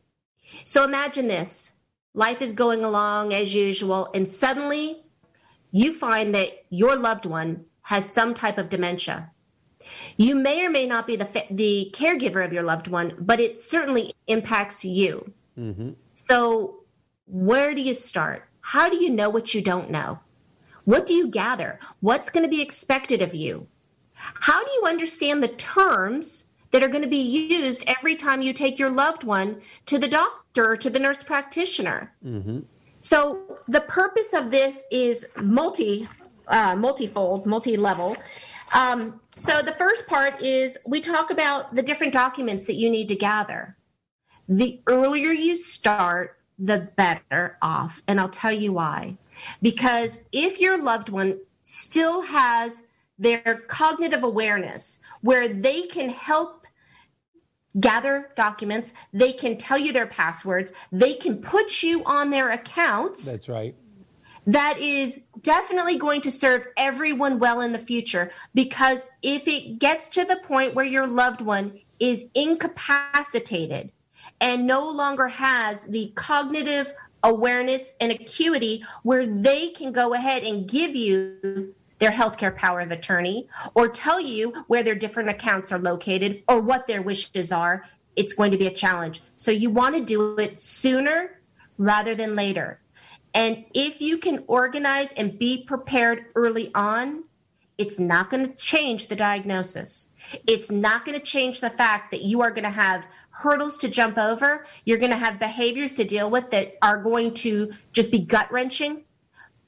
So 0.65 0.85
imagine 0.85 1.29
this 1.29 1.74
life 2.15 2.41
is 2.41 2.53
going 2.53 2.85
along 2.85 3.35
as 3.35 3.55
usual, 3.55 4.09
and 4.15 4.27
suddenly 4.27 5.03
you 5.73 5.93
find 5.93 6.35
that 6.35 6.65
your 6.71 6.97
loved 6.97 7.27
one 7.27 7.65
has 7.83 8.09
some 8.09 8.33
type 8.33 8.57
of 8.57 8.69
dementia. 8.69 9.31
You 10.17 10.35
may 10.35 10.65
or 10.65 10.71
may 10.71 10.87
not 10.87 11.07
be 11.07 11.17
the, 11.17 11.27
fa- 11.27 11.47
the 11.51 11.91
caregiver 11.93 12.45
of 12.45 12.53
your 12.53 12.63
loved 12.63 12.89
one, 12.89 13.15
but 13.19 13.41
it 13.41 13.59
certainly 13.59 14.13
impacts 14.29 14.85
you. 14.85 15.31
Mm-hmm. 15.59 15.91
So, 16.27 16.85
where 17.27 17.75
do 17.75 17.83
you 17.83 17.93
start? 17.93 18.49
How 18.61 18.89
do 18.89 18.97
you 18.97 19.11
know 19.11 19.29
what 19.29 19.53
you 19.53 19.61
don't 19.61 19.91
know? 19.91 20.21
What 20.85 21.07
do 21.07 21.15
you 21.15 21.29
gather? 21.29 21.79
What's 22.01 22.31
going 22.31 22.45
to 22.45 22.49
be 22.49 22.63
expected 22.63 23.21
of 23.21 23.35
you? 23.35 23.67
How 24.15 24.65
do 24.65 24.71
you 24.73 24.85
understand 24.87 25.43
the 25.43 25.49
terms 25.49 26.53
that 26.71 26.83
are 26.83 26.89
going 26.89 27.03
to 27.03 27.09
be 27.09 27.51
used 27.51 27.85
every 27.87 28.17
time 28.17 28.41
you 28.41 28.53
take 28.53 28.79
your 28.79 28.91
loved 28.91 29.25
one 29.25 29.61
to 29.87 29.99
the 29.99 30.09
doctor 30.09 30.44
or 30.59 30.77
to 30.77 30.91
the 30.91 30.99
nurse 30.99 31.23
practitioner? 31.23 32.13
So 33.01 33.59
the 33.69 33.81
purpose 33.83 34.33
of 34.33 34.51
this 34.51 34.85
is 34.91 35.27
multi, 35.41 36.09
uh, 36.49 36.75
multifold, 36.77 37.47
multi-level. 37.47 38.17
Um, 38.75 39.21
so 39.37 39.61
the 39.63 39.73
first 39.73 40.07
part 40.07 40.43
is 40.43 40.79
we 40.87 41.01
talk 41.01 41.31
about 41.31 41.75
the 41.75 41.83
different 41.83 42.13
documents 42.13 42.67
that 42.67 42.75
you 42.75 42.89
need 42.89 43.09
to 43.09 43.15
gather. 43.15 43.77
The 44.49 44.81
earlier 44.87 45.31
you 45.31 45.57
start, 45.57 46.39
the 46.59 46.89
better 46.97 47.59
off, 47.61 48.03
and 48.07 48.21
I'll 48.21 48.29
tell 48.29 48.53
you 48.53 48.73
why. 48.73 49.17
Because 49.61 50.25
if 50.33 50.61
your 50.61 50.83
loved 50.83 51.09
one 51.09 51.41
still 51.63 52.23
has 52.23 52.85
their 53.19 53.65
cognitive 53.69 54.23
awareness, 54.23 55.01
where 55.21 55.49
they 55.49 55.83
can 55.83 56.11
help 56.11 56.64
gather 57.81 58.31
documents, 58.37 58.95
they 59.13 59.33
can 59.33 59.57
tell 59.57 59.79
you 59.79 59.93
their 59.93 60.07
passwords, 60.07 60.73
they 60.93 61.15
can 61.15 61.39
put 61.39 61.83
you 61.83 62.03
on 62.05 62.31
their 62.31 62.51
accounts. 62.51 63.31
That's 63.31 63.49
right. 63.49 63.75
that 64.47 64.79
is 64.79 65.25
definitely 65.43 65.97
going 65.97 66.21
to 66.21 66.31
serve 66.31 66.67
everyone 66.77 67.39
well 67.39 67.61
in 67.61 67.73
the 67.73 67.79
future 67.79 68.31
because 68.55 69.07
if 69.23 69.49
it 69.49 69.79
gets 69.79 70.07
to 70.09 70.25
the 70.25 70.37
point 70.37 70.75
where 70.75 70.85
your 70.85 71.07
loved 71.07 71.41
one 71.41 71.81
is 71.99 72.31
incapacitated 72.35 73.91
and 74.41 74.67
no 74.67 74.89
longer 74.89 75.29
has 75.29 75.87
the 75.87 76.13
cognitive 76.15 76.93
awareness 77.23 77.95
and 78.01 78.13
acuity 78.13 78.85
where 79.03 79.27
they 79.27 79.69
can 79.69 79.93
go 79.93 80.13
ahead 80.13 80.43
and 80.43 80.69
give 80.69 80.95
you 80.95 81.75
their 81.99 82.11
healthcare 82.11 82.55
power 82.55 82.81
of 82.81 82.91
attorney 82.91 83.49
or 83.75 83.89
tell 83.89 84.21
you 84.21 84.53
where 84.67 84.83
their 84.83 84.95
different 84.95 85.29
accounts 85.29 85.73
are 85.73 85.79
located 85.79 86.43
or 86.49 86.61
what 86.61 86.87
their 86.87 87.03
wishes 87.03 87.53
are, 87.53 87.85
it's 88.17 88.33
going 88.33 88.51
to 88.51 88.59
be 88.59 88.67
a 88.67 88.73
challenge. 88.73 89.23
So 89.35 89.51
you 89.51 89.71
want 89.71 89.95
to 89.97 90.01
do 90.01 90.39
it 90.39 90.61
sooner 90.61 91.41
rather 91.79 92.15
than 92.15 92.35
later. 92.35 92.81
And 93.35 93.65
if 93.75 94.01
you 94.01 94.19
can 94.19 94.45
organize 94.47 95.13
and 95.13 95.39
be 95.39 95.65
prepared 95.65 96.27
early 96.37 96.71
on, 96.75 97.25
it's 97.77 97.99
not 97.99 98.31
going 98.31 98.47
to 98.47 98.55
change 98.55 99.09
the 99.09 99.17
diagnosis. 99.17 100.11
It's 100.47 100.71
not 100.71 101.05
going 101.05 101.19
to 101.19 101.25
change 101.25 101.61
the 101.61 101.71
fact 101.71 102.13
that 102.13 102.23
you 102.23 102.41
are 102.41 102.53
going 102.53 102.65
to 102.65 102.71
have 102.71 103.09
hurdles 103.31 103.79
to 103.79 103.89
jump 103.89 104.17
over. 104.17 104.65
You're 104.85 104.99
going 104.99 105.11
to 105.11 105.17
have 105.17 105.41
behaviors 105.41 105.97
to 105.97 106.05
deal 106.05 106.31
with 106.31 106.51
that 106.51 106.77
are 106.83 106.99
going 106.99 107.35
to 107.35 107.73
just 107.93 108.13
be 108.13 108.21
gut 108.21 108.51
wrenching. 108.53 109.03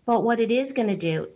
But 0.05 0.23
what 0.23 0.39
it 0.39 0.53
is 0.53 0.73
going 0.73 0.89
to 0.89 0.97
do 0.97 1.29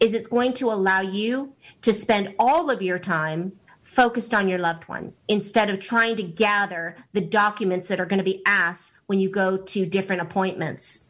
is 0.00 0.14
it's 0.14 0.26
going 0.26 0.52
to 0.54 0.70
allow 0.70 1.00
you 1.00 1.52
to 1.82 1.92
spend 1.92 2.34
all 2.38 2.70
of 2.70 2.82
your 2.82 2.98
time 2.98 3.52
focused 3.82 4.34
on 4.34 4.48
your 4.48 4.58
loved 4.58 4.84
one 4.88 5.12
instead 5.28 5.68
of 5.68 5.80
trying 5.80 6.14
to 6.16 6.22
gather 6.22 6.94
the 7.12 7.20
documents 7.20 7.88
that 7.88 8.00
are 8.00 8.06
going 8.06 8.18
to 8.18 8.24
be 8.24 8.40
asked 8.46 8.92
when 9.06 9.18
you 9.18 9.28
go 9.28 9.56
to 9.56 9.84
different 9.86 10.22
appointments. 10.22 11.00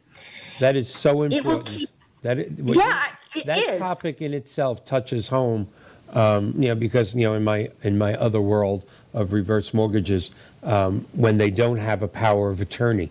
That 0.59 0.75
is 0.75 0.89
so 0.89 1.23
important. 1.23 1.33
It 1.33 1.45
will 1.45 1.63
keep- 1.63 1.89
that 2.23 2.37
Yeah, 2.37 3.03
you- 3.35 3.41
it 3.41 3.45
that 3.45 3.57
is. 3.57 3.77
topic 3.79 4.21
in 4.21 4.33
itself 4.33 4.85
touches 4.85 5.27
home. 5.27 5.67
Um, 6.13 6.53
you 6.57 6.67
know, 6.67 6.75
because 6.75 7.15
you 7.15 7.21
know, 7.21 7.35
in 7.35 7.43
my 7.43 7.69
in 7.83 7.97
my 7.97 8.15
other 8.15 8.41
world 8.41 8.83
of 9.13 9.31
reverse 9.31 9.73
mortgages, 9.73 10.31
um, 10.61 11.05
when 11.13 11.37
they 11.37 11.49
don't 11.49 11.77
have 11.77 12.01
a 12.03 12.07
power 12.07 12.49
of 12.49 12.59
attorney, 12.59 13.09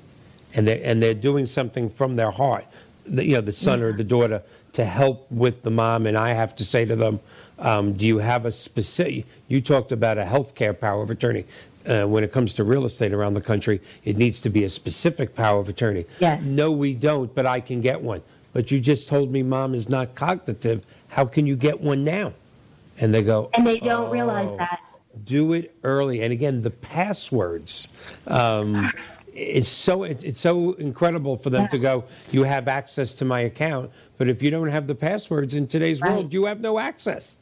and 0.52 0.66
they 0.68 0.82
and 0.82 1.02
they're 1.02 1.14
doing 1.14 1.46
something 1.46 1.88
from 1.88 2.16
their 2.16 2.30
heart, 2.30 2.66
the, 3.06 3.24
you 3.24 3.34
know, 3.36 3.40
the 3.40 3.52
son 3.52 3.82
or 3.82 3.92
the 3.94 4.04
daughter 4.04 4.42
to 4.72 4.84
help 4.84 5.30
with 5.30 5.62
the 5.62 5.70
mom, 5.70 6.06
and 6.06 6.16
I 6.16 6.32
have 6.32 6.54
to 6.56 6.64
say 6.64 6.84
to 6.84 6.96
them, 6.96 7.20
um, 7.58 7.92
do 7.92 8.06
you 8.06 8.18
have 8.18 8.46
a 8.46 8.52
specific? 8.52 9.26
You 9.48 9.60
talked 9.60 9.92
about 9.92 10.18
a 10.18 10.24
healthcare 10.24 10.78
power 10.78 11.02
of 11.02 11.10
attorney. 11.10 11.44
Uh, 11.86 12.04
when 12.04 12.22
it 12.22 12.30
comes 12.30 12.52
to 12.54 12.62
real 12.64 12.84
estate 12.84 13.12
around 13.12 13.34
the 13.34 13.40
country, 13.40 13.80
it 14.04 14.16
needs 14.16 14.40
to 14.42 14.50
be 14.50 14.64
a 14.64 14.68
specific 14.68 15.34
power 15.34 15.58
of 15.60 15.68
attorney. 15.68 16.04
Yes. 16.20 16.54
No, 16.54 16.70
we 16.70 16.94
don't, 16.94 17.34
but 17.34 17.46
I 17.46 17.60
can 17.60 17.80
get 17.80 18.00
one. 18.00 18.20
But 18.52 18.70
you 18.70 18.80
just 18.80 19.08
told 19.08 19.30
me 19.32 19.42
mom 19.42 19.74
is 19.74 19.88
not 19.88 20.14
cognitive. 20.14 20.84
How 21.08 21.24
can 21.24 21.46
you 21.46 21.56
get 21.56 21.80
one 21.80 22.02
now? 22.02 22.34
And 22.98 23.14
they 23.14 23.22
go, 23.22 23.48
And 23.54 23.66
they 23.66 23.78
don't 23.78 24.10
realize 24.10 24.50
Oh. 24.50 24.56
that. 24.58 24.80
do 25.24 25.54
it 25.54 25.74
early. 25.82 26.22
And 26.22 26.32
again, 26.32 26.60
the 26.60 26.70
passwords. 26.70 27.88
Um, 28.26 28.90
it's 29.34 29.68
so 29.68 30.02
it's, 30.02 30.22
it's 30.22 30.40
so 30.40 30.72
incredible 30.74 31.36
for 31.38 31.48
them 31.50 31.66
to 31.68 31.78
go. 31.78 32.04
You 32.30 32.42
have 32.44 32.68
access 32.68 33.14
to 33.16 33.24
my 33.24 33.40
account, 33.40 33.90
but 34.20 34.28
if 34.28 34.42
you 34.42 34.50
don't 34.50 34.68
have 34.68 34.86
the 34.86 34.94
passwords 34.94 35.54
in 35.54 35.66
today's 35.66 35.98
Right. 35.98 36.12
world, 36.12 36.34
you 36.34 36.44
have 36.44 36.60
no 36.60 36.78
access. 36.78 37.38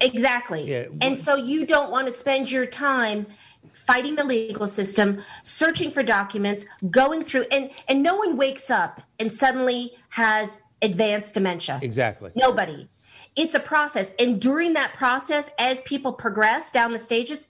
Exactly. 0.00 0.70
Yeah, 0.70 0.84
and 1.00 1.18
so 1.18 1.34
you 1.34 1.66
don't 1.66 1.90
want 1.90 2.06
to 2.06 2.12
spend 2.12 2.48
your 2.48 2.64
time 2.64 3.26
fighting 3.74 4.14
the 4.14 4.22
legal 4.22 4.68
system, 4.68 5.20
searching 5.42 5.90
for 5.90 6.04
documents, 6.04 6.64
going 6.92 7.22
through, 7.24 7.46
and 7.50 7.70
and 7.88 8.04
no 8.04 8.14
one 8.14 8.36
wakes 8.36 8.70
up 8.70 9.02
and 9.18 9.32
suddenly 9.32 9.94
has 10.10 10.62
advanced 10.80 11.34
dementia. 11.34 11.80
Exactly. 11.82 12.30
Nobody. 12.36 12.88
It's 13.34 13.56
a 13.56 13.60
process, 13.60 14.14
and 14.20 14.40
during 14.40 14.74
that 14.74 14.92
process, 14.94 15.50
as 15.58 15.80
people 15.80 16.12
progress 16.12 16.70
down 16.70 16.92
the 16.92 17.00
stages, 17.00 17.48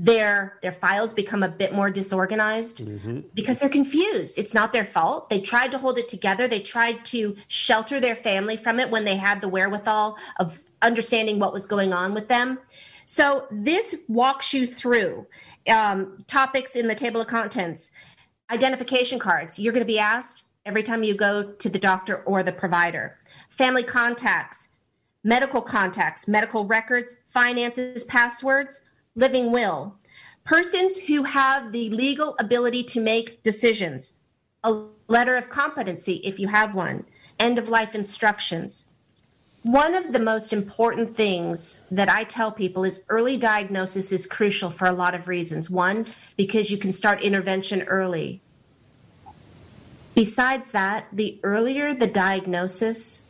their 0.00 0.60
their 0.62 0.70
files 0.70 1.12
become 1.12 1.42
a 1.42 1.48
bit 1.48 1.74
more 1.74 1.90
disorganized 1.90 2.86
mm-hmm. 2.86 3.20
because 3.34 3.58
they're 3.58 3.68
confused. 3.68 4.38
It's 4.38 4.54
not 4.54 4.72
their 4.72 4.84
fault. 4.84 5.28
They 5.28 5.40
tried 5.40 5.72
to 5.72 5.78
hold 5.78 5.98
it 5.98 6.08
together. 6.08 6.46
They 6.46 6.60
tried 6.60 7.04
to 7.06 7.34
shelter 7.48 7.98
their 7.98 8.14
family 8.14 8.56
from 8.56 8.78
it 8.78 8.90
when 8.90 9.04
they 9.04 9.16
had 9.16 9.40
the 9.40 9.48
wherewithal 9.48 10.16
of 10.38 10.62
understanding 10.82 11.40
what 11.40 11.52
was 11.52 11.66
going 11.66 11.92
on 11.92 12.14
with 12.14 12.28
them. 12.28 12.60
So 13.06 13.48
this 13.50 13.96
walks 14.06 14.54
you 14.54 14.68
through 14.68 15.26
um, 15.68 16.24
topics 16.28 16.76
in 16.76 16.86
the 16.86 16.94
table 16.94 17.20
of 17.20 17.26
contents. 17.26 17.90
Identification 18.52 19.18
cards. 19.18 19.58
You're 19.58 19.72
going 19.72 19.84
to 19.84 19.92
be 19.92 19.98
asked 19.98 20.44
every 20.64 20.84
time 20.84 21.02
you 21.02 21.14
go 21.14 21.42
to 21.42 21.68
the 21.68 21.78
doctor 21.78 22.22
or 22.22 22.44
the 22.44 22.52
provider. 22.52 23.18
Family 23.48 23.82
contacts 23.82 24.68
medical 25.24 25.60
contacts 25.60 26.28
medical 26.28 26.64
records 26.64 27.16
finances 27.26 28.04
passwords 28.04 28.82
living 29.14 29.52
will, 29.52 29.96
persons 30.44 30.98
who 30.98 31.24
have 31.24 31.72
the 31.72 31.90
legal 31.90 32.34
ability 32.38 32.82
to 32.82 33.00
make 33.00 33.42
decisions, 33.42 34.14
a 34.64 34.84
letter 35.08 35.36
of 35.36 35.50
competency 35.50 36.14
if 36.24 36.38
you 36.38 36.48
have 36.48 36.74
one, 36.74 37.04
end 37.38 37.58
of 37.58 37.68
life 37.68 37.94
instructions. 37.94 38.86
One 39.62 39.94
of 39.94 40.12
the 40.12 40.18
most 40.18 40.52
important 40.52 41.10
things 41.10 41.86
that 41.90 42.08
I 42.08 42.24
tell 42.24 42.52
people 42.52 42.84
is 42.84 43.04
early 43.08 43.36
diagnosis 43.36 44.12
is 44.12 44.26
crucial 44.26 44.70
for 44.70 44.86
a 44.86 44.92
lot 44.92 45.14
of 45.14 45.28
reasons. 45.28 45.68
One, 45.68 46.06
because 46.36 46.70
you 46.70 46.78
can 46.78 46.92
start 46.92 47.22
intervention 47.22 47.82
early. 47.82 48.40
Besides 50.14 50.70
that, 50.70 51.06
the 51.12 51.38
earlier 51.42 51.92
the 51.92 52.06
diagnosis, 52.06 53.26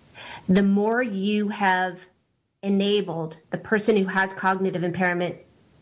the 0.48 0.62
more 0.62 1.02
you 1.02 1.48
have 1.48 2.06
enabled 2.62 3.38
the 3.50 3.58
person 3.58 3.96
who 3.96 4.06
has 4.06 4.32
cognitive 4.32 4.82
impairment 4.82 5.36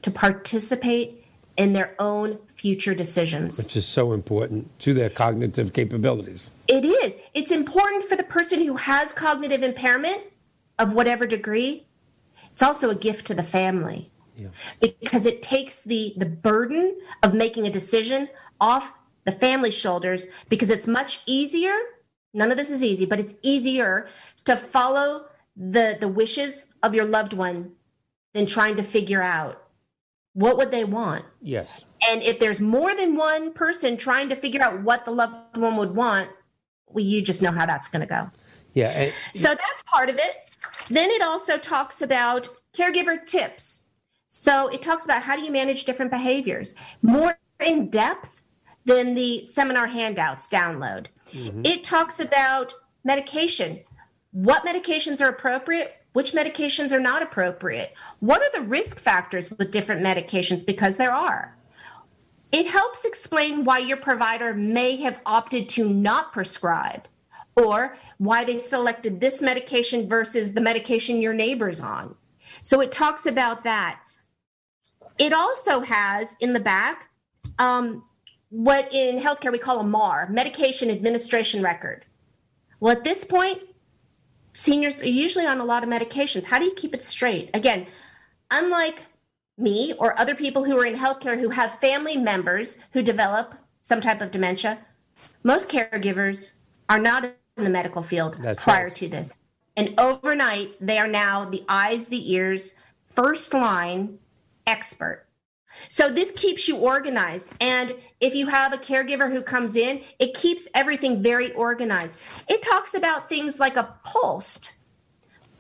to 0.07 0.12
participate 0.12 1.24
in 1.57 1.72
their 1.72 1.96
own 1.98 2.38
future 2.54 2.94
decisions. 2.94 3.59
Which 3.59 3.76
is 3.76 3.84
so 3.84 4.12
important 4.12 4.78
to 4.78 4.94
their 4.94 5.11
cognitive 5.11 5.72
capabilities. 5.72 6.52
It 6.68 6.84
is. 6.84 7.16
It's 7.34 7.50
important 7.50 8.04
for 8.04 8.14
the 8.14 8.22
person 8.22 8.64
who 8.64 8.76
has 8.76 9.12
cognitive 9.12 9.64
impairment 9.64 10.22
of 10.78 10.92
whatever 10.92 11.26
degree. 11.26 11.88
It's 12.52 12.62
also 12.62 12.88
a 12.88 12.94
gift 12.94 13.26
to 13.26 13.34
the 13.34 13.42
family. 13.42 14.12
Yeah. 14.36 14.50
Because 14.80 15.26
it 15.26 15.42
takes 15.42 15.82
the, 15.82 16.14
the 16.16 16.26
burden 16.26 16.96
of 17.24 17.34
making 17.34 17.66
a 17.66 17.70
decision 17.70 18.28
off 18.61 18.92
the 19.24 19.32
family's 19.32 19.74
shoulders 19.74 20.28
because 20.48 20.70
it's 20.70 20.86
much 20.86 21.20
easier. 21.26 21.76
None 22.32 22.52
of 22.52 22.57
this 22.57 22.70
is 22.70 22.84
easy, 22.84 23.07
but 23.07 23.18
it's 23.18 23.34
easier 23.42 24.07
to 24.44 24.57
follow 24.57 25.26
the, 25.57 25.96
the 25.98 26.07
wishes 26.07 26.72
of 26.84 26.94
your 26.94 27.07
loved 27.07 27.32
one 27.32 27.72
than 28.34 28.46
trying 28.46 28.76
to 28.76 28.84
figure 28.84 29.20
out 29.20 29.65
what 30.37 30.59
would 30.59 30.70
they 30.70 30.84
want? 30.84 31.24
Yes. 31.41 31.87
And 32.11 32.22
if 32.22 32.39
there's 32.39 32.61
more 32.61 32.95
than 32.95 33.16
one 33.16 33.55
person 33.55 33.97
trying 33.97 34.28
to 34.28 34.37
figure 34.37 34.62
out 34.62 34.82
what 34.82 35.07
the 35.07 35.11
loved 35.11 35.57
one 35.57 35.78
would 35.78 35.97
want, 35.97 36.28
well, 36.89 37.03
you 37.03 37.22
just 37.22 37.41
know 37.41 37.51
how 37.51 37.64
that's 37.64 37.89
going 37.89 38.03
to 38.03 38.07
go. 38.07 38.30
Yeah. 38.74 38.91
And- 38.91 39.12
so 39.32 39.49
that's 39.49 39.82
part 39.87 40.11
of 40.11 40.16
it. 40.16 40.51
Then 40.91 41.09
it 41.11 41.22
also 41.22 41.57
talks 41.57 42.03
about 42.03 42.49
caregiver 42.76 43.24
tips. 43.24 43.84
So 44.28 44.68
it 44.68 44.82
talks 44.82 45.07
about 45.07 45.22
how 45.22 45.37
do 45.37 45.43
you 45.43 45.51
manage 45.51 45.87
different 45.87 46.12
behaviors 46.12 46.74
more 47.01 47.39
in 47.64 47.89
depth 47.89 48.43
than 48.84 49.14
the 49.14 49.43
seminar 49.43 49.87
handouts 49.87 50.51
download. 50.51 51.07
Mm-hmm. 51.30 51.62
It 51.64 51.82
talks 51.82 52.20
about 52.20 52.74
medication. 53.05 53.80
What 54.32 54.66
medications 54.66 55.22
are 55.22 55.30
appropriate? 55.30 55.95
Which 56.16 56.32
medications 56.32 56.92
are 56.92 56.98
not 56.98 57.22
appropriate, 57.22 57.92
what 58.20 58.40
are 58.40 58.50
the 58.54 58.66
risk 58.66 58.98
factors 58.98 59.50
with 59.50 59.70
different 59.70 60.02
medications, 60.02 60.64
because 60.64 60.96
there 60.96 61.12
are. 61.12 61.54
It 62.52 62.66
helps 62.66 63.04
explain 63.04 63.66
why 63.66 63.80
your 63.80 63.98
provider 63.98 64.54
may 64.54 64.96
have 64.96 65.20
opted 65.26 65.68
to 65.68 65.86
not 65.86 66.32
prescribe 66.32 67.06
or 67.54 67.96
why 68.16 68.44
they 68.44 68.58
selected 68.58 69.20
this 69.20 69.42
medication 69.42 70.08
versus 70.08 70.54
the 70.54 70.60
medication 70.62 71.20
your 71.20 71.34
neighbor's 71.34 71.82
on. 71.82 72.14
So 72.62 72.80
it 72.80 72.92
talks 72.92 73.26
about 73.26 73.62
that. 73.64 74.00
It 75.18 75.34
also 75.34 75.80
has 75.80 76.34
in 76.40 76.54
the 76.54 76.60
back 76.60 77.10
um, 77.58 78.02
what 78.48 78.90
in 78.90 79.20
healthcare 79.20 79.52
we 79.52 79.58
call 79.58 79.80
a 79.80 79.84
MAR, 79.84 80.30
medication 80.30 80.88
administration 80.88 81.62
record. 81.62 82.06
Well, 82.80 82.96
at 82.96 83.04
this 83.04 83.22
point, 83.22 83.60
seniors 84.57 85.02
are 85.02 85.09
usually 85.09 85.46
on 85.46 85.61
a 85.61 85.64
lot 85.64 85.84
of 85.84 85.88
medications. 85.88 86.46
How 86.46 86.59
do 86.59 86.64
you 86.64 86.72
keep 86.72 86.94
it 86.94 87.02
straight? 87.02 87.50
Again, 87.54 87.86
unlike 88.50 89.04
me 89.59 89.92
or 89.98 90.18
other 90.18 90.34
people 90.34 90.64
who 90.64 90.78
are 90.78 90.86
in 90.86 90.96
healthcare 90.96 91.38
who 91.38 91.50
have 91.50 91.78
family 91.78 92.16
members 92.16 92.78
who 92.92 93.02
develop 93.02 93.54
some 93.82 94.00
type 94.00 94.20
of 94.20 94.30
dementia, 94.30 94.78
most 95.44 95.70
caregivers 95.70 96.59
are 96.88 96.98
not 96.98 97.24
in 97.57 97.64
the 97.64 97.70
medical 97.70 98.02
field 98.02 98.38
That's 98.40 98.62
prior 98.62 98.84
right. 98.84 98.94
to 98.96 99.09
this. 99.09 99.40
And 99.76 99.98
overnight, 100.00 100.74
they 100.80 100.98
are 100.98 101.07
now 101.07 101.44
the 101.44 101.62
eyes, 101.68 102.07
the 102.07 102.32
ears, 102.32 102.74
first 103.04 103.52
line 103.52 104.18
expert 104.66 105.25
so 105.88 106.10
this 106.10 106.30
keeps 106.32 106.68
you 106.68 106.76
organized. 106.76 107.52
And 107.60 107.94
if 108.20 108.34
you 108.34 108.46
have 108.46 108.72
a 108.72 108.78
caregiver 108.78 109.30
who 109.30 109.42
comes 109.42 109.76
in, 109.76 110.00
it 110.18 110.34
keeps 110.34 110.68
everything 110.74 111.22
very 111.22 111.52
organized. 111.52 112.18
It 112.48 112.62
talks 112.62 112.94
about 112.94 113.28
things 113.28 113.60
like 113.60 113.76
a 113.76 113.94
POLST. 114.04 114.78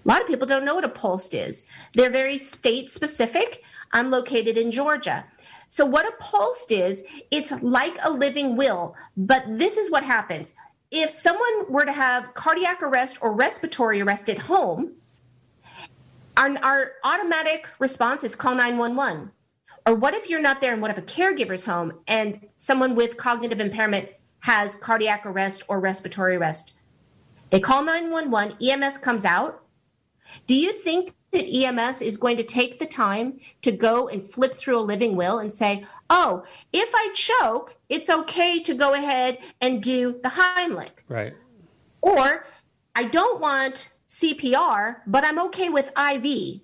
A 0.04 0.08
lot 0.08 0.20
of 0.20 0.26
people 0.26 0.46
don't 0.46 0.64
know 0.64 0.74
what 0.74 0.84
a 0.84 0.88
POLST 0.88 1.34
is. 1.34 1.66
They're 1.94 2.10
very 2.10 2.38
state 2.38 2.90
specific. 2.90 3.64
I'm 3.92 4.10
located 4.10 4.56
in 4.56 4.70
Georgia. 4.70 5.24
So, 5.68 5.84
what 5.84 6.06
a 6.06 6.12
POLST 6.22 6.70
is, 6.70 7.04
it's 7.32 7.50
like 7.60 7.96
a 8.04 8.12
living 8.12 8.56
will, 8.56 8.94
but 9.16 9.42
this 9.48 9.76
is 9.76 9.90
what 9.90 10.04
happens. 10.04 10.54
If 10.92 11.10
someone 11.10 11.66
were 11.68 11.84
to 11.84 11.92
have 11.92 12.34
cardiac 12.34 12.82
arrest 12.82 13.18
or 13.20 13.32
respiratory 13.32 14.00
arrest 14.00 14.28
at 14.28 14.38
home, 14.38 14.92
our, 16.36 16.56
our 16.62 16.92
automatic 17.02 17.68
response 17.80 18.22
is 18.22 18.36
call 18.36 18.54
911 18.54 19.32
or 19.86 19.94
what 19.94 20.14
if 20.14 20.28
you're 20.28 20.40
not 20.40 20.60
there 20.60 20.72
and 20.72 20.82
what 20.82 20.90
if 20.90 20.98
a 20.98 21.02
caregiver's 21.02 21.64
home 21.64 21.92
and 22.08 22.40
someone 22.56 22.96
with 22.96 23.16
cognitive 23.16 23.60
impairment 23.60 24.08
has 24.40 24.74
cardiac 24.74 25.24
arrest 25.24 25.62
or 25.68 25.78
respiratory 25.78 26.36
arrest? 26.36 26.74
They 27.50 27.60
call 27.60 27.84
911, 27.84 28.56
EMS 28.60 28.98
comes 28.98 29.24
out. 29.24 29.62
Do 30.48 30.56
you 30.56 30.72
think 30.72 31.12
that 31.30 31.46
EMS 31.46 32.02
is 32.02 32.16
going 32.16 32.36
to 32.38 32.42
take 32.42 32.80
the 32.80 32.86
time 32.86 33.38
to 33.62 33.70
go 33.70 34.08
and 34.08 34.20
flip 34.20 34.54
through 34.54 34.78
a 34.78 34.80
living 34.80 35.14
will 35.14 35.38
and 35.38 35.52
say, 35.52 35.84
oh, 36.10 36.44
if 36.72 36.90
I 36.92 37.10
choke, 37.14 37.76
it's 37.88 38.10
okay 38.10 38.58
to 38.60 38.74
go 38.74 38.94
ahead 38.94 39.38
and 39.60 39.80
do 39.80 40.18
the 40.22 40.30
Heimlich? 40.30 41.02
Right. 41.08 41.34
Or 42.00 42.46
I 42.96 43.04
don't 43.04 43.40
want 43.40 43.90
CPR, 44.08 44.96
but 45.06 45.24
I'm 45.24 45.38
okay 45.46 45.68
with 45.68 45.92
IV. 45.96 46.60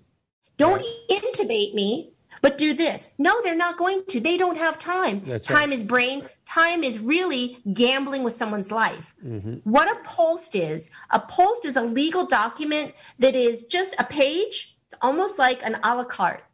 Don't 0.56 0.78
right. 0.78 1.06
intubate 1.10 1.74
me, 1.74 2.11
but 2.42 2.58
do 2.58 2.74
this. 2.74 3.14
No, 3.18 3.40
they're 3.42 3.54
not 3.54 3.78
going 3.78 4.04
to. 4.08 4.20
They 4.20 4.36
don't 4.36 4.58
have 4.58 4.76
time. 4.76 5.22
That's 5.24 5.48
time 5.48 5.70
right. 5.70 5.72
is 5.72 5.82
brain. 5.82 6.28
Time 6.44 6.82
is 6.82 6.98
really 6.98 7.58
gambling 7.72 8.24
with 8.24 8.34
someone's 8.34 8.70
life. 8.70 9.14
Mm-hmm. 9.24 9.54
What 9.70 9.88
a 9.88 10.00
POLST 10.02 10.56
is 10.56 10.90
a 11.10 11.20
POLST 11.20 11.64
is 11.64 11.76
a 11.76 11.82
legal 11.82 12.26
document 12.26 12.94
that 13.20 13.34
is 13.34 13.64
just 13.64 13.94
a 13.98 14.04
page. 14.04 14.76
It's 14.86 14.96
almost 15.00 15.38
like 15.38 15.64
an 15.64 15.78
a 15.82 15.96
la 15.96 16.04
carte. 16.04 16.44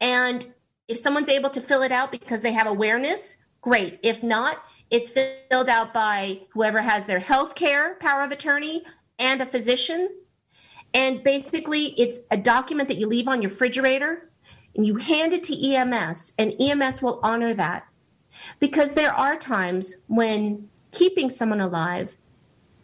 And 0.00 0.52
if 0.88 0.98
someone's 0.98 1.28
able 1.28 1.50
to 1.50 1.60
fill 1.60 1.82
it 1.82 1.92
out 1.92 2.10
because 2.10 2.42
they 2.42 2.52
have 2.52 2.66
awareness, 2.66 3.44
great. 3.60 4.00
If 4.02 4.22
not, 4.22 4.64
it's 4.90 5.10
filled 5.10 5.68
out 5.68 5.92
by 5.92 6.40
whoever 6.50 6.80
has 6.80 7.06
their 7.06 7.18
health 7.18 7.54
care 7.54 7.94
power 7.96 8.22
of 8.22 8.32
attorney 8.32 8.82
and 9.18 9.40
a 9.40 9.46
physician. 9.46 10.08
And 10.94 11.22
basically, 11.22 11.86
it's 12.00 12.20
a 12.30 12.36
document 12.36 12.88
that 12.88 12.98
you 12.98 13.06
leave 13.06 13.28
on 13.28 13.42
your 13.42 13.50
refrigerator 13.50 14.30
and 14.76 14.86
you 14.86 14.96
hand 14.96 15.32
it 15.32 15.44
to 15.44 15.74
EMS, 15.74 16.32
and 16.38 16.54
EMS 16.60 17.02
will 17.02 17.20
honor 17.22 17.54
that. 17.54 17.86
Because 18.58 18.94
there 18.94 19.12
are 19.12 19.36
times 19.36 20.02
when 20.08 20.68
keeping 20.90 21.30
someone 21.30 21.60
alive 21.60 22.16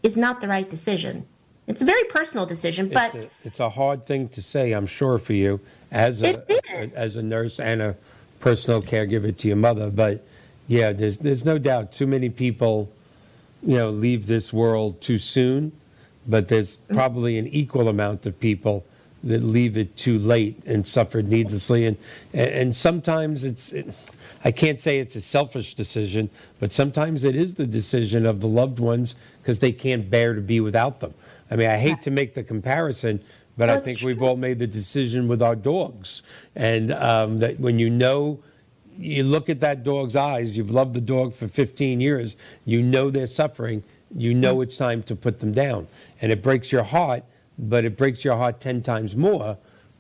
is 0.03 0.17
not 0.17 0.41
the 0.41 0.49
right 0.49 0.69
decision. 0.69 1.27
It's 1.67 1.83
a 1.83 1.85
very 1.85 2.05
personal 2.05 2.47
decision, 2.47 2.89
but 2.89 3.15
it's 3.15 3.25
a, 3.25 3.29
it's 3.45 3.61
a 3.61 3.69
hard 3.69 4.05
thing 4.05 4.29
to 4.31 4.43
say, 4.43 4.73
I'm 4.73 4.87
sure, 4.87 5.19
for 5.19 5.35
you 5.35 5.61
as 5.93 6.23
a, 6.23 6.45
as 6.71 7.17
a 7.17 7.23
nurse 7.23 7.61
and 7.61 7.81
a 7.83 7.97
personal 8.41 8.83
caregiver 8.83 9.37
to 9.37 9.49
your 9.49 9.57
mother. 9.57 9.91
But 9.91 10.25
yeah, 10.67 10.93
there's 10.93 11.19
there's 11.19 11.45
no 11.45 11.59
doubt 11.59 11.93
too 11.93 12.07
many 12.07 12.29
people, 12.29 12.91
you 13.63 13.77
know, 13.77 13.91
leave 13.91 14.27
this 14.27 14.53
world 14.53 15.01
too 15.01 15.19
soon. 15.19 15.73
But 16.27 16.49
there's 16.49 16.77
mm-hmm. 16.77 16.95
probably 16.95 17.39
an 17.39 17.47
equal 17.49 17.89
amount 17.89 18.27
of 18.27 18.39
people 18.41 18.85
that 19.25 19.43
leave 19.43 19.77
it 19.77 19.97
too 19.97 20.19
late 20.19 20.63
and 20.67 20.87
suffered 20.87 21.29
needlessly. 21.29 21.87
And 21.87 21.97
and 22.33 22.75
sometimes 22.75 23.45
it's. 23.45 23.73
It, 23.73 23.95
I 24.43 24.51
can't 24.51 24.81
say 24.81 25.01
it's 25.01 25.17
a 25.17 25.21
selfish 25.21 25.75
decision, 25.75 26.31
but 26.61 26.73
sometimes 26.73 27.25
it 27.25 27.37
is 27.37 27.57
the 27.57 27.67
decision 27.67 28.25
of 28.25 28.41
the 28.41 28.47
loved 28.47 28.79
ones 28.79 29.15
because 29.43 29.61
they 29.61 29.71
can't 29.73 30.09
bear 30.09 30.35
to 30.35 30.41
be 30.41 30.61
without 30.61 30.99
them. 30.99 31.13
I 31.51 31.57
mean, 31.57 31.69
I 31.69 31.77
hate 31.77 32.01
to 32.03 32.11
make 32.11 32.35
the 32.35 32.43
comparison, 32.43 33.23
but 33.59 33.69
I 33.69 33.81
think 33.81 34.01
we've 34.01 34.23
all 34.23 34.37
made 34.37 34.59
the 34.59 34.67
decision 34.67 35.29
with 35.29 35.43
our 35.43 35.57
dogs. 35.57 36.23
And 36.57 36.93
um, 36.93 37.41
that 37.41 37.61
when 37.61 37.79
you 37.79 37.91
know, 37.91 38.41
you 38.97 39.25
look 39.25 39.51
at 39.51 39.61
that 39.61 39.85
dog's 39.85 40.17
eyes, 40.17 40.57
you've 40.57 40.71
loved 40.71 40.95
the 40.95 41.01
dog 41.01 41.35
for 41.35 41.49
15 41.49 42.01
years, 42.01 42.37
you 42.65 42.83
know 42.83 43.11
they're 43.11 43.27
suffering, 43.27 43.83
you 44.15 44.33
know 44.33 44.61
it's 44.61 44.77
time 44.77 45.03
to 45.05 45.17
put 45.17 45.41
them 45.41 45.53
down. 45.53 45.87
And 46.23 46.33
it 46.33 46.43
breaks 46.43 46.73
your 46.73 46.83
heart, 46.83 47.25
but 47.69 47.85
it 47.85 47.97
breaks 47.97 48.25
your 48.25 48.37
heart 48.37 48.61
10 48.61 48.83
times 48.83 49.15
more 49.17 49.57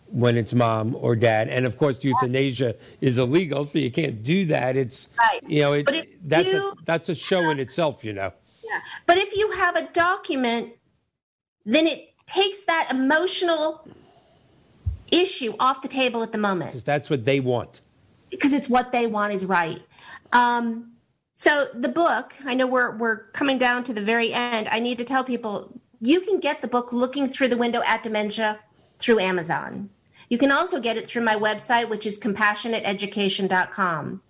when 0.06 0.36
it's 0.36 0.52
mom 0.54 0.96
or 0.96 1.14
dad. 1.14 1.48
And 1.48 1.66
of 1.66 1.76
course, 1.76 2.02
euthanasia 2.02 2.74
is 3.00 3.18
illegal, 3.18 3.64
so 3.64 3.78
you 3.78 3.90
can't 3.90 4.22
do 4.22 4.44
that. 4.46 4.76
It's 4.76 5.08
Right. 5.18 5.40
you 5.46 5.60
know, 5.60 5.72
it, 5.74 6.28
that's 6.28 6.48
a, 6.48 6.72
that's 6.84 7.08
a 7.08 7.14
show 7.14 7.50
in 7.50 7.58
itself. 7.60 8.04
You 8.04 8.14
know, 8.14 8.32
Yeah. 8.64 8.78
But 9.06 9.18
if 9.18 9.36
you 9.36 9.50
have 9.52 9.76
a 9.76 9.88
document, 9.92 10.72
then 11.64 11.86
it 11.86 12.08
takes 12.26 12.64
that 12.64 12.88
emotional 12.90 13.86
issue 15.12 15.54
off 15.58 15.82
the 15.82 15.88
table 15.88 16.22
at 16.22 16.32
the 16.32 16.38
moment 16.38 16.70
because 16.70 16.84
that's 16.84 17.10
what 17.10 17.24
they 17.24 17.40
want. 17.40 17.80
because 18.30 18.52
it's 18.52 18.68
what 18.68 18.92
they 18.92 19.06
want 19.06 19.32
is 19.32 19.44
right. 19.44 19.82
Um, 20.32 20.92
so 21.32 21.68
the 21.74 21.88
book, 21.88 22.34
I 22.46 22.54
know 22.54 22.66
we're 22.66 22.96
we're 22.96 23.24
coming 23.32 23.58
down 23.58 23.82
to 23.84 23.92
the 23.92 24.00
very 24.02 24.32
end. 24.32 24.68
I 24.70 24.78
need 24.80 24.98
to 24.98 25.04
tell 25.04 25.24
people 25.24 25.74
you 26.00 26.20
can 26.20 26.40
get 26.40 26.62
the 26.62 26.68
book 26.68 26.92
Looking 26.92 27.26
Through 27.26 27.48
the 27.48 27.56
Window 27.56 27.82
at 27.86 28.02
Dementia 28.02 28.60
through 28.98 29.20
Amazon. 29.20 29.90
You 30.30 30.38
can 30.38 30.50
also 30.50 30.80
get 30.80 30.96
it 30.96 31.06
through 31.06 31.24
my 31.24 31.36
website, 31.36 31.88
which 31.88 32.06
is 32.06 32.18
compassionateeducation.com. 32.18 34.22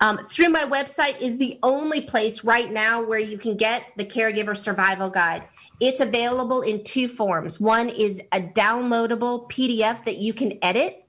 Um, 0.00 0.18
through 0.18 0.50
my 0.50 0.64
website 0.64 1.20
is 1.20 1.38
the 1.38 1.58
only 1.62 2.00
place 2.00 2.44
right 2.44 2.70
now 2.70 3.02
where 3.02 3.18
you 3.18 3.36
can 3.36 3.56
get 3.56 3.84
the 3.96 4.04
caregiver 4.04 4.56
survival 4.56 5.10
guide. 5.10 5.48
It's 5.80 6.00
available 6.00 6.60
in 6.60 6.84
two 6.84 7.08
forms. 7.08 7.58
One 7.58 7.88
is 7.88 8.22
a 8.32 8.40
downloadable 8.40 9.50
PDF 9.50 10.04
that 10.04 10.18
you 10.18 10.32
can 10.32 10.56
edit. 10.62 11.04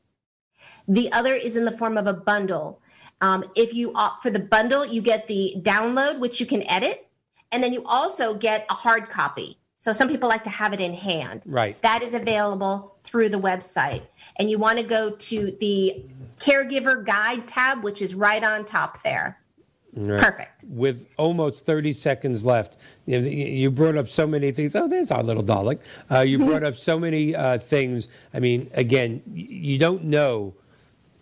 The 0.87 1.11
other 1.11 1.35
is 1.35 1.55
in 1.55 1.65
the 1.65 1.71
form 1.71 1.97
of 1.97 2.07
a 2.07 2.13
bundle. 2.13 2.81
Um, 3.21 3.43
if 3.55 3.75
you 3.75 3.93
opt 3.93 4.23
for 4.23 4.31
the 4.31 4.39
bundle, 4.39 4.85
you 4.85 5.01
get 5.01 5.27
the 5.27 5.55
download, 5.59 6.19
which 6.19 6.39
you 6.39 6.47
can 6.47 6.63
edit, 6.63 7.07
and 7.51 7.63
then 7.63 7.73
you 7.73 7.83
also 7.85 8.33
get 8.33 8.65
a 8.71 8.73
hard 8.73 9.09
copy. 9.09 9.58
So 9.79 9.93
some 9.93 10.09
people 10.09 10.27
like 10.27 10.43
to 10.43 10.49
have 10.49 10.73
it 10.73 10.81
in 10.81 10.93
hand. 10.93 11.41
Right. 11.45 11.81
That 11.83 12.03
is 12.03 12.13
available 12.13 12.97
through 13.01 13.29
the 13.29 13.39
website. 13.39 14.01
And 14.35 14.51
you 14.51 14.57
want 14.57 14.77
to 14.77 14.83
go 14.83 15.11
to 15.11 15.57
the 15.61 16.03
caregiver 16.37 17.05
guide 17.05 17.47
tab, 17.47 17.81
which 17.81 18.01
is 18.01 18.13
right 18.13 18.43
on 18.43 18.65
top 18.65 19.01
there. 19.03 19.39
Right. 19.93 20.19
Perfect. 20.19 20.65
With 20.67 21.07
almost 21.15 21.65
30 21.65 21.93
seconds 21.93 22.43
left, 22.43 22.75
you, 23.05 23.71
brought 23.71 23.95
up 23.95 24.09
so 24.09 24.27
many 24.27 24.51
things. 24.51 24.75
Oh, 24.75 24.89
there's 24.89 25.11
our 25.11 25.23
little 25.23 25.43
darling. 25.43 25.79
Uh, 26.11 26.19
you 26.19 26.39
brought 26.45 26.63
up 26.63 26.75
so 26.75 26.99
many 26.99 27.33
uh, 27.33 27.57
things. 27.57 28.09
I 28.33 28.39
mean, 28.41 28.69
again, 28.73 29.23
you 29.33 29.77
don't 29.77 30.03
know 30.03 30.55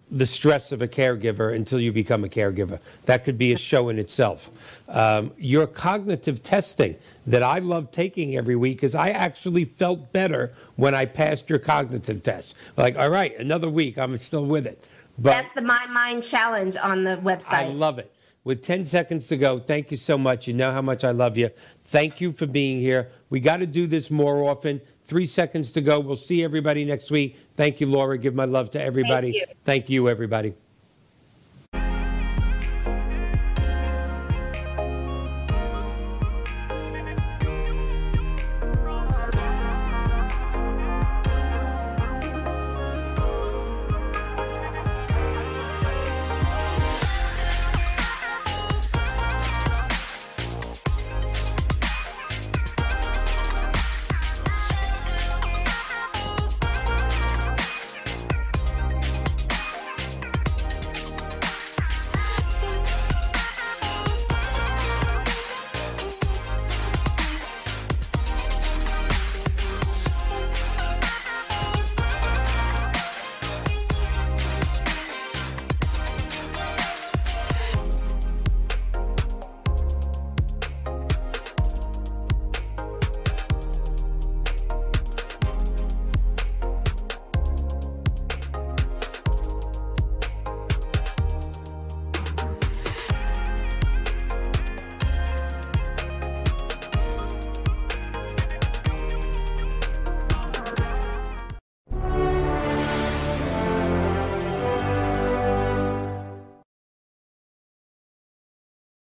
the 0.10 0.26
stress 0.26 0.72
of 0.72 0.82
a 0.82 0.88
caregiver 0.88 1.54
until 1.54 1.80
you 1.80 1.92
become 1.92 2.24
a 2.24 2.30
caregiver. 2.30 2.80
That 3.06 3.26
could 3.26 3.38
be 3.38 3.52
a 3.52 3.58
show 3.58 3.90
in 3.90 4.00
itself. 4.00 4.50
Um, 4.88 5.32
your 5.38 5.68
cognitive 5.68 6.42
testing 6.44 6.96
that 7.26 7.44
I 7.44 7.60
love 7.60 7.92
taking 7.92 8.38
every 8.38 8.56
week 8.56 8.84
is 8.84 8.96
I 8.96 9.10
actually 9.10 9.66
felt 9.66 10.14
better 10.14 10.54
when 10.78 10.96
I 10.96 11.06
passed 11.06 11.50
your 11.50 11.60
cognitive 11.60 12.24
test. 12.24 12.56
Like, 12.78 12.98
all 12.98 13.10
right, 13.10 13.38
another 13.38 13.70
week, 13.70 13.98
I'm 13.98 14.18
still 14.18 14.46
with 14.46 14.66
it. 14.66 14.88
But 15.20 15.32
That's 15.32 15.54
the 15.54 15.62
My 15.62 15.86
Mind 15.88 16.24
Challenge 16.24 16.78
on 16.78 17.04
the 17.04 17.18
website. 17.18 17.54
I 17.54 17.66
love 17.70 18.00
it. 18.00 18.14
With 18.44 18.64
10 18.64 18.86
seconds 18.86 19.28
to 19.28 19.36
go, 19.36 19.60
thank 19.60 19.92
you 19.92 19.98
so 19.98 20.18
much. 20.18 20.48
You 20.48 20.54
know 20.54 20.72
how 20.72 20.82
much 20.82 21.04
I 21.04 21.12
love 21.12 21.38
you. 21.38 21.50
Thank 21.86 22.22
you 22.22 22.32
for 22.32 22.46
being 22.46 22.80
here. 22.80 23.10
We 23.30 23.42
got 23.42 23.58
to 23.58 23.66
do 23.66 23.88
this 23.88 24.10
more 24.10 24.50
often. 24.50 24.80
Three 25.08 25.26
seconds 25.26 25.72
to 25.72 25.82
go. 25.82 26.00
We'll 26.00 26.18
see 26.18 26.44
everybody 26.44 26.84
next 26.84 27.12
week. 27.12 27.38
Thank 27.56 27.80
you, 27.80 27.88
Laura. 27.88 28.18
Give 28.18 28.36
my 28.36 28.46
love 28.46 28.70
to 28.72 28.82
everybody. 28.82 29.32
you. 29.32 29.46
Thank 29.64 29.90
you, 29.90 30.10
everybody. 30.10 30.54